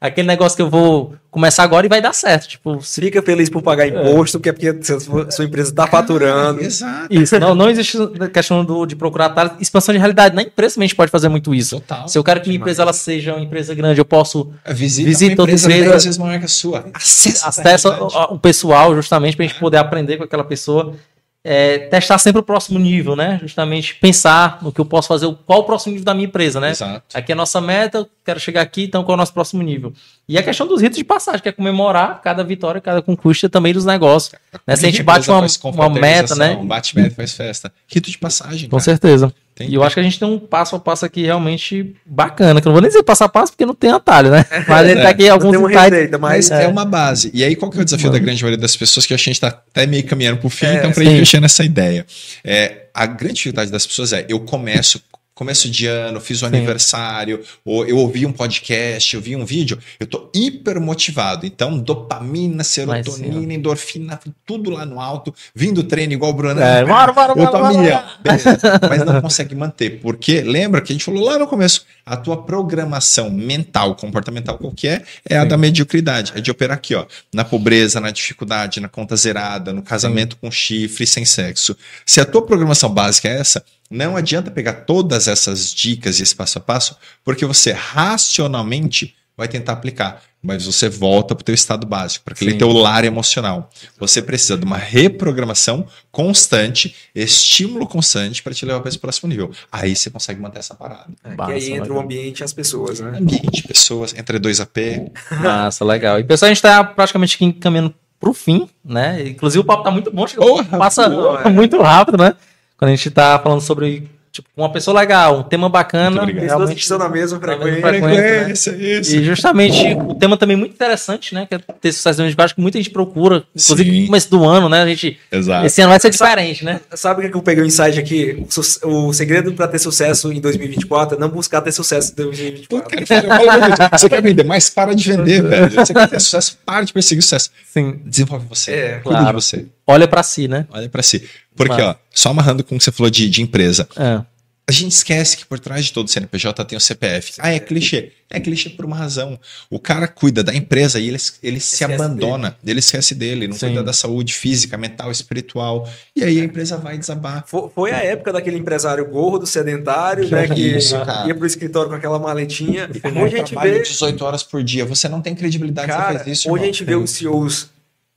[0.00, 2.48] aquele negócio que eu vou começar agora e vai dar certo.
[2.48, 6.60] Tipo, se Fica feliz por pagar imposto, porque é porque sua sua empresa está faturando.
[6.60, 7.12] Exato.
[7.12, 9.52] Isso, não, não existe a questão do, de procurar atalhos.
[9.60, 10.34] Expansão de realidade.
[10.34, 11.80] Na empresa também a gente pode fazer muito isso.
[11.80, 12.08] Total.
[12.08, 15.42] Se eu quero que minha empresa ela seja uma empresa grande, eu posso Visita, Visita
[15.42, 15.90] uma empresa outra empresa.
[15.90, 16.86] 10 vezes maior que a sua.
[16.94, 18.26] Acessa acesso a realidade.
[18.30, 20.94] ao pessoal, justamente, para a gente poder aprender com aquela pessoa.
[21.42, 23.38] É, testar sempre o próximo nível, né?
[23.40, 26.70] Justamente pensar no que eu posso fazer, qual o próximo nível da minha empresa, né?
[26.70, 27.02] Exato.
[27.14, 29.62] Aqui é a nossa meta, eu quero chegar aqui, então qual é o nosso próximo
[29.62, 29.90] nível?
[30.28, 33.72] E a questão dos ritos de passagem, que é comemorar cada vitória, cada conquista também
[33.72, 34.34] dos negócios.
[34.66, 34.76] Né?
[34.76, 36.56] Se a gente bate uma, uma meta, né?
[36.62, 37.72] Bate meta, faz festa.
[37.88, 38.68] Rito de passagem.
[38.68, 38.84] Com cara.
[38.84, 39.32] certeza.
[39.60, 42.60] Tem E eu acho que a gente tem um passo a passo aqui realmente bacana,
[42.62, 44.44] que eu não vou nem dizer passo a passo, porque não tem atalho, né?
[44.66, 45.02] Mas ele É.
[45.02, 45.90] tá aqui alguns tem insights.
[45.90, 46.66] receita, mas Mas é.
[46.66, 47.30] uma base.
[47.34, 49.04] E aí, qual que é o desafio da grande maioria das pessoas?
[49.04, 51.10] Que a gente está até meio caminhando para o fim, É, então para sim.
[51.14, 52.06] ir fechando essa ideia.
[52.42, 55.00] É, a grande dificuldade das pessoas é: eu começo.
[55.40, 56.54] Começo de ano, fiz um Sim.
[56.54, 61.46] aniversário, ou eu ouvi um podcast, eu vi um vídeo, eu tô hiper motivado.
[61.46, 66.60] Então, dopamina, serotonina, endorfina, tudo lá no alto, vindo treino igual o Bruno.
[66.60, 67.78] É, bora, bora, Eu tô bora, a bora.
[67.78, 68.02] milhão.
[68.86, 69.98] Mas não consegue manter.
[70.02, 75.06] Porque, lembra que a gente falou lá no começo, a tua programação mental, comportamental qualquer,
[75.26, 75.48] é a Sim.
[75.48, 76.34] da mediocridade.
[76.36, 77.06] É de operar aqui, ó.
[77.32, 81.74] Na pobreza, na dificuldade, na conta zerada, no casamento com chifre, sem sexo.
[82.04, 86.34] Se a tua programação básica é essa, não adianta pegar todas essas dicas e esse
[86.34, 90.22] passo a passo, porque você racionalmente vai tentar aplicar.
[90.42, 92.58] Mas você volta para o teu estado básico, para aquele Sim.
[92.58, 93.68] teu lar emocional.
[93.98, 99.50] Você precisa de uma reprogramação constante, estímulo constante para te levar para esse próximo nível.
[99.70, 101.08] Aí você consegue manter essa parada.
[101.22, 101.98] É, que Massa, aí entra legal.
[101.98, 103.18] o ambiente e as pessoas, né?
[103.18, 105.10] Ambiente, pessoas, entre 2AP.
[105.42, 106.18] Massa, legal.
[106.18, 109.28] E pessoal, a gente tá praticamente aqui encaminhando pro fim, né?
[109.28, 111.48] Inclusive o papo tá muito bom, chega- Porra, passa é.
[111.50, 112.34] muito rápido, né?
[112.80, 116.26] Quando a gente tá falando sobre, tipo, uma pessoa legal, um tema bacana.
[116.26, 117.82] Que estão na mesma na mesma frequência.
[117.82, 118.84] frequência, né?
[119.00, 119.16] isso.
[119.16, 121.44] E justamente o tema também muito interessante, né?
[121.44, 123.44] Que é ter sucesso de acho que muita gente procura.
[123.54, 124.00] Inclusive Sim.
[124.00, 124.80] no começo do ano, né?
[124.80, 125.18] A gente.
[125.30, 125.66] Exato.
[125.66, 126.80] Esse ano vai ser diferente, né?
[126.94, 128.46] Sabe o que que eu peguei o insight aqui?
[128.82, 133.06] O segredo para ter sucesso em 2024 é não buscar ter sucesso em Pô, 2024.
[133.06, 133.98] cara, eu falo muito.
[133.98, 134.70] Você quer vender mais?
[134.70, 135.70] Para de vender, velho.
[135.70, 136.58] Você quer ter sucesso?
[136.64, 137.50] Para de perseguir sucesso.
[137.70, 138.00] Sim.
[138.06, 138.72] Desenvolve você.
[138.72, 139.26] É, Cuida claro.
[139.26, 139.66] de você.
[139.86, 140.66] Olha pra si, né?
[140.70, 141.28] Olha para si.
[141.56, 141.98] Porque, Claro.
[141.98, 143.88] ó, só amarrando com o que você falou de, de empresa.
[143.96, 144.20] É.
[144.68, 147.32] A gente esquece que por trás de todo CNPJ tem o CPF.
[147.40, 148.12] Ah, é clichê.
[148.30, 149.36] É clichê por uma razão.
[149.68, 152.56] O cara cuida da empresa e ele, ele se abandona.
[152.64, 153.66] Ele esquece dele, não Sim.
[153.66, 155.90] cuida da saúde física, mental, espiritual.
[156.14, 157.42] E aí a empresa vai desabar.
[157.48, 160.46] Fo- Foi a época daquele empresário gordo, sedentário, né?
[160.46, 160.94] Que Isso,
[161.26, 162.88] ia pro escritório com aquela maletinha.
[163.02, 164.84] Eu Hoje a gente vê, 18 horas por dia.
[164.84, 166.48] Você não tem credibilidade cara, você faz isso.
[166.48, 166.72] hoje a irmão.
[166.72, 167.70] gente vê os CEOs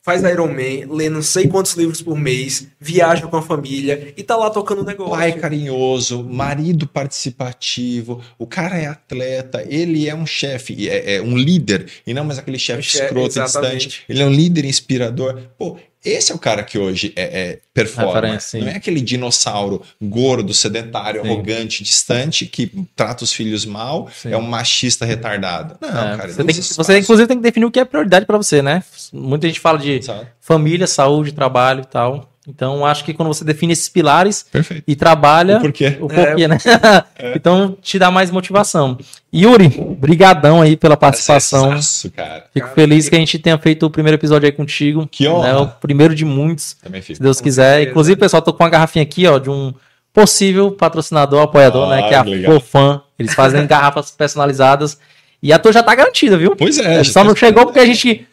[0.03, 4.35] faz Ironman, lê não sei quantos livros por mês, viaja com a família e tá
[4.35, 5.13] lá tocando negócio.
[5.13, 11.37] Pai carinhoso, marido participativo, o cara é atleta, ele é um chefe, é, é um
[11.37, 14.03] líder, e não mais aquele chefe escroto e distante.
[14.09, 15.39] Ele é um líder inspirador.
[15.57, 18.37] Pô, esse é o cara que hoje é, é performa.
[18.53, 21.27] Não é aquele dinossauro gordo, sedentário, Sim.
[21.27, 24.31] arrogante, distante, que trata os filhos mal, Sim.
[24.31, 25.77] é um machista retardado.
[25.81, 26.27] Não, É, cara.
[26.33, 28.83] você, tem você, inclusive, tem que definir o que é prioridade pra você, né?
[29.11, 30.01] Muita gente fala de
[30.41, 32.32] família, saúde, trabalho e tal.
[32.45, 34.83] Então, acho que quando você define esses pilares Perfeito.
[34.85, 35.97] e trabalha, O porquê?
[36.01, 36.57] o porquê, né?
[37.35, 38.97] então, te dá mais motivação.
[39.33, 41.69] Yuri, brigadão aí pela participação.
[41.69, 42.45] Prazerzaço, cara.
[42.53, 45.07] Fico Cara, feliz fico- que a gente tenha feito o primeiro episódio aí contigo.
[45.09, 45.53] Que honra.
[45.53, 45.59] né?
[45.59, 47.23] O primeiro de muitos, Também se fico.
[47.23, 47.69] Deus Com quiser.
[47.75, 47.89] certeza.
[47.91, 49.73] Inclusive, pessoal, tô com uma garrafinha aqui, ó, de um
[50.13, 52.07] possível patrocinador, apoiador, Ah, né?
[52.09, 52.53] Que é a que legal.
[52.59, 53.01] Fofan.
[53.17, 54.97] Eles fazem garrafas personalizadas.
[55.41, 56.55] E a tua já tá garantida, viu?
[56.57, 56.99] Pois é.
[56.99, 58.27] É, só não chegou porque a gente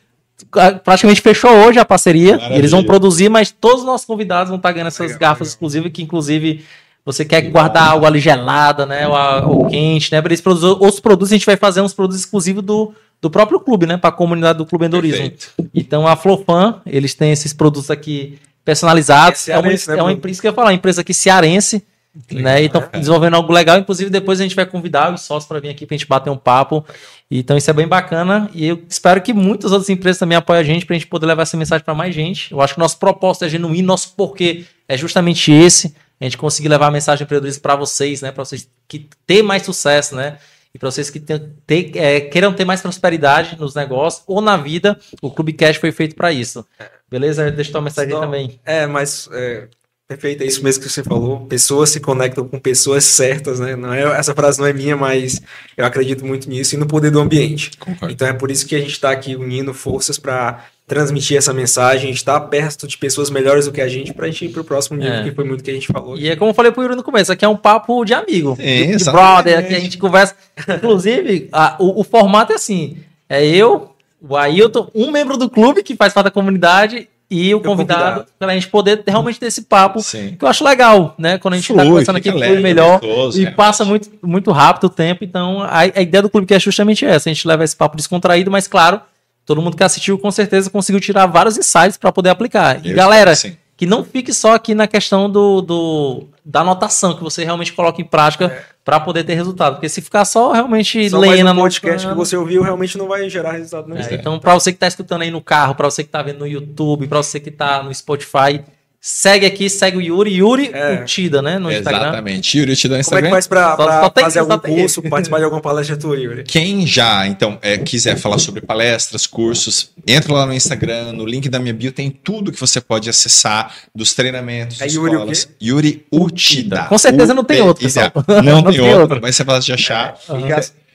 [0.85, 2.33] praticamente fechou hoje a parceria.
[2.37, 2.59] Maravilha.
[2.59, 5.53] Eles vão produzir, mas todos os nossos convidados vão estar ganhando essas Legal, garrafas legal.
[5.53, 6.65] exclusivas, que inclusive
[7.05, 9.07] você quer guardar algo ali gelada, né?
[9.09, 10.21] Ou, ou quente, né?
[10.21, 13.59] Para eles produzir outros produtos, a gente vai fazer uns produtos exclusivos do, do próprio
[13.61, 13.97] clube, né?
[13.97, 15.31] Para a comunidade do Clube Endorismo.
[15.31, 15.53] Perfeito.
[15.75, 19.49] Então a Flofan, eles têm esses produtos aqui personalizados.
[19.49, 21.15] É É, uma, cearense, né, é uma empresa que eu ia falar, uma empresa aqui
[21.15, 21.83] cearense.
[22.33, 23.79] Né, e estão desenvolvendo algo legal.
[23.79, 26.29] Inclusive, depois a gente vai convidar os sócios para vir aqui para a gente bater
[26.29, 26.85] um papo.
[27.31, 28.51] Então, isso é bem bacana.
[28.53, 31.27] E eu espero que muitas outras empresas também apoiem a gente para a gente poder
[31.27, 32.51] levar essa mensagem para mais gente.
[32.51, 36.69] Eu acho que nosso propósito é genuíno, nosso porquê é justamente esse: a gente conseguir
[36.69, 38.33] levar a mensagem empreendedorismo para vocês, né?
[38.33, 40.39] Para vocês que ter mais sucesso, né?
[40.75, 44.57] E para vocês que ter, ter- é, queiram ter mais prosperidade nos negócios ou na
[44.57, 46.65] vida, o Clube Cash foi feito para isso.
[47.09, 47.51] Beleza?
[47.53, 48.61] Deixa eu dar uma mensagem Só- também.
[48.65, 49.69] É, mas é,
[50.11, 51.41] perfeito, é isso mesmo que você falou.
[51.47, 53.77] Pessoas se conectam com pessoas certas, né?
[53.77, 55.41] Não é, essa frase não é minha, mas
[55.77, 57.71] eu acredito muito nisso e no poder do ambiente.
[57.79, 58.13] Concordo.
[58.13, 62.11] Então é por isso que a gente está aqui unindo forças para transmitir essa mensagem,
[62.11, 64.65] estar perto de pessoas melhores do que a gente, para a gente ir para o
[64.65, 65.23] próximo nível, É.
[65.23, 66.19] que foi muito que a gente falou.
[66.19, 68.57] E é como eu falei pro Yuri no começo, aqui é um papo de amigo.
[68.57, 70.35] Sim, de, de brother, aqui a gente conversa.
[70.69, 72.97] Inclusive, a- o, o formato é assim:
[73.29, 77.61] é eu, o Ailton, um membro do clube que faz parte da comunidade e o
[77.61, 78.27] convidado, convidado.
[78.39, 80.01] para a gente poder realmente ter esse papo.
[80.01, 80.35] Sim.
[80.39, 81.39] Que eu acho legal, né?
[81.39, 82.99] Quando a gente tá Flui, conversando aqui, fica flui leve, melhor.
[83.01, 83.57] gostoso, E realmente.
[83.57, 87.05] passa muito, muito rápido o tempo, então a, a ideia do Clube que é justamente
[87.07, 89.01] essa: a gente leva esse papo descontraído, mas claro,
[89.47, 92.85] todo mundo que assistiu com certeza conseguiu tirar vários insights para poder aplicar.
[92.85, 93.57] E Eu galera, que sim.
[93.77, 98.03] que não fique só aqui na questão do, do- da anotação, que você realmente coloque
[98.03, 99.75] em prática para poder ter resultado.
[99.75, 102.99] Porque se ficar só realmente Só mais lendo, um podcast que anotando, você ouviu realmente
[102.99, 104.01] não vai gerar resultado nenhum.
[104.05, 106.41] é, então, para você que tá escutando aí no carro, para você que tá vendo
[106.41, 108.65] no YouTube, para você que tá no Spotify,
[109.01, 111.01] segue aqui, segue o Yuri, Yuri É.
[111.01, 112.01] Utida, né, no Instagram.
[112.09, 112.59] Exatamente.
[112.59, 113.31] Yuri, eu te dou o Como é que Instagram.
[113.31, 116.45] faz para Só- só tem- fazer algum tem curso, participar de alguma palestra tua, Yuri?
[116.45, 121.49] Quem já, então, é, quiser falar sobre palestras, cursos, entra lá no Instagram, no link
[121.49, 125.31] da minha bio tem tudo que você pode acessar dos treinamentos, É das Yuri o
[125.33, 125.49] escolas.
[125.63, 126.85] Yuri Utida.
[126.85, 128.11] Com certeza não tem outro, U-T-I-D-A.
[128.11, 128.43] pessoal.
[128.45, 129.21] Não, Não tem, tem outro, outro.
[129.21, 130.15] vai ser fácil de achar.
[130.29, 130.53] E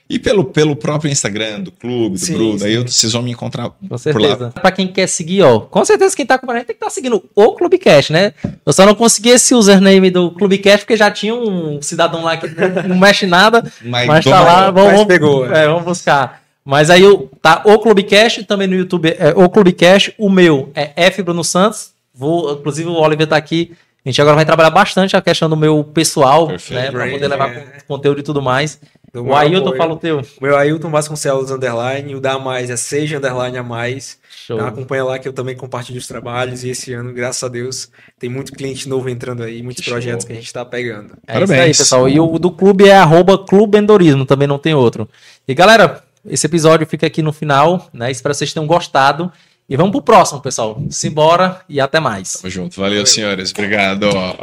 [0.07, 2.65] E pelo, pelo próprio Instagram do clube, do Sim, Bruno, sim.
[2.65, 3.97] aí eu- vocês vão me encontrar Com por lá.
[3.97, 4.51] certeza.
[4.51, 7.51] Pra quem quer seguir, ó, com certeza quem tá acompanhando tem que estar seguindo o
[7.55, 8.33] Clubecast, né?
[8.63, 12.47] Eu só não consegui esse username do Clubecast porque já tinha um cidadão lá que
[12.87, 16.41] não, mexe nada, Mas, mas tá lá, vamos, mas vamos- pegou, é, vamos buscar.
[16.63, 17.01] Mas aí
[17.41, 21.89] tá o Clubecast, também no YouTube é o Clubecast, o meu é F Bruno Santos,
[22.13, 23.71] vou, inclusive o Oliver tá aqui,
[24.05, 26.79] a gente agora vai trabalhar bastante a questão do meu pessoal, Perfeito.
[26.79, 27.53] né, pra poder levar é.
[27.55, 28.79] con- conteúdo e tudo mais.
[29.15, 29.77] Do O meu Ailton apoio.
[29.77, 30.17] fala o teu.
[30.19, 34.17] O meu Ailton Vasconcelos underline, o da mais é seja underline a mais.
[34.45, 34.57] Show.
[34.57, 37.89] Então, acompanha lá que eu também compartilho os trabalhos e esse ano, graças a Deus,
[38.19, 40.27] tem muito cliente novo entrando aí, muitos Que projetos show.
[40.27, 41.13] que a gente está pegando.
[41.25, 41.49] É Parabéns.
[41.49, 42.09] isso aí, pessoal.
[42.09, 45.07] E o do clube é arroba Clube Endorismo, também não tem outro.
[45.47, 48.11] E galera, esse episódio fica aqui no final, né?
[48.11, 49.31] Espero que vocês tenham gostado.
[49.67, 50.79] E vamos pro próximo, pessoal.
[50.91, 52.33] Simbora e até mais.
[52.33, 52.79] Tamo junto.
[52.79, 53.49] Valeu, senhores.
[53.49, 54.07] Obrigado.